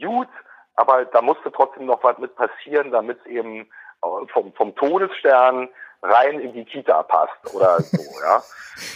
gut, 0.00 0.28
aber 0.76 1.04
da 1.06 1.22
musste 1.22 1.50
trotzdem 1.52 1.86
noch 1.86 2.02
was 2.02 2.18
mit 2.18 2.34
passieren, 2.36 2.90
damit 2.90 3.18
es 3.20 3.26
eben 3.26 3.68
vom, 4.32 4.52
vom 4.52 4.74
Todesstern 4.74 5.68
rein 6.02 6.40
in 6.40 6.52
die 6.52 6.64
Kita 6.64 7.02
passt 7.04 7.54
oder 7.54 7.80
so, 7.80 7.98
ja. 8.22 8.42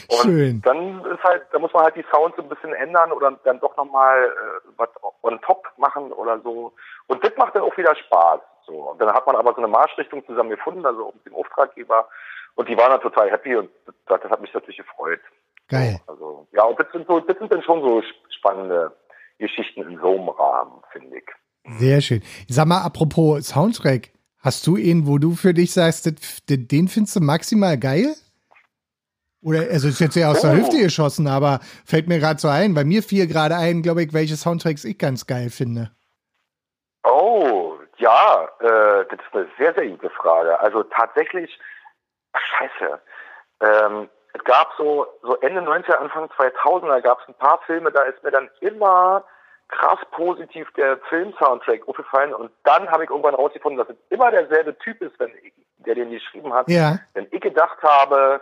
Und 0.08 0.22
Schön. 0.22 0.62
dann 0.62 1.04
ist 1.06 1.22
halt, 1.22 1.42
da 1.52 1.58
muss 1.58 1.72
man 1.72 1.84
halt 1.84 1.96
die 1.96 2.04
Sounds 2.12 2.38
ein 2.38 2.48
bisschen 2.48 2.72
ändern 2.74 3.12
oder 3.12 3.32
dann 3.44 3.60
doch 3.60 3.76
nochmal 3.76 4.26
äh, 4.26 4.68
was 4.76 4.88
on 5.22 5.40
top 5.40 5.66
machen 5.78 6.12
oder 6.12 6.40
so. 6.40 6.72
Und 7.06 7.24
das 7.24 7.32
macht 7.36 7.54
dann 7.54 7.62
auch 7.62 7.76
wieder 7.76 7.94
Spaß. 7.96 8.40
So. 8.66 8.90
Und 8.90 9.00
dann 9.00 9.12
hat 9.12 9.26
man 9.26 9.36
aber 9.36 9.52
so 9.52 9.58
eine 9.58 9.68
Marschrichtung 9.68 10.24
zusammen 10.26 10.50
gefunden, 10.50 10.84
also 10.84 11.08
auch 11.08 11.14
mit 11.14 11.26
dem 11.26 11.34
Auftraggeber. 11.34 12.08
Und 12.54 12.68
die 12.68 12.76
waren 12.76 12.90
dann 12.90 13.00
total 13.00 13.30
happy 13.30 13.56
und 13.56 13.70
das, 14.06 14.20
das 14.20 14.30
hat 14.30 14.40
mich 14.40 14.52
natürlich 14.52 14.78
gefreut. 14.78 15.20
Geil. 15.68 16.00
Also, 16.06 16.46
ja, 16.52 16.64
und 16.64 16.78
das 16.78 16.86
sind 16.92 17.06
so, 17.06 17.20
das 17.20 17.38
sind 17.38 17.52
dann 17.52 17.62
schon 17.62 17.80
so 17.80 18.02
spannende 18.36 18.92
Geschichten 19.38 19.82
in 19.82 19.98
so 20.00 20.10
einem 20.10 20.28
Rahmen, 20.28 20.82
finde 20.92 21.18
ich. 21.18 21.24
Sehr 21.78 22.00
schön. 22.00 22.22
Sag 22.48 22.66
mal, 22.66 22.82
apropos 22.82 23.46
Soundtrack, 23.48 24.10
hast 24.40 24.66
du 24.66 24.76
ihn, 24.76 25.06
wo 25.06 25.18
du 25.18 25.34
für 25.34 25.54
dich 25.54 25.72
sagst, 25.72 26.10
den 26.48 26.88
findest 26.88 27.16
du 27.16 27.20
maximal 27.20 27.78
geil? 27.78 28.14
Oder, 29.42 29.60
also 29.70 29.88
ist 29.88 30.00
jetzt 30.00 30.16
ja 30.16 30.30
aus 30.30 30.42
der 30.42 30.52
Oh. 30.52 30.56
Hüfte 30.56 30.78
geschossen, 30.78 31.26
aber 31.26 31.60
fällt 31.86 32.08
mir 32.08 32.18
gerade 32.18 32.38
so 32.38 32.48
ein. 32.48 32.74
Bei 32.74 32.84
mir 32.84 33.02
fiel 33.02 33.26
gerade 33.26 33.56
ein, 33.56 33.82
glaube 33.82 34.02
ich, 34.02 34.12
welche 34.12 34.36
Soundtracks 34.36 34.84
ich 34.84 34.98
ganz 34.98 35.26
geil 35.26 35.48
finde. 35.48 35.90
Oh, 37.04 37.78
ja, 37.96 38.48
äh, 38.60 39.06
das 39.08 39.18
ist 39.18 39.34
eine 39.34 39.48
sehr, 39.58 39.72
sehr 39.74 39.86
gute 39.88 40.10
Frage. 40.10 40.60
Also 40.60 40.82
tatsächlich, 40.82 41.58
ach, 42.32 42.40
scheiße. 42.58 43.00
Ähm, 43.62 44.10
es 44.34 44.44
gab 44.44 44.72
so, 44.76 45.06
so 45.22 45.36
Ende 45.36 45.62
90er, 45.62 45.94
Anfang 45.94 46.26
2000er 46.38 47.00
gab 47.00 47.20
es 47.22 47.28
ein 47.28 47.34
paar 47.34 47.60
Filme, 47.66 47.90
da 47.90 48.02
ist 48.02 48.22
mir 48.22 48.30
dann 48.30 48.48
immer 48.60 49.24
krass 49.70 49.98
positiv 50.12 50.68
der 50.76 50.98
Film-Soundtrack 51.08 51.86
aufgefallen 51.88 52.34
und 52.34 52.50
dann 52.64 52.90
habe 52.90 53.04
ich 53.04 53.10
irgendwann 53.10 53.34
rausgefunden, 53.34 53.78
dass 53.78 53.88
es 53.88 53.96
immer 54.10 54.30
derselbe 54.30 54.76
Typ 54.78 55.00
ist, 55.02 55.18
wenn 55.18 55.30
ich, 55.42 55.52
der 55.78 55.94
den 55.94 56.10
geschrieben 56.10 56.52
hat. 56.52 56.68
Ja. 56.68 56.98
Wenn 57.14 57.26
ich 57.30 57.40
gedacht 57.40 57.82
habe, 57.82 58.40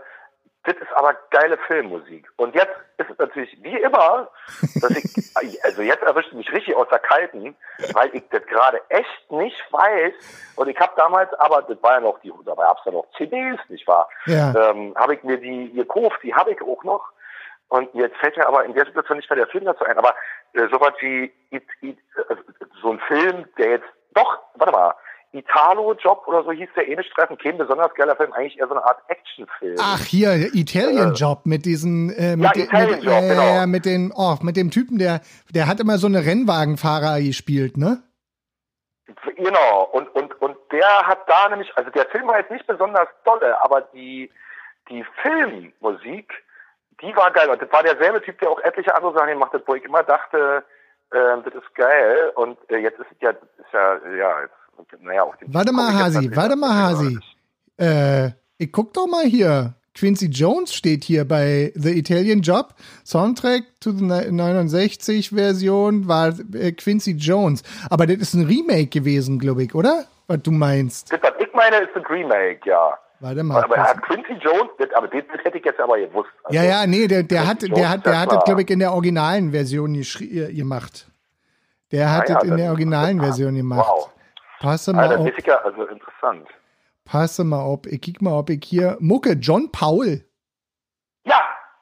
das 0.65 0.77
ist 0.77 0.93
aber 0.95 1.17
geile 1.31 1.57
Filmmusik. 1.67 2.29
Und 2.37 2.55
jetzt 2.55 2.75
ist 2.99 3.09
es 3.11 3.19
natürlich 3.19 3.57
wie 3.63 3.77
immer, 3.77 4.29
dass 4.81 4.91
ich, 4.91 5.37
also 5.65 5.83
jetzt 5.83 6.03
erwischt 6.03 6.33
mich 6.33 6.53
richtig 6.53 6.77
aus 6.77 6.89
der 6.91 6.99
Kalten, 6.99 7.57
weil 7.95 8.15
ich 8.15 8.23
das 8.31 8.45
gerade 8.47 8.81
echt 8.91 9.31
nicht 9.31 9.57
weiß. 9.71 10.13
Und 10.57 10.69
ich 10.69 10.79
habe 10.79 10.93
damals, 10.97 11.33
aber 11.35 11.63
das 11.63 11.83
war 11.83 11.95
ja 11.95 12.01
noch 12.01 12.19
die, 12.21 12.33
dabei 12.45 12.65
gab's 12.65 12.83
ja 12.85 12.93
noch 12.93 13.07
CDs, 13.17 13.59
nicht 13.69 13.87
wahr? 13.87 14.09
Ja. 14.27 14.71
Ähm, 14.71 14.95
habe 14.97 15.15
ich 15.15 15.23
mir 15.23 15.39
die 15.39 15.73
gekauft, 15.73 16.19
die 16.23 16.35
habe 16.35 16.51
ich 16.51 16.61
auch 16.61 16.85
noch. 16.85 17.05
Und 17.69 17.93
jetzt 17.95 18.17
fällt 18.17 18.37
mir 18.37 18.47
aber 18.49 18.65
in 18.65 18.75
der 18.75 18.87
Situation 18.87 19.19
nicht 19.19 19.29
mehr 19.29 19.37
der 19.37 19.47
Film 19.49 19.65
dazu 19.65 19.85
ein. 19.85 19.99
Aber 19.99 20.15
äh, 20.55 20.69
sowas 20.71 20.95
wie 21.01 21.33
It, 21.51 21.65
It, 21.83 21.99
äh, 22.29 22.35
so 22.83 22.93
ein 22.93 23.01
Film, 23.07 23.45
der 23.59 23.71
jetzt 23.73 23.89
doch, 24.15 24.39
warte 24.55 24.73
mal, 24.73 24.95
Italo-Job 25.33 26.27
oder 26.27 26.43
so 26.43 26.53
hieß 26.53 26.71
der 26.75 26.89
ähnlich 26.89 27.11
treffen, 27.11 27.37
kein 27.37 27.59
besonders 27.59 27.93
geiler 27.95 28.17
Film, 28.17 28.33
eigentlich 28.33 28.59
eher 28.59 28.67
so 28.67 28.75
eine 28.75 28.83
Art 28.85 28.99
Actionfilm. 29.09 29.77
Ach, 29.79 30.01
hier, 30.01 30.33
Italian 30.55 31.13
Job 31.13 31.41
mit 31.45 31.67
diesen, 31.67 32.09
äh, 32.17 32.35
mit, 32.37 32.47
Ja, 32.47 32.53
den- 32.53 32.89
mit, 32.91 33.05
äh, 33.05 33.29
genau. 33.29 33.43
ja, 33.43 33.67
mit 33.67 33.85
den, 33.85 34.11
oh, 34.17 34.37
mit 34.41 34.57
dem 34.57 34.71
Typen, 34.71 34.99
der, 34.99 35.21
der 35.55 35.67
hat 35.69 35.81
immer 35.81 35.99
so 35.99 36.07
eine 36.07 36.25
Rennwagenfahrer 36.25 37.21
gespielt, 37.21 37.77
ne? 37.77 38.03
Genau, 39.37 39.85
und, 39.93 40.09
und, 40.15 40.41
und 40.41 40.57
der 40.73 41.07
hat 41.07 41.29
da 41.29 41.49
nämlich, 41.51 41.71
also 41.77 41.91
der 41.91 42.07
Film 42.07 42.27
war 42.27 42.39
jetzt 42.39 42.51
nicht 42.51 42.67
besonders 42.67 43.09
dolle, 43.25 43.63
aber 43.63 43.83
die, 43.83 44.31
die 44.89 45.05
Filmmusik, 45.23 46.33
die 47.01 47.15
war 47.17 47.31
geil. 47.33 47.49
Und 47.49 47.61
das 47.61 47.73
war 47.73 47.83
derselbe 47.83 48.21
Typ, 48.23 48.39
der 48.41 48.51
auch 48.51 48.61
etliche 48.61 48.95
andere 48.95 49.15
Sachen 49.15 49.29
gemacht 49.29 49.53
hat, 49.53 49.63
wo 49.67 49.75
ich 49.75 49.85
immer 49.85 50.03
dachte, 50.03 50.65
ähm, 51.13 51.43
das 51.45 51.55
ist 51.55 51.75
geil. 51.75 52.33
Und 52.35 52.59
äh, 52.71 52.79
jetzt 52.79 52.99
ist 52.99 53.07
es 53.11 53.17
ja, 53.21 53.31
ist 53.31 53.73
ja, 53.73 53.99
ja, 54.17 54.43
jetzt, 54.43 55.03
naja, 55.03 55.23
auf 55.23 55.37
den 55.37 55.53
Warte 55.53 55.73
mal, 55.73 55.93
Hasi, 55.93 56.31
warte 56.35 56.57
mal. 56.57 56.75
Hasi. 56.75 57.19
Äh, 57.79 58.31
ich 58.59 58.73
guck 58.73 58.93
doch 58.93 59.07
mal 59.07 59.25
hier. 59.25 59.75
Quincy 59.99 60.27
Jones 60.27 60.75
steht 60.75 61.03
hier 61.03 61.27
bei 61.27 61.73
The 61.75 61.99
Italian 61.99 62.41
Job. 62.41 62.75
Soundtrack 63.05 63.65
to 63.81 63.91
the 63.91 64.05
69-Version 64.05 66.07
war 66.07 66.29
äh, 66.55 66.71
Quincy 66.73 67.13
Jones. 67.13 67.63
Aber 67.91 68.07
das 68.07 68.19
ist 68.19 68.35
ein 68.35 68.47
Remake 68.47 68.87
gewesen, 68.87 69.41
glaube 69.41 69.65
ich, 69.65 69.75
oder? 69.75 70.05
Was 70.29 70.43
du 70.43 70.53
meinst. 70.53 71.11
Das, 71.11 71.21
was 71.23 71.33
ich 71.41 71.53
meine, 71.53 71.79
ist 71.79 71.97
ein 71.97 72.07
Remake, 72.07 72.61
ja. 72.65 72.97
Warte 73.21 73.43
mal. 73.43 73.65
Aber 73.65 73.77
er 73.77 73.89
hat 73.89 74.03
Quincy 74.03 74.35
Jones, 74.35 74.71
aber 74.95 75.09
das, 75.09 75.23
das 75.33 75.45
hätte 75.45 75.59
ich 75.59 75.65
jetzt 75.65 75.81
aber 75.81 75.99
gewusst. 75.99 76.31
Also, 76.45 76.57
ja, 76.57 76.63
ja, 76.63 76.87
nee, 76.87 77.07
der, 77.09 77.25
der 77.25 77.47
hat, 77.49 77.63
der 77.63 77.89
hat, 77.89 78.07
der 78.07 78.13
das 78.13 78.21
hat 78.23 78.33
das, 78.33 78.45
glaube 78.45 78.63
ich, 78.63 78.71
in 78.71 78.79
der 78.79 78.93
originalen 78.93 79.51
Version 79.51 79.95
äh, 79.95 80.53
gemacht. 80.53 81.11
Der 81.91 82.13
hat 82.13 82.25
Ah 82.31 82.35
ja, 82.35 82.35
das 82.35 82.45
in 82.45 82.57
der 82.57 82.71
originalen 82.71 83.21
Version 83.21 83.55
gemacht. 83.57 83.89
Wow. 83.91 84.11
Passe 84.61 84.93
mal 84.93 85.03
Alter, 85.09 85.21
auf, 85.21 85.27
das 85.27 85.39
ist 85.39 85.47
ja, 85.47 85.57
also 85.57 85.87
interessant. 85.87 86.49
passe 87.05 87.45
mal 87.45 87.61
auf. 87.61 87.81
Ich 87.87 88.01
kick 88.01 88.23
mal, 88.23 88.33
ob 88.33 88.51
ich 88.51 88.61
hier, 88.65 88.97
Mucke, 89.01 89.33
John 89.33 89.71
Paul. 89.73 90.25
Ja, 91.25 91.41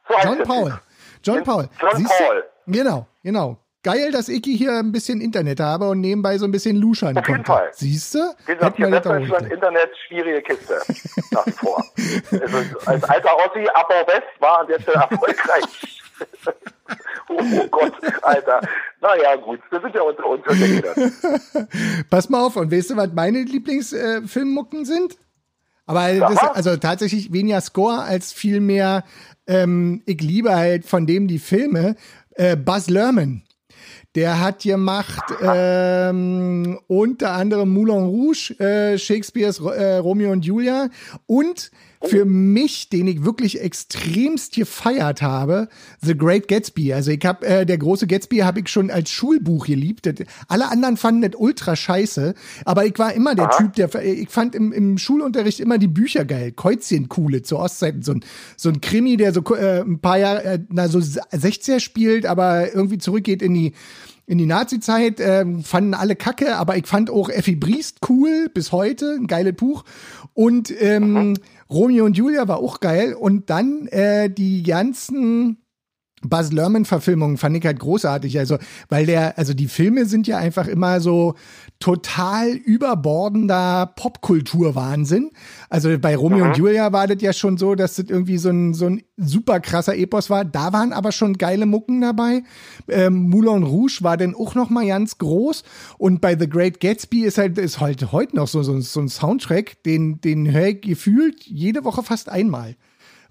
so 0.09 0.15
John 0.23 0.43
Paul. 0.43 0.81
John 1.23 1.43
Paul. 1.43 1.69
John 1.81 1.97
Siehst 1.97 2.13
du? 2.19 2.25
Paul. 2.25 2.45
Genau, 2.67 3.07
genau. 3.23 3.59
Geil, 3.87 4.11
dass 4.11 4.29
ich 4.29 4.43
hier 4.45 4.73
ein 4.73 4.91
bisschen 4.91 5.21
Internet 5.21 5.61
habe 5.61 5.89
und 5.89 6.01
nebenbei 6.01 6.37
so 6.39 6.45
ein 6.45 6.51
bisschen 6.51 6.75
luschern 6.75 7.17
Auf 7.17 7.29
jeden 7.29 7.45
konnte. 7.45 7.53
Fall. 7.53 7.71
Siehst 7.73 8.17
du? 8.17 8.19
Wie 8.45 8.55
gesagt, 8.55 8.77
hier 8.79 8.91
Westdeutschland, 8.91 9.53
Internet, 9.53 9.91
schwierige 10.09 10.43
Kiste. 10.43 10.81
Nach 11.31 11.47
wie 11.47 11.53
vor. 11.53 11.85
also, 12.33 12.79
als 12.85 13.05
alter 13.05 13.37
Ossi, 13.37 13.65
Abbau 13.75 14.05
West 14.09 14.41
war 14.41 14.59
an 14.63 14.67
der 14.67 14.81
Stelle 14.81 14.97
erfolgreich. 15.09 16.03
oh, 17.29 17.39
oh 17.39 17.67
Gott, 17.71 17.93
Alter. 18.23 18.61
Naja, 19.01 19.37
gut, 19.37 19.61
wir 19.71 19.81
sind 19.81 19.95
ja 19.95 20.03
unter 20.03 20.27
uns. 20.27 20.43
Pass 22.11 22.29
mal 22.29 22.45
auf, 22.45 22.57
und 22.57 22.73
weißt 22.73 22.91
du, 22.91 22.97
was 22.97 23.13
meine 23.13 23.45
Lieblingsfilmmucken 23.45 24.83
äh, 24.83 24.85
sind? 24.85 25.17
Aber 25.87 26.13
das, 26.13 26.39
also 26.39 26.77
tatsächlich 26.77 27.33
weniger 27.33 27.61
Score 27.61 28.01
als 28.01 28.33
vielmehr, 28.33 29.05
ähm, 29.47 30.03
ich 30.07 30.21
liebe 30.21 30.57
halt 30.57 30.87
von 30.87 31.07
dem 31.07 31.29
die 31.29 31.39
Filme. 31.39 31.95
Äh, 32.35 32.57
Buzz 32.57 32.89
Lerman. 32.89 33.46
Der 34.17 34.41
hat 34.41 34.63
gemacht 34.63 35.25
ähm, 35.43 36.79
unter 36.89 37.33
anderem 37.33 37.69
Moulin 37.69 38.07
Rouge, 38.07 38.59
äh, 38.59 38.97
Shakespeares 38.97 39.61
äh, 39.61 39.97
Romeo 39.97 40.33
und 40.33 40.43
Julia 40.47 40.89
und 41.27 41.71
für 42.09 42.25
mich, 42.25 42.89
den 42.89 43.07
ich 43.07 43.25
wirklich 43.25 43.61
extremst 43.61 44.55
gefeiert 44.55 45.23
habe, 45.23 45.69
The 46.03 46.17
Great 46.17 46.49
Gatsby. 46.49 46.93
Also 46.93 47.11
ich 47.11 47.25
habe 47.25 47.47
äh, 47.47 47.67
der 47.67 47.79
große 47.79 48.07
Gatsby 48.07 48.39
habe 48.39 48.61
ich 48.61 48.69
schon 48.69 48.91
als 48.91 49.11
Schulbuch 49.11 49.67
geliebt. 49.67 50.09
Alle 50.49 50.71
anderen 50.71 50.97
fanden 50.97 51.23
das 51.23 51.39
ultra 51.39 51.77
scheiße, 51.77 52.35
aber 52.65 52.87
ich 52.87 52.99
war 52.99 53.13
immer 53.13 53.35
der 53.35 53.51
Typ, 53.51 53.75
der 53.75 53.95
ich 54.03 54.29
fand 54.29 54.55
im, 54.55 54.73
im 54.73 54.99
Schulunterricht 54.99 55.61
immer 55.61 55.79
die 55.79 55.89
Bücher 55.89 56.25
geil. 56.25 56.53
Käuzchenkuhle 56.53 57.43
zu 57.43 57.59
Ostzeiten, 57.59 58.03
so 58.03 58.13
ein 58.13 58.25
so 58.57 58.69
ein 58.69 58.81
Krimi, 58.81 59.17
der 59.17 59.33
so 59.33 59.43
äh, 59.55 59.81
ein 59.81 60.01
paar 60.01 60.19
Jahre 60.19 60.45
äh, 60.45 60.59
na 60.69 60.89
so 60.89 60.99
60er 60.99 61.81
spielt, 61.81 62.27
aber 62.27 62.75
irgendwie 62.75 62.99
zurückgeht 62.99 63.43
in 63.43 63.55
die 63.55 63.73
in 64.27 64.39
die 64.39 64.47
Nazi-Zeit 64.47 65.21
ähm, 65.21 65.63
fanden 65.63 65.95
alle 65.95 66.17
Kacke, 66.17 66.57
aber 66.57 66.77
ich 66.77 66.87
fand 66.87 67.11
auch 67.11 67.29
Effi 67.29 67.55
Briest 67.55 67.99
cool 68.09 68.49
bis 68.53 68.73
heute, 68.73 69.17
ein 69.21 69.29
geiles 69.29 69.55
Buch. 69.55 69.85
Und 70.35 70.73
ähm, 70.83 71.39
Romeo 71.71 72.05
und 72.05 72.17
Julia 72.17 72.49
war 72.49 72.59
auch 72.59 72.81
geil. 72.81 73.15
Und 73.15 73.51
dann 73.51 73.87
äh, 73.89 74.31
die 74.31 74.63
ganzen 74.63 75.59
Buzz 76.23 76.51
Lerman-Verfilmungen 76.53 77.37
fand 77.37 77.57
ich 77.57 77.67
halt 77.67 77.79
großartig. 77.79 78.39
Also, 78.39 78.59
weil 78.89 79.07
der, 79.07 79.39
also 79.39 79.55
die 79.55 79.69
Filme 79.69 80.07
sind 80.07 80.27
ja 80.27 80.39
einfach 80.39 80.67
immer 80.67 81.01
so 81.01 81.35
total 81.79 82.51
überbordender 82.51 83.93
Popkulturwahnsinn. 83.97 85.31
Also 85.69 85.99
bei 85.99 86.17
Romeo 86.17 86.47
und 86.47 86.57
Julia 86.57 86.93
war 86.93 87.07
das 87.07 87.21
ja 87.21 87.33
schon 87.33 87.59
so, 87.59 87.75
dass 87.75 87.97
das 87.97 88.07
irgendwie 88.09 88.39
so 88.39 88.49
ein, 88.49 88.73
so 88.73 88.87
ein 88.87 89.03
super 89.17 89.61
krasser 89.61 89.97
Epos 89.97 90.31
war. 90.31 90.45
Da 90.45 90.73
waren 90.73 90.93
aber 90.93 91.13
schon 91.13 91.37
geile 91.37 91.67
Mucken 91.67 92.01
dabei. 92.01 92.45
Ähm, 92.89 93.29
Moulin 93.29 93.63
Rouge 93.63 93.99
war 94.01 94.17
dann 94.17 94.35
auch 94.35 94.55
noch 94.55 94.71
mal 94.71 94.87
ganz 94.87 95.19
groß. 95.19 95.65
Und 95.99 96.21
bei 96.21 96.39
The 96.39 96.49
Great 96.49 96.81
Gatsby 96.81 97.25
ist 97.25 97.39
halt, 97.39 97.59
ist 97.59 97.81
halt 97.81 98.11
heute 98.13 98.37
noch 98.37 98.49
so, 98.49 98.63
so, 98.63 98.81
so 98.81 99.01
ein 99.01 99.09
Soundtrack, 99.09 99.83
den, 99.85 100.21
den 100.21 100.51
höre 100.51 100.69
ich 100.69 100.81
gefühlt 100.81 101.45
jede 101.45 101.85
Woche 101.85 102.03
fast 102.03 102.29
einmal. 102.31 102.77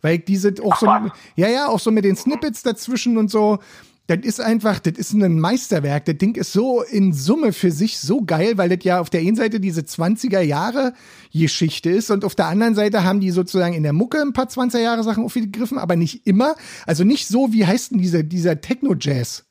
Weil 0.02 0.20
diese 0.20 0.54
auch 0.64 0.78
so, 0.78 0.86
ja, 0.86 1.48
ja, 1.48 1.68
auch 1.68 1.80
so 1.80 1.90
mit 1.90 2.06
den 2.06 2.16
Snippets 2.16 2.62
dazwischen 2.62 3.18
und 3.18 3.32
so. 3.32 3.58
Das 4.08 4.20
ist 4.22 4.40
einfach, 4.40 4.80
das 4.80 4.94
ist 5.00 5.14
ein 5.14 5.40
Meisterwerk. 5.40 6.06
Das 6.06 6.18
Ding 6.18 6.36
ist 6.36 6.54
so 6.54 6.84
in 6.84 7.12
Summe 7.12 7.54
für 7.54 7.72
sich 7.72 7.98
so 7.98 8.22
geil, 8.22 8.58
weil 8.58 8.70
das 8.70 8.84
ja 8.84 9.00
auf 9.00 9.10
der 9.10 9.22
einen 9.22 9.36
Seite 9.36 9.60
diese 9.60 9.82
20er 9.82 10.42
Jahre 10.42 10.94
Geschichte 11.34 11.90
ist 11.90 12.12
und 12.12 12.24
auf 12.24 12.36
der 12.36 12.46
anderen 12.46 12.76
Seite 12.76 13.04
haben 13.04 13.20
die 13.20 13.32
sozusagen 13.32 13.74
in 13.74 13.82
der 13.82 13.94
Mucke 13.94 14.22
ein 14.22 14.34
paar 14.34 14.48
20er 14.48 14.80
Jahre 14.80 15.04
Sachen 15.04 15.24
aufgegriffen, 15.24 15.80
aber 15.80 15.96
nicht 15.96 16.28
immer. 16.28 16.56
Also 16.86 17.04
nicht 17.04 17.28
so, 17.28 17.52
wie 17.52 17.66
heißt 17.66 17.92
denn 17.92 18.00
dieser, 18.00 18.22
dieser 18.22 18.62
Techno-Jazz? 18.62 19.46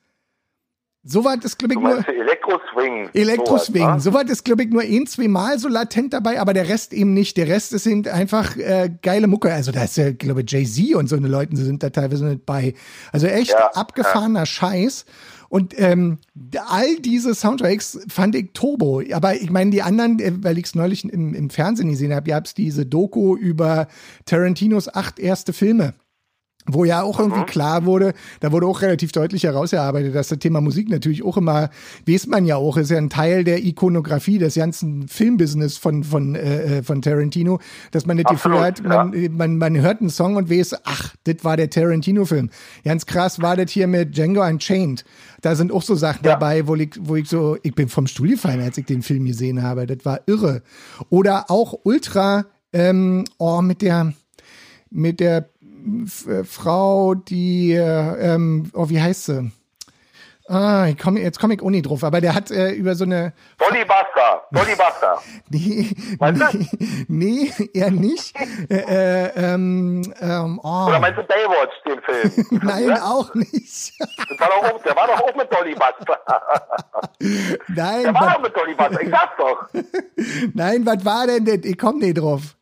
So 1.06 1.22
weit 1.22 1.44
ist, 1.44 1.58
glaube 1.58 1.74
ich, 1.74 1.80
nur. 1.80 2.08
Elektro-Swing. 2.08 3.10
Elektro-Swing. 3.12 3.86
ne? 3.86 4.00
Soweit 4.00 4.30
ist, 4.30 4.42
glaube 4.42 4.62
ich, 4.62 4.70
nur 4.70 4.80
ein, 4.80 5.06
zwei 5.06 5.28
Mal 5.28 5.58
so 5.58 5.68
latent 5.68 6.14
dabei, 6.14 6.40
aber 6.40 6.54
der 6.54 6.66
Rest 6.68 6.94
eben 6.94 7.12
nicht. 7.12 7.36
Der 7.36 7.46
Rest 7.46 7.74
ist 7.74 7.86
eben 7.86 8.06
einfach 8.06 8.56
äh, 8.56 8.90
geile 9.02 9.26
Mucke. 9.26 9.52
Also 9.52 9.70
da 9.70 9.84
ist 9.84 9.98
ja, 9.98 10.12
glaube 10.12 10.40
ich, 10.40 10.50
Jay-Z 10.50 10.94
und 10.94 11.08
so 11.08 11.16
eine 11.16 11.28
Leute 11.28 11.56
sind 11.56 11.82
da 11.82 11.90
teilweise 11.90 12.24
mit 12.24 12.46
bei. 12.46 12.72
Also 13.12 13.26
echt 13.26 13.50
Ja, 13.50 13.70
abgefahrener 13.74 14.46
Scheiß. 14.46 15.04
Und 15.50 15.78
ähm, 15.78 16.18
all 16.68 16.96
diese 16.96 17.35
Soundtracks 17.35 17.98
fand 18.08 18.35
ich 18.35 18.52
Turbo. 18.54 19.02
Aber 19.12 19.35
ich 19.35 19.50
meine, 19.50 19.70
die 19.70 19.83
anderen, 19.83 20.18
äh, 20.20 20.33
weil 20.42 20.56
ich 20.56 20.64
es 20.64 20.74
neulich 20.74 21.04
im, 21.04 21.35
im 21.35 21.50
Fernsehen 21.50 21.90
gesehen 21.90 22.14
habe, 22.14 22.31
gab 22.31 22.46
es 22.46 22.54
diese 22.54 22.87
Doku 22.87 23.37
über 23.37 23.88
Tarantinos 24.24 24.92
acht 24.92 25.18
erste 25.18 25.52
Filme. 25.52 25.92
Wo 26.67 26.85
ja 26.85 27.02
auch 27.02 27.21
irgendwie 27.21 27.44
klar 27.44 27.85
wurde, 27.85 28.15
da 28.40 28.50
wurde 28.50 28.67
auch 28.67 28.81
relativ 28.81 29.12
deutlich 29.12 29.44
herausgearbeitet, 29.44 30.15
dass 30.15 30.29
das 30.29 30.38
Thema 30.38 30.60
Musik 30.60 30.88
natürlich 30.88 31.23
auch 31.23 31.37
immer, 31.37 31.69
weiß 32.06 32.27
man 32.29 32.46
ja 32.46 32.56
auch, 32.56 32.77
ist 32.79 32.90
ja 32.90 32.96
ein 32.96 33.10
Teil 33.10 33.44
der 33.44 33.62
Ikonografie 33.65 34.38
des 34.38 34.54
ganzen 34.54 35.06
Filmbusiness 35.08 35.77
von, 35.77 36.04
von, 36.04 36.35
äh, 36.35 36.83
von 36.83 37.02
Tarantino, 37.02 37.60
dass 37.90 38.06
man 38.06 38.17
das 38.17 38.31
Gefühl 38.31 38.58
hat, 38.60 38.83
man, 38.83 39.12
man, 39.33 39.58
man 39.58 39.81
hört 39.81 40.00
einen 40.00 40.10
Song 40.10 40.37
und 40.37 40.50
weiß, 40.50 40.77
ach, 40.85 41.15
das 41.25 41.37
war 41.42 41.56
der 41.56 41.69
Tarantino-Film. 41.69 42.50
Ganz 42.85 43.04
krass 43.04 43.42
war 43.42 43.56
das 43.56 43.71
hier 43.71 43.87
mit 43.87 44.17
Django 44.17 44.42
Unchained. 44.42 45.04
Da 45.42 45.54
sind 45.56 45.71
auch 45.71 45.83
so 45.83 45.94
Sachen 45.94 46.25
Ja. 46.25 46.33
dabei, 46.33 46.67
wo 46.67 46.75
ich, 46.77 46.92
wo 46.98 47.17
ich 47.17 47.29
so, 47.29 47.58
ich 47.62 47.75
bin 47.75 47.88
vom 47.88 48.06
Stuhl 48.06 48.31
gefallen, 48.31 48.60
als 48.62 48.79
ich 48.79 48.87
den 48.87 49.02
Film 49.02 49.27
gesehen 49.27 49.62
habe. 49.62 49.87
Das 49.87 49.98
war 50.04 50.21
irre. 50.27 50.62
Oder 51.10 51.50
auch 51.50 51.75
ultra, 51.85 52.46
ähm, 52.73 53.25
oh, 53.38 53.60
mit 53.60 53.83
der, 53.83 54.15
mit 54.90 55.21
der 55.21 55.38
äh, 55.38 55.42
Frau, 56.44 57.14
die, 57.14 57.72
äh, 57.72 58.35
ähm, 58.35 58.70
oh, 58.74 58.88
wie 58.88 59.00
heißt 59.00 59.26
sie? 59.26 59.50
Ah, 60.46 60.88
ich 60.88 60.98
komm, 60.98 61.16
jetzt 61.16 61.40
komme 61.40 61.54
ich 61.54 61.62
nicht 61.62 61.87
drauf, 61.87 62.04
aber 62.04 62.20
der 62.20 62.35
hat 62.35 62.50
äh, 62.50 62.72
über 62.72 62.94
so 62.94 63.04
eine, 63.04 63.32
Dolly 63.58 63.82
Buster, 63.85 64.42
Dolly 64.52 64.76
Buster. 64.76 65.22
nee, 65.48 65.90
Weißt 66.18 66.38
du? 66.52 66.66
nee, 67.08 67.50
eher 67.72 67.90
nicht. 67.90 68.37
Äh, 68.68 68.74
äh, 68.76 69.30
ähm, 69.37 70.02
ähm, 70.20 70.60
oh, 70.62 70.87
Oder 70.88 71.00
meinst 71.00 71.18
du 71.18 71.22
Baywatch, 71.22 71.72
den 71.87 72.02
Film? 72.02 72.60
nein, 72.62 72.98
auch 73.00 73.35
nicht. 73.35 73.94
War 74.38 74.48
doch 74.48 74.70
auch, 74.74 74.82
der 74.82 74.96
war 74.96 75.06
doch 75.06 75.20
auch 75.22 75.35
mit 75.35 75.50
Dolly 75.50 75.74
Buster. 75.74 76.18
nein, 77.68 78.02
Der 78.02 78.14
war 78.14 78.26
was, 78.26 78.35
doch 78.35 78.42
mit 78.42 78.54
Dolly 78.54 78.74
Buster, 78.74 79.00
ich 79.00 79.10
sag's 79.10 79.37
doch. 79.38 79.68
nein, 80.54 80.85
was 80.85 81.04
war 81.06 81.26
denn 81.26 81.46
das? 81.46 81.58
Ich 81.64 81.78
komm 81.78 81.98
nicht 82.00 82.18
drauf. 82.18 82.54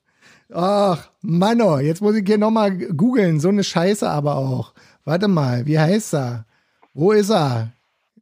Ach, 0.55 1.09
Manno, 1.21 1.79
jetzt 1.79 2.01
muss 2.03 2.15
ich 2.17 2.27
hier 2.27 2.39
nochmal 2.39 2.71
googeln. 2.77 3.41
So 3.41 3.49
eine 3.49 3.65
Scheiße 3.65 4.09
aber 4.09 4.37
auch. 4.37 4.73
Warte 5.05 5.29
mal, 5.29 5.67
wie 5.67 5.79
heißt 5.79 6.15
er? 6.15 6.45
Wo 6.95 7.13
ist 7.13 7.31
er? 7.31 7.69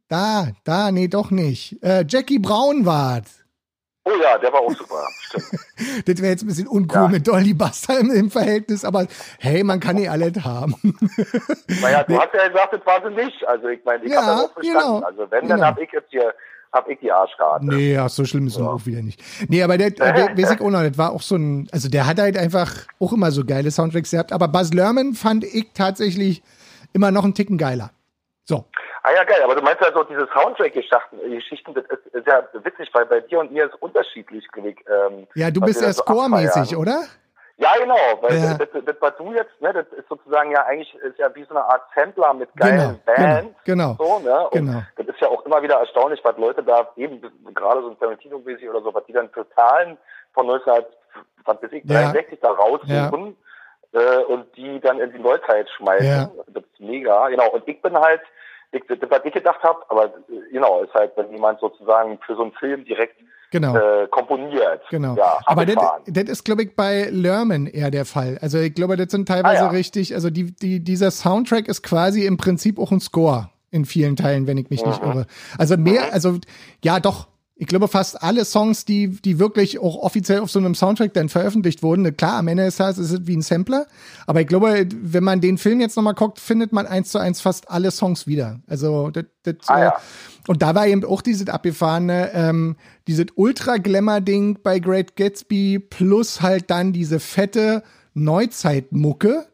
Da, 0.07 0.47
da, 0.63 0.91
nee, 0.91 1.07
doch 1.07 1.31
nicht. 1.31 1.81
Äh, 1.83 2.05
Jackie 2.07 2.39
Brown 2.39 2.85
war's. 2.85 3.39
Oh 4.03 4.11
ja, 4.21 4.37
der 4.39 4.51
war 4.51 4.61
auch 4.61 4.71
super. 4.75 5.07
Das 6.05 6.17
wäre 6.17 6.31
jetzt 6.31 6.43
ein 6.43 6.47
bisschen 6.47 6.67
uncool 6.67 7.01
Ja. 7.03 7.07
mit 7.07 7.27
Dolly 7.27 7.53
Buster 7.53 7.99
im, 7.99 8.11
im 8.11 8.29
Verhältnis, 8.31 8.83
aber 8.85 9.07
hey, 9.39 9.63
man 9.63 9.79
kann 9.79 9.95
nicht 9.95 10.09
alles 10.09 10.33
haben. 10.43 10.75
Naja, 11.81 12.03
du 12.03 12.19
hast 12.19 12.33
ja 12.33 12.47
gesagt, 12.47 12.73
das 12.73 12.85
war 12.85 13.01
sie 13.07 13.15
nicht. 13.15 13.47
Also 13.47 13.67
ich 13.67 13.83
meine, 13.85 14.03
ich 14.03 14.11
Ja, 14.11 14.21
hab 14.21 14.27
das 14.27 14.45
auch 14.45 14.53
verstanden. 14.53 14.79
genau, 14.95 14.99
Also 15.05 15.31
wenn, 15.31 15.41
genau. 15.41 15.55
dann 15.57 15.65
hab 15.65 15.79
ich 15.79 15.91
jetzt 15.91 16.09
hier, 16.09 16.33
hab 16.73 16.87
ich 16.87 16.99
die 16.99 17.11
Arschkarte. 17.11 17.65
nee, 17.65 17.97
ach, 17.97 18.09
so 18.09 18.25
schlimm 18.25 18.47
ist 18.47 18.55
es 18.55 18.61
auch 18.61 18.85
wieder 18.85 19.01
nicht. 19.01 19.21
Nee, 19.49 19.63
aber 19.63 19.77
der, 19.77 19.89
der 19.91 20.51
auch 20.51 20.69
noch, 20.69 20.81
das 20.81 20.97
war 20.97 21.11
auch 21.11 21.21
so 21.21 21.35
ein, 21.35 21.67
also 21.71 21.89
der 21.89 22.07
hat 22.07 22.19
halt 22.19 22.37
einfach 22.37 22.71
auch 22.99 23.13
immer 23.13 23.31
so 23.31 23.43
geile 23.45 23.71
Soundtracks 23.71 24.11
gehabt, 24.11 24.31
aber 24.31 24.47
Buzz 24.47 24.73
Lerman 24.73 25.13
fand 25.13 25.43
ich 25.43 25.71
tatsächlich 25.73 26.41
immer 26.93 27.11
noch 27.11 27.23
einen 27.23 27.33
Ticken 27.33 27.57
geiler. 27.57 27.91
So. 28.45 28.65
Ah 29.03 29.11
ja, 29.15 29.23
geil, 29.23 29.41
aber 29.43 29.55
du 29.55 29.61
meinst 29.61 29.81
also 29.81 30.03
diese 30.03 30.27
Soundtrack-Geschichten, 30.33 31.17
Geschichten, 31.29 31.73
das 31.73 31.85
ist, 31.85 32.13
ist 32.13 32.27
ja 32.27 32.43
witzig, 32.63 32.89
weil 32.93 33.05
bei 33.05 33.21
dir 33.21 33.39
und 33.39 33.51
mir 33.51 33.65
ist 33.65 33.81
unterschiedlich. 33.81 34.45
Ähm, 34.55 35.27
Ja, 35.35 35.49
du 35.49 35.61
bist 35.61 35.81
ja 35.81 35.91
so 35.91 36.03
scoremäßig, 36.03 36.75
oder? 36.75 37.05
Ja, 37.61 37.73
genau, 37.79 37.95
weil 38.21 38.37
Ja. 38.37 38.55
Das, 38.57 38.69
das, 38.71 38.83
das, 38.85 38.95
was 38.99 39.15
du 39.17 39.33
jetzt, 39.33 39.61
ne, 39.61 39.71
das 39.71 39.85
ist 39.95 40.07
sozusagen 40.09 40.49
ja 40.51 40.63
eigentlich 40.65 40.93
ist 40.95 41.19
ja 41.19 41.33
wie 41.35 41.43
so 41.43 41.51
eine 41.51 41.63
Art 41.63 41.83
Sampler 41.95 42.33
mit 42.33 42.49
geilen 42.55 42.99
Genau, 43.05 43.15
Bands. 43.17 43.55
genau, 43.65 43.95
So, 43.99 44.19
ne? 44.19 44.49
Und 44.49 44.51
genau. 44.51 44.81
Das 44.97 45.05
ist 45.07 45.21
ja 45.21 45.27
auch 45.27 45.45
immer 45.45 45.61
wieder 45.61 45.75
erstaunlich, 45.75 46.19
was 46.23 46.35
Leute 46.37 46.63
da 46.63 46.89
eben, 46.95 47.21
gerade 47.53 47.81
so 47.83 47.89
ein 47.91 47.99
Tarantino-mäßig 47.99 48.67
oder 48.67 48.81
so, 48.81 48.91
was 48.93 49.05
die 49.05 49.13
dann 49.13 49.29
Zahlen 49.55 49.97
von 50.33 50.47
19, 50.47 50.73
was 51.45 51.61
weiß 51.61 51.71
ich, 51.71 51.83
Ja. 51.85 52.11
63 52.11 52.39
da 52.41 52.49
raussuchen 52.51 53.37
äh, 53.93 54.17
und 54.27 54.55
die 54.57 54.79
dann 54.79 54.99
in 54.99 55.11
die 55.11 55.19
Neuzeit 55.19 55.69
schmeißen. 55.77 56.07
Ja. 56.07 56.31
Das 56.47 56.63
ist 56.63 56.79
mega, 56.79 57.29
genau. 57.29 57.49
Und 57.51 57.67
ich 57.67 57.79
bin 57.81 57.95
halt, 57.95 58.21
ich, 58.71 58.81
das, 58.87 58.97
was 59.07 59.21
ich 59.23 59.33
gedacht 59.33 59.61
habe, 59.61 59.83
aber 59.89 60.05
äh, 60.05 60.51
genau, 60.51 60.81
ist 60.81 60.93
halt, 60.95 61.11
wenn 61.15 61.29
jemand 61.31 61.59
sozusagen 61.59 62.17
für 62.25 62.35
so 62.35 62.41
einen 62.41 62.53
Film 62.53 62.85
direkt 62.85 63.21
Genau. 63.51 63.75
äh, 63.75 64.07
komponiert. 64.09 64.81
Genau. 64.89 65.15
Ja, 65.15 65.39
Aber 65.45 65.65
das, 65.65 65.75
das 66.07 66.23
ist, 66.29 66.45
glaube 66.45 66.63
ich, 66.63 66.75
bei 66.75 67.09
Lerman 67.11 67.67
eher 67.67 67.91
der 67.91 68.05
Fall. 68.05 68.37
Also 68.41 68.57
ich 68.59 68.73
glaube, 68.73 68.95
das 68.97 69.11
sind 69.11 69.27
teilweise 69.27 69.61
Ah, 69.61 69.65
ja. 69.65 69.69
richtig, 69.69 70.15
also 70.15 70.29
die, 70.29 70.55
die, 70.55 70.79
dieser 70.83 71.11
Soundtrack 71.11 71.67
ist 71.67 71.83
quasi 71.83 72.25
im 72.25 72.37
Prinzip 72.37 72.79
auch 72.79 72.91
ein 72.91 73.01
Score 73.01 73.49
in 73.69 73.85
vielen 73.85 74.15
Teilen, 74.15 74.47
wenn 74.47 74.57
ich 74.57 74.69
mich 74.69 74.85
nicht 74.85 75.01
irre. 75.01 75.27
Also 75.57 75.77
mehr, 75.77 76.13
also 76.13 76.37
ja 76.83 76.99
doch. 76.99 77.27
Ich 77.61 77.67
glaube, 77.67 77.87
fast 77.87 78.23
alle 78.23 78.43
Songs, 78.43 78.85
die, 78.85 79.09
die 79.09 79.37
wirklich 79.37 79.77
auch 79.77 79.95
offiziell 79.97 80.39
auf 80.39 80.49
so 80.49 80.57
einem 80.57 80.73
Soundtrack 80.73 81.13
dann 81.13 81.29
veröffentlicht 81.29 81.83
wurden, 81.83 82.01
ne, 82.01 82.11
klar, 82.11 82.39
am 82.39 82.47
Ende 82.47 82.65
des 82.65 82.77
Tages 82.77 82.97
ist 82.97 83.11
es 83.11 83.27
wie 83.27 83.37
ein 83.37 83.43
Sampler, 83.43 83.85
aber 84.25 84.41
ich 84.41 84.47
glaube, 84.47 84.87
wenn 85.03 85.23
man 85.23 85.41
den 85.41 85.59
Film 85.59 85.79
jetzt 85.79 85.95
nochmal 85.95 86.15
guckt, 86.15 86.39
findet 86.39 86.73
man 86.73 86.87
eins 86.87 87.11
zu 87.11 87.19
eins 87.19 87.39
fast 87.39 87.69
alle 87.69 87.91
Songs 87.91 88.25
wieder. 88.25 88.61
Also 88.65 89.11
das, 89.11 89.25
das, 89.43 89.55
Ah, 89.67 89.77
äh, 89.77 89.83
ja. 89.83 89.93
und 90.47 90.63
da 90.63 90.73
war 90.73 90.87
eben 90.87 91.05
auch 91.05 91.21
dieses 91.21 91.47
abgefahrene, 91.49 92.31
ähm, 92.33 92.77
dieses 93.07 93.27
Ultra-Glamour-Ding 93.35 94.57
bei 94.63 94.79
Great 94.79 95.15
Gatsby 95.15 95.77
plus 95.77 96.41
halt 96.41 96.71
dann 96.71 96.93
diese 96.93 97.19
fette 97.19 97.83
Neuzeitmucke. 98.15 99.45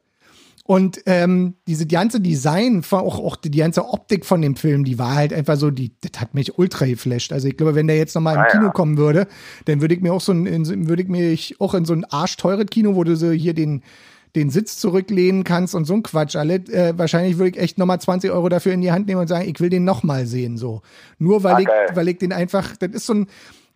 Und 0.68 1.02
ähm, 1.06 1.54
diese 1.66 1.88
ganze 1.88 2.20
Design, 2.20 2.84
auch, 2.92 3.20
auch 3.20 3.38
die 3.38 3.52
ganze 3.52 3.86
Optik 3.88 4.26
von 4.26 4.42
dem 4.42 4.58
Film, 4.58 4.84
die 4.84 5.00
war 5.00 5.16
halt 5.16 5.32
einfach 5.32 5.56
so, 5.56 5.72
die, 5.72 5.94
das 6.02 6.20
hat 6.22 6.34
mich 6.36 6.60
ultra 6.60 6.86
geflasht. 6.86 7.32
Also 7.32 7.48
ich 7.48 7.56
glaube, 7.56 7.74
wenn 7.74 7.88
der 7.88 7.96
jetzt 7.96 8.14
nochmal 8.16 8.36
im 8.36 8.42
Ah, 8.42 8.48
Kino 8.52 8.64
ja. 8.66 8.70
kommen 8.72 8.98
würde, 8.98 9.28
dann 9.64 9.80
würde 9.80 9.96
ich 9.96 10.02
mir 10.02 10.12
auch 10.12 10.20
so 10.20 10.34
ein, 10.34 10.46
würde 10.90 11.04
ich 11.04 11.08
mich 11.08 11.56
auch 11.62 11.74
in 11.74 11.86
so 11.86 11.94
ein 11.94 12.04
arschteures 12.04 12.66
Kino, 12.70 12.96
wo 12.96 13.06
du 13.06 13.16
so 13.16 13.32
hier 13.32 13.54
den, 13.54 13.82
den 14.36 14.50
Sitz 14.50 14.78
zurücklehnen 14.78 15.46
kannst 15.46 15.74
und 15.74 15.86
so 15.86 15.94
ein 15.94 16.04
Quatsch 16.04 16.36
alle, 16.36 16.56
äh, 16.56 16.94
wahrscheinlich 16.98 17.38
würde 17.38 17.52
ich 17.52 17.58
echt 17.64 17.78
nochmal 17.78 18.02
20 18.02 18.30
Euro 18.32 18.50
dafür 18.50 18.74
in 18.74 18.82
die 18.82 18.92
Hand 18.92 19.08
nehmen 19.08 19.22
und 19.22 19.28
sagen, 19.28 19.48
ich 19.50 19.62
will 19.62 19.70
den 19.70 19.86
nochmal 19.86 20.26
sehen, 20.28 20.58
so. 20.58 20.82
Nur 21.18 21.44
weil 21.44 21.56
Ah, 21.56 21.60
ich, 21.62 21.66
geil. 21.68 21.88
weil 21.94 22.10
ich 22.10 22.18
den 22.18 22.34
einfach, 22.34 22.76
das 22.76 22.90
ist 22.92 23.06
so 23.06 23.14
ein, 23.14 23.28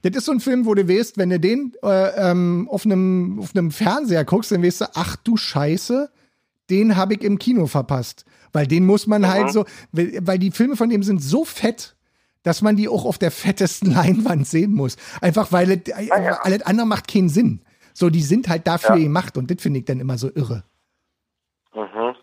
das 0.01 0.13
ist 0.17 0.25
so 0.25 0.33
ein 0.33 0.41
Film, 0.41 0.65
wo 0.65 0.73
du 0.75 0.89
weißt, 0.89 1.17
wenn 1.17 1.29
du 1.29 1.39
den 1.39 1.71
äh, 1.83 2.31
ähm, 2.31 2.67
auf 2.69 2.85
einem 2.85 3.39
auf 3.39 3.55
einem 3.55 3.71
Fernseher 3.71 4.25
guckst, 4.25 4.51
dann 4.51 4.61
weißt 4.61 4.81
du, 4.81 4.85
ach 4.93 5.15
du 5.15 5.37
Scheiße, 5.37 6.09
den 6.71 6.95
habe 6.95 7.13
ich 7.13 7.21
im 7.23 7.37
Kino 7.37 7.67
verpasst. 7.67 8.25
Weil 8.53 8.65
den 8.67 8.85
muss 8.85 9.05
man 9.07 9.27
halt 9.29 9.51
so, 9.51 9.65
weil, 9.91 10.39
die 10.39 10.51
Filme 10.51 10.75
von 10.75 10.89
dem 10.89 11.03
sind 11.03 11.21
so 11.21 11.45
fett, 11.45 11.95
dass 12.43 12.61
man 12.61 12.75
die 12.75 12.89
auch 12.89 13.05
auf 13.05 13.17
der 13.17 13.31
fettesten 13.31 13.91
Leinwand 13.93 14.47
sehen 14.47 14.73
muss. 14.73 14.97
Einfach 15.21 15.51
weil 15.51 15.71
es, 15.71 15.93
Ah, 15.93 16.01
ja. 16.01 16.39
alles 16.41 16.63
andere 16.63 16.87
macht 16.87 17.07
keinen 17.07 17.29
Sinn. 17.29 17.61
So, 17.93 18.09
die 18.09 18.23
sind 18.23 18.47
halt 18.49 18.65
dafür 18.67 18.95
Ja. 18.95 19.03
gemacht 19.03 19.37
und 19.37 19.51
das 19.51 19.61
finde 19.61 19.79
ich 19.79 19.85
dann 19.85 19.99
immer 19.99 20.17
so 20.17 20.29
irre. 20.33 20.63
Mhm. 21.75 22.15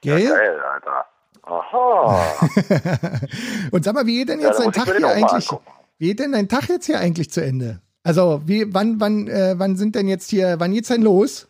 Gell? 0.00 0.28
Geil, 0.28 0.60
Alter. 0.60 1.04
Aha. 1.46 2.24
Und 3.70 3.84
sag 3.84 3.94
mal, 3.94 4.06
wie 4.06 4.16
geht 4.18 4.28
denn 4.30 4.40
Ja, 4.40 4.48
jetzt 4.48 4.58
da 4.60 4.64
dein 4.64 4.72
Tag 4.72 4.96
hier 4.96 5.08
eigentlich? 5.08 5.50
Wie 5.98 6.06
geht 6.08 6.18
denn 6.20 6.32
dein 6.32 6.48
Tag 6.48 6.68
jetzt 6.68 6.86
hier 6.86 6.98
eigentlich 7.00 7.30
zu 7.30 7.42
Ende? 7.44 7.80
Also, 8.02 8.42
wie, 8.46 8.72
wann, 8.74 8.98
wann, 9.00 9.28
äh, 9.28 9.54
wann 9.58 9.76
sind 9.76 9.94
denn 9.94 10.08
jetzt 10.08 10.30
hier, 10.30 10.56
wann 10.58 10.72
geht's 10.72 10.88
denn 10.88 11.02
los? 11.02 11.48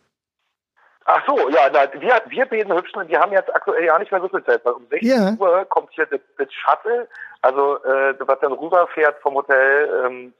Ach 1.07 1.21
so, 1.27 1.37
ja, 1.49 1.69
na, 1.71 1.81
wir, 2.01 2.21
wir 2.27 2.45
beiden 2.47 2.73
Hübschen, 2.75 3.07
wir 3.07 3.19
haben 3.19 3.31
jetzt 3.31 3.53
aktuell 3.55 3.85
ja 3.85 3.97
nicht 3.99 4.11
mehr 4.11 4.21
so 4.21 4.27
viel 4.29 4.43
Zeit, 4.43 4.65
weil 4.65 4.73
um 4.73 4.87
16 4.89 5.07
Ja. 5.09 5.33
Uhr 5.39 5.65
kommt 5.65 5.91
hier 5.91 6.07
das, 6.07 6.19
das 6.37 6.47
Shuttle, 6.51 7.07
also 7.43 7.83
äh, 7.83 8.15
was 8.19 8.39
dann 8.39 8.53
rüberfährt 8.53 9.21
vom 9.21 9.35
Hotel 9.35 10.03
ähm, 10.05 10.33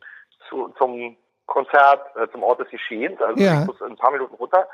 zu, 0.49 0.69
zum 0.79 1.15
Konzert, 1.45 2.01
äh, 2.15 2.27
zum 2.31 2.41
Ort 2.41 2.59
des 2.61 2.69
Geschehens, 2.69 3.21
also 3.21 3.39
Ja. 3.39 3.61
ich 3.61 3.67
muss 3.67 3.79
ein 3.83 3.95
paar 3.95 4.09
Minuten 4.09 4.33
runter. 4.33 4.67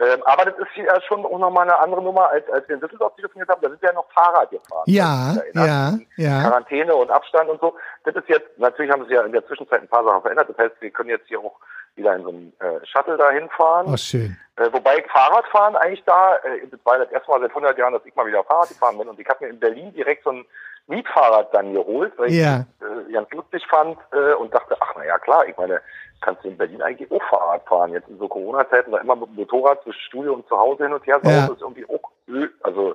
Ähm, 0.00 0.20
aber 0.24 0.46
das 0.50 0.58
ist 0.58 0.74
ja 0.74 1.00
schon 1.02 1.24
auch 1.24 1.38
nochmal 1.38 1.62
eine 1.62 1.78
andere 1.78 2.02
Nummer, 2.02 2.28
als, 2.30 2.48
als 2.50 2.66
wir 2.68 2.74
in 2.74 2.80
Düsseldorf 2.80 3.14
telefoniert 3.14 3.48
haben, 3.48 3.60
da 3.62 3.68
sind 3.70 3.80
wir 3.80 3.90
ja 3.90 3.94
noch 3.94 4.10
Fahrrad 4.12 4.50
gefahren. 4.50 4.82
Ja, 4.86 5.34
Also, 5.54 5.66
ja, 5.66 5.92
ja. 6.16 6.42
Quarantäne 6.48 6.92
und 6.96 7.12
Abstand 7.12 7.48
und 7.48 7.60
so. 7.60 7.76
Das 8.02 8.16
ist 8.16 8.28
jetzt, 8.28 8.58
natürlich 8.58 8.90
haben 8.90 9.06
sie 9.06 9.14
ja 9.14 9.22
in 9.22 9.30
der 9.30 9.46
Zwischenzeit 9.46 9.82
ein 9.82 9.88
paar 9.88 10.02
Sachen 10.02 10.22
verändert, 10.22 10.48
das 10.48 10.58
heißt, 10.58 10.74
wir 10.80 10.90
können 10.90 11.10
jetzt 11.10 11.28
hier 11.28 11.38
auch 11.38 11.54
wieder 11.96 12.14
in 12.16 12.22
so 12.22 12.28
einem 12.28 12.52
äh, 12.60 12.84
Shuttle 12.86 13.16
dahin 13.16 13.48
fahren. 13.50 13.86
Oh, 13.92 13.96
schön. 13.96 14.36
Äh, 14.56 14.72
wobei 14.72 15.02
Fahrradfahren 15.12 15.76
eigentlich 15.76 16.04
da, 16.04 16.36
äh, 16.36 16.66
das 16.70 16.80
war 16.84 16.98
das 16.98 17.10
erste 17.10 17.30
Mal 17.30 17.40
seit 17.40 17.50
100 17.50 17.76
Jahren, 17.78 17.92
dass 17.92 18.04
ich 18.06 18.14
mal 18.14 18.26
wieder 18.26 18.44
Fahrrad 18.44 18.68
gefahren 18.68 18.98
bin. 18.98 19.08
Und 19.08 19.18
ich 19.18 19.28
habe 19.28 19.44
mir 19.44 19.50
in 19.50 19.60
Berlin 19.60 19.92
direkt 19.92 20.24
so 20.24 20.30
ein 20.30 20.44
Mietfahrrad 20.86 21.52
dann 21.52 21.74
geholt, 21.74 22.12
weil 22.16 22.30
Ja. 22.32 22.64
ich 22.80 23.08
äh, 23.10 23.12
ganz 23.12 23.30
lustig 23.32 23.66
fand 23.68 23.98
äh, 24.12 24.34
und 24.34 24.54
dachte, 24.54 24.76
ach 24.80 24.94
na 24.96 25.04
ja 25.04 25.18
klar, 25.18 25.46
ich 25.46 25.56
meine, 25.56 25.80
kannst 26.20 26.42
du 26.44 26.48
in 26.48 26.56
Berlin 26.56 26.80
eigentlich 26.82 27.10
auch 27.12 27.22
Fahrrad 27.28 27.64
fahren. 27.68 27.92
Jetzt 27.92 28.08
in 28.08 28.18
so 28.18 28.26
Corona-Zeiten 28.28 28.92
da 28.92 28.98
immer 28.98 29.16
mit 29.16 29.28
dem 29.28 29.34
Motorrad 29.36 29.82
zwischen 29.82 30.00
Studio 30.00 30.34
und 30.34 30.48
zu 30.48 30.56
Hause 30.58 30.84
hin 30.84 30.92
und 30.94 31.06
her 31.06 31.20
Ja. 31.24 31.46
ist 31.46 31.60
irgendwie 31.60 31.86
auch 31.88 32.10
öh, 32.28 32.48
also 32.62 32.94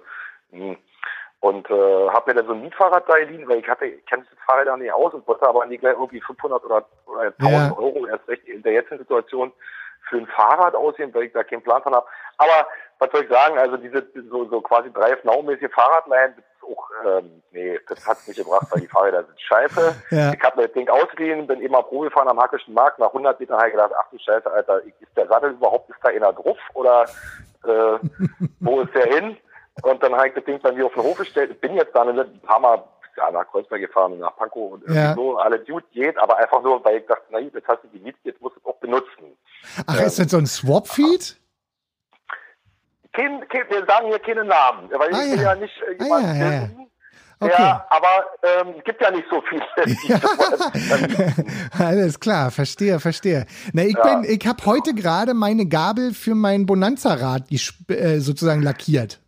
mh. 0.52 0.76
und 1.41 1.70
äh, 1.70 2.10
habe 2.10 2.32
mir 2.32 2.36
dann 2.36 2.48
so 2.48 2.54
ein 2.54 2.62
Mietfahrrad 2.62 3.08
da 3.08 3.18
geliehen, 3.20 3.48
weil 3.48 3.60
ich 3.60 3.68
hatte, 3.70 3.86
ich 3.86 4.06
kenne 4.08 4.24
das 4.30 4.39
Fahrrad 4.46 4.80
nicht 4.80 4.91
aus 4.91 5.14
und 5.14 5.28
wollte 5.28 5.48
aber 5.48 5.66
nie 5.68 5.78
gleich 5.78 5.94
irgendwie 5.94 6.22
500 6.22 6.64
oder, 6.66 6.86
oder 7.06 7.22
1000 7.39 7.52
Ja. 7.52 7.78
Euro 7.78 8.08
erst 8.08 8.28
recht 8.28 8.43
in 8.64 8.72
der 8.72 8.82
jetzigen 8.82 8.99
Situation 8.99 9.51
für 10.09 10.18
ein 10.18 10.28
Fahrrad 10.28 10.76
aussehen, 10.76 11.14
weil 11.14 11.24
ich 11.24 11.34
da 11.34 11.43
keinen 11.43 11.61
Plan 11.61 11.82
von 11.82 11.95
habe. 11.95 12.05
Aber 12.38 12.68
was 12.99 13.11
soll 13.11 13.24
ich 13.24 13.30
sagen, 13.30 13.57
also 13.57 13.78
diese 13.78 14.05
so, 14.30 14.45
so 14.49 14.61
quasi 14.61 14.91
Drive 14.91 15.24
Now-mäßige 15.24 15.72
Fahrradleihen, 15.72 16.34
das 16.36 16.45
ist 16.45 16.64
auch, 16.64 16.89
ähm, 17.05 17.43
nee, 17.51 17.80
das 17.88 18.05
hat's 18.07 18.28
nicht 18.28 18.38
gebracht, 18.38 18.68
weil 18.72 18.82
die 18.82 18.88
Fahrräder 18.88 19.24
sind 19.24 19.39
scheiße. 19.41 19.95
Ja. 20.11 20.34
Ich 20.34 20.41
habe 20.43 20.57
mir 20.57 20.68
das 20.68 20.74
Ding 20.74 20.89
ausgeliehen, 20.89 21.47
bin 21.47 21.61
eben 21.61 21.72
mal 21.72 21.82
Probe 21.84 22.05
gefahren 22.05 22.28
am 22.28 22.39
Hackischen 22.39 22.74
Markt, 22.74 22.99
nach 22.99 23.07
100 23.07 23.39
Metern 23.39 23.57
habe 23.57 23.68
ich 23.68 23.74
gedacht, 23.74 23.91
ach 23.97 24.09
du 24.11 24.18
Scheiße, 24.20 24.51
Alter, 24.51 24.82
ist 24.84 25.18
der 25.18 25.28
Sattel 25.28 25.51
überhaupt, 25.51 25.89
ist 25.89 25.99
da 26.03 26.09
einer 26.09 26.34
drauf 26.34 26.57
oder 26.74 27.05
äh, 27.66 27.97
wo 28.59 28.82
ist 28.82 28.93
der 28.93 29.05
hin? 29.07 29.38
Und 29.82 30.03
dann 30.03 30.16
habe 30.16 30.28
ich 30.28 30.34
das 30.36 30.43
Ding 30.43 30.59
bei 30.61 30.72
mir 30.72 30.86
auf 30.86 30.93
den 30.93 31.03
Hof 31.03 31.18
gestellt. 31.18 31.59
Bin 31.59 31.76
jetzt 31.76 31.95
dann 31.95 32.18
ein 32.18 32.39
paar 32.41 32.59
Mal 32.59 32.84
ja, 33.18 33.32
nach 33.32 33.45
Kreuzberg 33.49 33.82
gefahren 33.82 34.14
und 34.14 34.20
nach 34.20 34.36
Pankow 34.36 34.74
und 34.74 34.88
Ja. 34.93 35.14
so, 35.16 35.38
alle 35.38 35.59
Dude 35.59 35.86
geht, 35.91 36.18
aber 36.18 36.38
einfach 36.38 36.61
nur, 36.64 36.84
weil 36.84 36.97
ich 36.97 37.05
dachte, 37.05 37.24
na 37.32 37.39
gut, 37.41 37.53
jetzt 37.53 37.68
hast 37.68 37.84
du 37.84 37.88
die 37.89 37.99
Miete, 37.99 38.18
jetzt 38.24 38.41
musst 38.41 38.55
du 38.55 38.59
es 38.59 38.66
auch 38.66 38.78
benutzen. 38.80 39.38
Ach, 39.88 39.99
ist 40.01 40.20
das 40.20 40.32
so 40.32 40.38
ein 40.38 40.45
Swap-Feed? 40.47 41.38
Kein, 43.14 43.47
kein, 43.47 43.70
wir 43.70 43.86
sagen 43.86 44.07
hier 44.07 44.20
keine 44.20 44.43
Namen, 44.43 44.89
weil 44.91 45.14
Ah, 45.14 45.24
ich 45.24 45.36
ja. 45.36 45.41
ja 45.53 45.55
nicht 45.55 45.74
äh, 45.82 45.95
Ah, 45.99 46.03
jemanden 46.03 46.39
ja, 46.39 46.45
ja, 46.45 46.51
ja. 46.53 46.70
Okay. 47.39 47.51
Ja, 47.51 47.86
aber 47.89 48.26
ähm, 48.43 48.76
es 48.78 48.84
gibt 48.86 49.01
ja 49.01 49.11
nicht 49.11 49.26
so 49.30 49.41
viele. 49.49 49.61
die- 49.86 51.43
Alles 51.84 52.20
klar, 52.20 52.51
verstehe, 52.51 52.99
verstehe. 53.01 53.45
Na, 53.74 53.84
ich 53.84 53.95
Ja. 53.97 54.01
bin, 54.22 54.24
ich 54.24 54.47
habe 54.47 54.66
heute 54.66 54.93
gerade 54.93 55.34
meine 55.34 55.66
Gabel 55.68 56.14
für 56.14 56.36
mein 56.36 56.66
Bonanza-Rad 56.66 57.51
äh, 57.51 58.20
sozusagen 58.20 58.61
lackiert. 58.61 59.20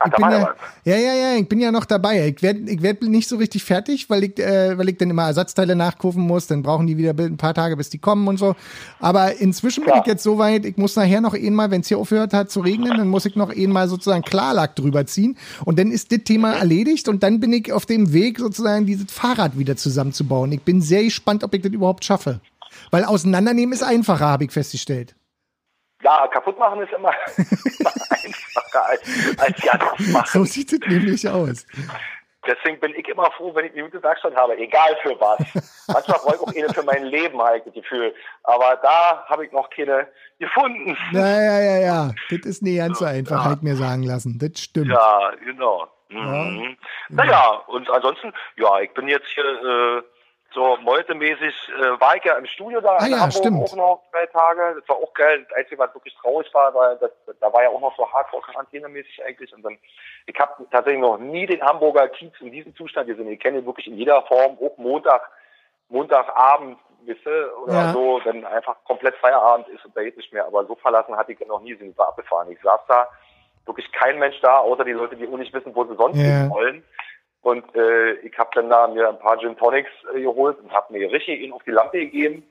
Ach, 0.00 0.06
Ich 0.06 0.14
bin 0.14 0.30
ja 0.30 0.54
ja, 0.84 0.96
ja, 0.96 1.14
ja, 1.14 1.34
ich 1.34 1.48
bin 1.48 1.58
ja 1.58 1.72
noch 1.72 1.84
dabei. 1.84 2.28
Ich 2.28 2.40
werde 2.42 2.60
ich 2.70 2.82
werd 2.82 3.02
nicht 3.02 3.28
so 3.28 3.36
richtig 3.36 3.64
fertig, 3.64 4.08
weil 4.08 4.24
ich, 4.24 4.38
äh, 4.38 4.78
weil 4.78 4.88
ich 4.88 4.96
dann 4.96 5.10
immer 5.10 5.24
Ersatzteile 5.24 5.74
nachkaufen 5.74 6.22
muss. 6.22 6.46
Dann 6.46 6.62
brauchen 6.62 6.86
die 6.86 6.96
wieder 6.96 7.14
ein 7.18 7.36
paar 7.36 7.54
Tage, 7.54 7.76
bis 7.76 7.90
die 7.90 7.98
kommen 7.98 8.28
und 8.28 8.36
so. 8.36 8.54
Aber 9.00 9.40
inzwischen 9.40 9.82
bin 9.82 9.92
Klar. 9.92 10.02
ich 10.04 10.06
jetzt 10.06 10.22
so 10.22 10.38
weit, 10.38 10.64
ich 10.64 10.76
muss 10.76 10.94
nachher 10.94 11.20
noch 11.20 11.34
einmal, 11.34 11.72
wenn 11.72 11.80
es 11.80 11.88
hier 11.88 11.98
aufhört 11.98 12.32
hat 12.32 12.50
zu 12.50 12.60
regnen, 12.60 12.96
dann 12.96 13.08
muss 13.08 13.26
ich 13.26 13.34
noch 13.34 13.50
einmal 13.50 13.88
sozusagen 13.88 14.22
Klarlack 14.22 14.76
drüber 14.76 15.04
ziehen. 15.06 15.36
Und 15.64 15.80
dann 15.80 15.90
ist 15.90 16.12
das 16.12 16.20
Thema 16.20 16.52
erledigt 16.54 17.08
und 17.08 17.24
dann 17.24 17.40
bin 17.40 17.52
ich 17.52 17.72
auf 17.72 17.84
dem 17.84 18.12
Weg, 18.12 18.38
sozusagen 18.38 18.86
dieses 18.86 19.10
Fahrrad 19.10 19.58
wieder 19.58 19.76
zusammenzubauen. 19.76 20.52
Ich 20.52 20.62
bin 20.62 20.80
sehr 20.80 21.02
gespannt, 21.02 21.42
ob 21.42 21.54
ich 21.54 21.62
das 21.62 21.72
überhaupt 21.72 22.04
schaffe. 22.04 22.40
Weil 22.92 23.04
auseinandernehmen 23.04 23.72
ist 23.72 23.82
einfacher, 23.82 24.26
habe 24.26 24.44
ich 24.44 24.52
festgestellt. 24.52 25.16
Ja, 26.02 26.28
kaputt 26.28 26.56
machen 26.58 26.80
ist 26.80 26.92
immer, 26.92 27.10
immer 27.36 28.57
einfacher 28.68 28.86
als, 28.86 29.02
als 29.38 29.64
ja 29.64 29.76
das 29.76 29.98
So 30.06 30.12
machen. 30.12 30.44
sieht 30.46 30.72
es 30.72 30.80
nämlich 30.88 31.28
aus. 31.28 31.66
Deswegen 32.46 32.80
bin 32.80 32.94
ich 32.94 33.06
immer 33.08 33.30
froh, 33.32 33.54
wenn 33.54 33.66
ich 33.66 33.72
eine 33.72 33.82
gute 33.82 34.02
Werkstatt 34.02 34.34
habe, 34.34 34.56
egal 34.56 34.96
für 35.02 35.20
was. 35.20 35.38
Manchmal 35.88 36.18
brauche 36.18 36.34
ich 36.34 36.40
auch 36.40 36.54
eine 36.54 36.74
für 36.74 36.82
mein 36.82 37.04
Leben, 37.04 37.40
halt, 37.42 37.66
das 37.66 37.74
Gefühl. 37.74 38.14
Aber 38.44 38.78
da 38.82 39.24
habe 39.26 39.44
ich 39.44 39.52
noch 39.52 39.68
keine 39.70 40.08
gefunden. 40.38 40.96
Ja, 41.12 41.42
ja, 41.42 41.60
ja, 41.60 41.78
ja. 41.78 42.10
Das 42.30 42.40
ist 42.46 42.62
nicht 42.62 42.78
ganz 42.78 43.00
so 43.00 43.04
einfach, 43.04 43.44
halt 43.44 43.62
mir 43.62 43.76
sagen 43.76 44.04
lassen. 44.04 44.38
Das 44.38 44.62
stimmt. 44.62 44.88
Ja, 44.88 45.32
genau. 45.44 45.88
Mhm. 46.10 46.78
Naja, 47.10 47.50
und 47.66 47.90
ansonsten, 47.90 48.32
ja, 48.56 48.80
ich 48.80 48.94
bin 48.94 49.08
jetzt 49.08 49.26
hier 49.34 49.44
äh, 49.44 50.02
so 50.54 50.76
meutemäßig, 50.78 51.54
äh, 51.78 52.00
war 52.00 52.16
ich 52.16 52.24
ja 52.24 52.34
im 52.36 52.46
Studio 52.46 52.80
da 52.80 52.96
Ah 52.96 53.06
in 53.06 53.12
ja, 53.12 53.18
Hamburg 53.20 53.38
stimmt. 53.44 53.62
auch 53.62 53.76
noch 53.76 54.02
drei 54.12 54.26
Tage. 54.26 54.76
Das 54.80 54.88
war 54.88 54.96
auch 54.96 55.12
geil. 55.14 55.44
Das 55.48 55.58
Einzige, 55.58 55.78
was 55.78 55.94
wirklich 55.94 56.14
traurig 56.16 56.52
war, 56.54 56.72
war, 56.74 56.96
das, 56.96 57.10
da 57.40 57.52
war 57.52 57.62
ja 57.62 57.68
auch 57.68 57.80
noch 57.80 57.94
so 57.96 58.10
Hardcore-Quarantänemäßig 58.10 59.22
eigentlich. 59.24 59.52
Und 59.54 59.62
dann, 59.62 59.78
ich 60.26 60.38
habe 60.40 60.66
tatsächlich 60.70 61.02
noch 61.02 61.18
nie 61.18 61.46
den 61.46 61.62
Hamburger 61.62 62.08
Kiez 62.08 62.32
in 62.40 62.50
diesem 62.50 62.74
Zustand 62.76 63.06
gesehen. 63.08 63.28
Ich 63.30 63.40
kenne 63.40 63.58
ihn 63.58 63.66
wirklich 63.66 63.86
in 63.88 63.96
jeder 63.98 64.22
Form, 64.22 64.56
auch 64.62 64.76
Montag, 64.78 65.30
Montagabend, 65.88 66.78
wisse, 67.02 67.50
oder 67.62 67.72
Ja. 67.72 67.92
so, 67.92 68.20
dann 68.20 68.44
einfach 68.44 68.76
komplett 68.84 69.14
Feierabend 69.16 69.68
ist 69.68 69.84
und 69.84 69.96
da 69.96 70.02
geht 70.02 70.16
nicht 70.16 70.32
mehr. 70.32 70.46
Aber 70.46 70.64
so 70.66 70.74
verlassen 70.76 71.16
hatte 71.16 71.32
ich 71.32 71.40
noch 71.46 71.60
nie, 71.60 71.74
sind 71.74 71.96
war 71.96 72.08
abgefahren. 72.08 72.50
Ich 72.50 72.60
saß 72.62 72.80
da, 72.88 73.08
wirklich 73.66 73.90
kein 73.92 74.18
Mensch 74.18 74.40
da, 74.40 74.58
außer 74.58 74.84
die 74.84 74.92
Leute, 74.92 75.16
die 75.16 75.26
auch 75.28 75.36
nicht 75.36 75.52
wissen, 75.54 75.74
wo 75.74 75.84
sie 75.84 75.94
sonst 75.96 76.16
Ja. 76.16 76.24
hin 76.24 76.50
wollen. 76.50 76.84
Und 77.42 77.64
äh, 77.74 78.12
ich 78.14 78.36
habe 78.38 78.50
dann 78.54 78.68
da 78.68 78.88
mir 78.88 79.08
ein 79.08 79.18
paar 79.18 79.38
Gin 79.38 79.56
Tonics 79.56 79.90
äh, 80.14 80.20
geholt 80.20 80.58
und 80.60 80.72
habe 80.72 80.92
mir 80.92 81.10
richtig 81.10 81.40
ihn 81.40 81.52
auf 81.52 81.62
die 81.64 81.70
Lampe 81.70 81.98
gegeben 81.98 82.42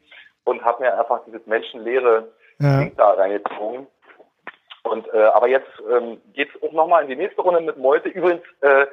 und 0.45 0.63
habe 0.63 0.83
mir 0.83 0.97
einfach 0.97 1.21
dieses 1.25 1.45
menschenleere 1.45 2.31
Ja. 2.59 2.79
Ding 2.79 2.93
da 2.95 3.11
reingezogen. 3.11 3.87
Und 4.83 5.13
äh, 5.13 5.17
aber 5.17 5.49
jetzt 5.49 5.69
ähm, 5.91 6.21
geht's 6.33 6.53
auch 6.63 6.71
nochmal 6.71 7.03
in 7.03 7.09
die 7.09 7.15
nächste 7.17 7.41
Runde 7.41 7.59
mit 7.61 7.77
Meute. 7.77 8.07
Übrigens 8.09 8.43
äh, 8.61 8.85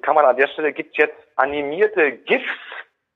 kann 0.00 0.16
man 0.16 0.24
an 0.24 0.36
der 0.36 0.48
Stelle 0.48 0.72
gibt's 0.72 0.96
jetzt 0.98 1.16
animierte 1.36 2.12
GIFs 2.12 2.44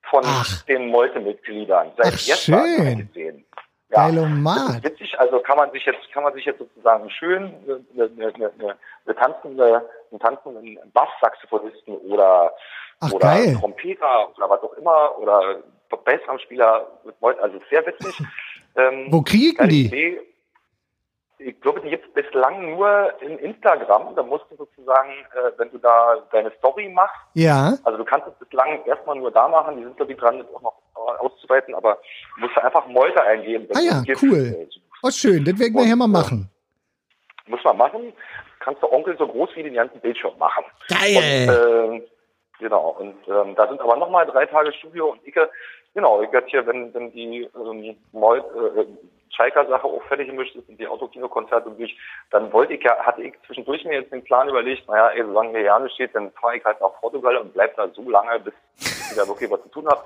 von 0.09 0.22
Ach. 0.24 0.62
den 0.66 0.88
Meute-Mitgliedern. 0.88 1.93
Seit 1.97 2.07
Ach, 2.07 2.11
gestern 2.12 2.64
schön. 2.76 3.09
gesehen. 3.09 3.45
Ja. 3.91 4.07
Geilomat. 4.09 4.84
witzig, 4.84 5.18
also 5.18 5.41
kann 5.41 5.57
man 5.57 5.72
sich 5.72 5.84
jetzt, 5.84 6.12
kann 6.12 6.22
man 6.22 6.32
sich 6.34 6.45
jetzt 6.45 6.59
sozusagen 6.59 7.11
schön 7.11 7.53
eine, 7.66 8.11
eine, 8.16 8.34
eine, 8.34 8.78
eine 9.05 9.16
tanzende, 9.16 9.88
einen 10.11 10.20
tanzenden 10.20 10.78
Basssaxophonisten 10.92 11.96
oder, 11.98 12.54
Ach, 13.00 13.12
oder 13.12 13.26
geil. 13.28 13.56
Trompeter 13.58 14.28
oder 14.36 14.50
was 14.50 14.62
auch 14.62 14.72
immer 14.74 15.18
oder 15.18 15.62
Bassdrumspieler 16.04 16.86
also 17.20 17.61
sehr 17.70 17.86
witzig. 17.86 18.22
Ähm, 18.76 19.08
Wo 19.11 19.20
kriegen 19.20 19.68
die? 19.68 19.86
Idee. 19.86 20.20
Ich 21.38 21.61
glaube, 21.61 21.80
die 21.80 21.90
gibt's 21.90 22.06
bislang 22.14 22.76
nur 22.76 23.12
in 23.20 23.36
Instagram. 23.40 24.14
Da 24.14 24.22
musst 24.22 24.44
du 24.48 24.54
sozusagen, 24.56 25.11
äh, 25.34 25.50
wenn 25.56 25.72
du 25.72 25.78
da 25.78 26.18
deine 26.30 26.52
Story 26.58 26.88
machst, 26.88 27.16
Ja. 27.34 27.74
also 27.82 27.98
du 27.98 28.04
kannst 28.04 28.28
es 28.28 28.34
bislang 28.46 28.84
erstmal 28.84 29.16
nur 29.16 29.32
da 29.32 29.48
machen, 29.48 29.76
die 29.76 29.82
sind 29.82 29.96
glaube 29.96 30.12
ich 30.12 30.18
dran, 30.18 30.38
das 30.38 30.46
auch 30.54 30.62
noch 30.62 30.74
äh, 30.94 31.18
auszuweiten, 31.18 31.74
aber 31.74 31.98
du 32.36 32.42
musst 32.42 32.56
da 32.56 32.61
einfach 32.61 32.86
Meute 32.86 33.20
eingeben. 33.24 33.66
Ah 33.74 33.78
du 33.80 33.84
ja, 34.12 34.16
cool. 34.22 34.38
äh. 34.38 34.68
Oh, 35.02 35.11
schön. 35.11 35.44
Das 35.44 35.58
werde 35.58 35.70
ich 35.70 35.74
nachher 35.74 35.96
mal 35.96 36.06
machen. 36.06 36.48
Muss 37.46 37.64
man 37.64 37.76
machen. 37.76 38.12
Kannst 38.70 38.84
du 38.84 38.92
Onkel 38.92 39.16
so 39.18 39.26
groß 39.26 39.50
wie 39.56 39.64
den 39.64 39.74
ganzen 39.74 39.98
Bildschirm 39.98 40.38
machen. 40.38 40.64
Geil. 40.88 41.48
Und, 41.48 41.96
ähm, 41.96 42.04
genau. 42.60 42.96
Und 43.00 43.16
ähm, 43.26 43.56
da 43.56 43.66
sind 43.66 43.80
aber 43.80 43.96
nochmal 43.96 44.26
drei 44.26 44.46
Tage 44.46 44.72
Studio 44.74 45.10
und 45.10 45.20
ich, 45.26 45.34
äh, 45.34 45.48
genau, 45.92 46.22
ich 46.22 46.30
werde 46.30 46.46
hier, 46.46 46.64
wenn, 46.68 46.94
wenn 46.94 47.10
die 47.10 47.50
ähm, 47.52 47.82
äh, 47.82 48.84
Schalker-Sache 49.30 49.84
auch 49.84 50.04
fertig 50.04 50.28
gemischt 50.28 50.54
ist 50.54 50.68
und 50.68 50.78
die 50.78 50.86
Autokinokonzerte 50.86 51.68
durch, 51.70 51.96
dann 52.30 52.52
wollte 52.52 52.74
ich 52.74 52.84
ja, 52.84 52.96
hatte 53.00 53.22
ich 53.22 53.34
zwischendurch 53.44 53.84
mir 53.84 53.94
jetzt 53.94 54.12
den 54.12 54.22
Plan 54.22 54.48
überlegt, 54.48 54.86
naja, 54.86 55.08
ey, 55.08 55.24
solange 55.24 55.50
mir 55.50 55.62
ja 55.62 55.80
nicht 55.80 55.94
steht, 55.94 56.14
dann 56.14 56.30
fahre 56.30 56.58
ich 56.58 56.64
halt 56.64 56.80
nach 56.80 56.92
Portugal 57.00 57.38
und 57.38 57.52
bleib 57.52 57.74
da 57.74 57.88
so 57.88 58.08
lange, 58.08 58.38
bis 58.38 58.54
ich 58.78 59.16
da 59.16 59.26
wirklich 59.26 59.50
was 59.50 59.62
zu 59.64 59.68
tun 59.70 59.88
habe. 59.88 60.04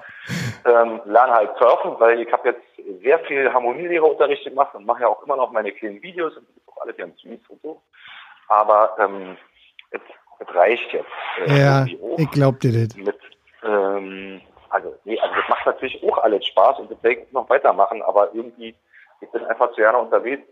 Ähm, 0.64 1.02
lerne 1.04 1.34
halt 1.34 1.50
surfen, 1.58 1.96
weil 1.98 2.18
ich 2.18 2.32
habe 2.32 2.48
jetzt 2.48 3.02
sehr 3.02 3.18
viel 3.18 3.52
Harmonielehrerunterricht 3.52 4.44
gemacht 4.44 4.74
und 4.74 4.86
mache 4.86 5.02
ja 5.02 5.08
auch 5.08 5.22
immer 5.22 5.36
noch 5.36 5.52
meine 5.52 5.70
kleinen 5.70 6.00
Videos 6.00 6.34
und 6.38 6.48
das 6.48 6.56
ist 6.56 6.68
auch 6.68 6.80
alles 6.80 6.96
ganz 6.96 7.20
süß 7.20 7.40
und 7.50 7.60
so. 7.60 7.82
Aber 8.48 8.96
ähm, 8.98 9.36
es, 9.90 10.00
es 10.40 10.54
reicht 10.54 10.92
jetzt. 10.92 11.06
äh, 11.46 11.58
Ja, 11.58 11.86
ich 12.16 12.30
glaub 12.30 12.60
dir 12.60 12.72
das. 12.72 12.96
mit, 12.96 13.18
ähm, 13.62 14.40
also, 14.70 14.94
nee, 15.04 15.18
also 15.20 15.34
das 15.34 15.48
macht 15.48 15.66
natürlich 15.66 16.02
auch 16.04 16.18
alles 16.18 16.44
Spaß 16.46 16.80
und 16.80 16.90
das 16.90 17.02
werde 17.02 17.20
ich 17.20 17.32
noch 17.32 17.48
weitermachen, 17.48 18.02
aber 18.02 18.34
irgendwie, 18.34 18.74
ich 19.20 19.30
bin 19.30 19.44
einfach 19.44 19.70
zu 19.70 19.76
gerne 19.76 19.98
unterwegs. 19.98 20.42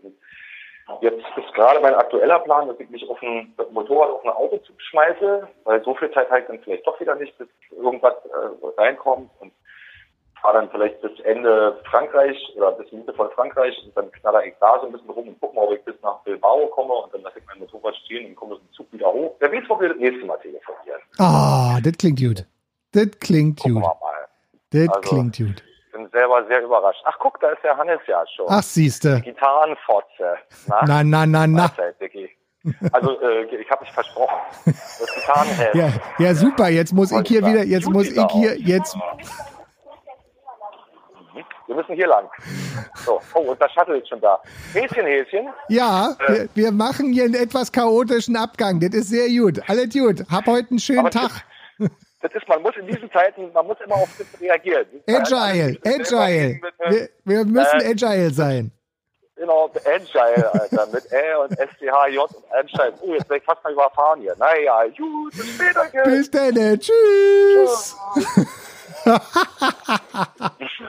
Jetzt 0.99 1.23
ist 1.37 1.53
gerade 1.53 1.79
mein 1.79 1.95
aktueller 1.95 2.39
Plan, 2.39 2.67
dass 2.67 2.79
ich 2.79 2.89
mich 2.89 3.07
auf 3.09 3.21
ein 3.21 3.55
Motorrad 3.71 4.09
auf 4.09 4.23
ein 4.25 4.31
Autozug 4.31 4.81
schmeiße, 4.81 5.47
weil 5.63 5.83
so 5.83 5.95
viel 5.95 6.11
Zeit 6.11 6.29
halt 6.29 6.49
dann 6.49 6.59
vielleicht 6.59 6.85
doch 6.85 6.99
wieder 6.99 7.15
nicht, 7.15 7.37
bis 7.37 7.47
irgendwas 7.71 8.13
äh, 8.25 8.81
reinkommt 8.81 9.29
und 9.39 9.53
fahre 10.43 10.59
dann 10.59 10.69
vielleicht 10.69 11.01
bis 11.01 11.17
Ende 11.21 11.79
Frankreich 11.89 12.37
oder 12.55 12.73
bis 12.73 12.91
Mitte 12.91 13.13
von 13.13 13.31
Frankreich 13.31 13.75
und 13.85 13.95
dann 13.97 14.11
knaller 14.11 14.45
ich 14.45 14.53
da 14.59 14.77
so 14.81 14.85
ein 14.87 14.91
bisschen 14.91 15.09
rum 15.09 15.27
und 15.29 15.39
gucke 15.39 15.55
mal, 15.55 15.63
ob 15.63 15.73
ich 15.73 15.83
bis 15.85 15.95
nach 16.03 16.19
Bilbao 16.23 16.67
komme 16.67 16.93
und 16.93 17.13
dann 17.13 17.21
lasse 17.21 17.39
ich 17.39 17.45
mein 17.47 17.59
Motorrad 17.59 17.95
stehen 18.05 18.27
und 18.27 18.35
komme 18.35 18.55
mit 18.55 18.61
dem 18.63 18.71
Zug 18.73 18.91
wieder 18.91 19.11
hoch. 19.11 19.35
Wer 19.39 19.51
weiß, 19.51 19.63
wo 19.69 19.79
wir 19.79 19.89
das 19.89 19.97
nächste 19.97 20.25
Mal 20.25 20.37
telefonieren. 20.37 21.01
Ah, 21.17 21.79
das 21.83 21.93
klingt 21.97 22.19
gut. 22.19 22.45
Das 22.91 23.07
klingt 23.19 23.59
Gucken 23.59 23.81
gut. 23.81 23.91
Das 24.71 24.89
Also- 24.89 24.99
klingt 25.01 25.37
gut. 25.37 25.63
Ich 25.87 25.91
bin 25.99 26.09
selber 26.09 26.43
sehr 26.47 26.61
überrascht. 26.63 27.01
Ach, 27.05 27.15
guck, 27.19 27.39
da 27.39 27.49
ist 27.49 27.63
der 27.63 27.77
Hannes 27.77 27.99
ja 28.07 28.23
schon. 28.35 28.47
Ach, 28.49 28.63
siehste. 28.63 29.21
Gitarrenfotze. 29.21 30.37
Na, 30.67 31.03
Na, 31.03 31.25
na, 31.25 31.47
na. 31.47 31.71
Also, 32.93 33.19
äh, 33.21 33.43
ich 33.55 33.69
habe 33.69 33.81
mich 33.83 33.91
versprochen. 33.93 34.37
Das 34.65 35.13
Gitarrenheft. 35.15 35.75
Ja, 35.75 35.89
ja, 36.17 36.33
super. 36.33 36.69
Jetzt 36.69 36.93
muss 36.93 37.11
ich 37.11 37.27
hier 37.27 37.45
wieder, 37.45 37.63
jetzt 37.63 37.89
muss 37.89 38.09
ich 38.09 38.25
hier, 38.31 38.57
jetzt, 38.57 38.97
Wir 41.73 41.77
müssen 41.81 41.95
hier 41.95 42.05
lang. 42.07 42.29
So, 43.03 43.19
oh, 43.33 43.39
und 43.39 43.59
das 43.59 43.71
Shuttle 43.71 43.97
ist 43.97 44.07
schon 44.07 44.21
da. 44.21 44.39
Häschen, 44.73 45.05
Häschen. 45.07 45.47
ja, 45.69 46.15
wir, 46.27 46.47
wir 46.53 46.71
machen 46.71 47.11
hier 47.11 47.23
einen 47.23 47.33
etwas 47.33 47.71
chaotischen 47.71 48.35
Abgang. 48.35 48.79
Das 48.79 48.91
ist 48.93 49.09
sehr 49.09 49.27
gut. 49.27 49.59
Alles 49.67 49.89
gut. 49.91 50.23
Hab 50.29 50.45
heute 50.45 50.69
einen 50.69 50.77
schönen 50.77 51.09
Tag. 51.09 51.31
Das 52.21 52.31
ist, 52.35 52.47
man 52.47 52.61
muss 52.61 52.75
in 52.77 52.85
diesen 52.85 53.11
Zeiten, 53.11 53.51
man 53.53 53.65
muss 53.65 53.77
immer 53.83 53.95
auf 53.95 54.09
das 54.19 54.27
reagieren. 54.39 54.85
Agile, 55.07 55.79
agile. 55.83 56.61
Wir, 56.89 57.09
wir 57.25 57.45
müssen 57.45 57.79
Äh, 57.81 57.89
agile 57.89 58.29
sein. 58.29 58.71
Genau, 59.35 59.71
agile, 59.83 60.53
Alter, 60.53 60.87
mit 60.93 61.11
Ä 61.11 61.35
und 61.43 61.53
SCHJ 61.53 62.17
und 62.19 62.51
Einstein. 62.53 62.93
Oh, 63.01 63.15
jetzt 63.15 63.27
bin 63.27 63.37
ich 63.37 63.43
fast 63.43 63.63
mal 63.63 63.73
überfahren 63.73 64.21
hier. 64.21 64.35
Naja, 64.37 64.83
gut, 64.95 65.33
bis 65.35 65.55
später. 65.55 65.85
Bis 66.05 66.29
dann. 66.29 66.79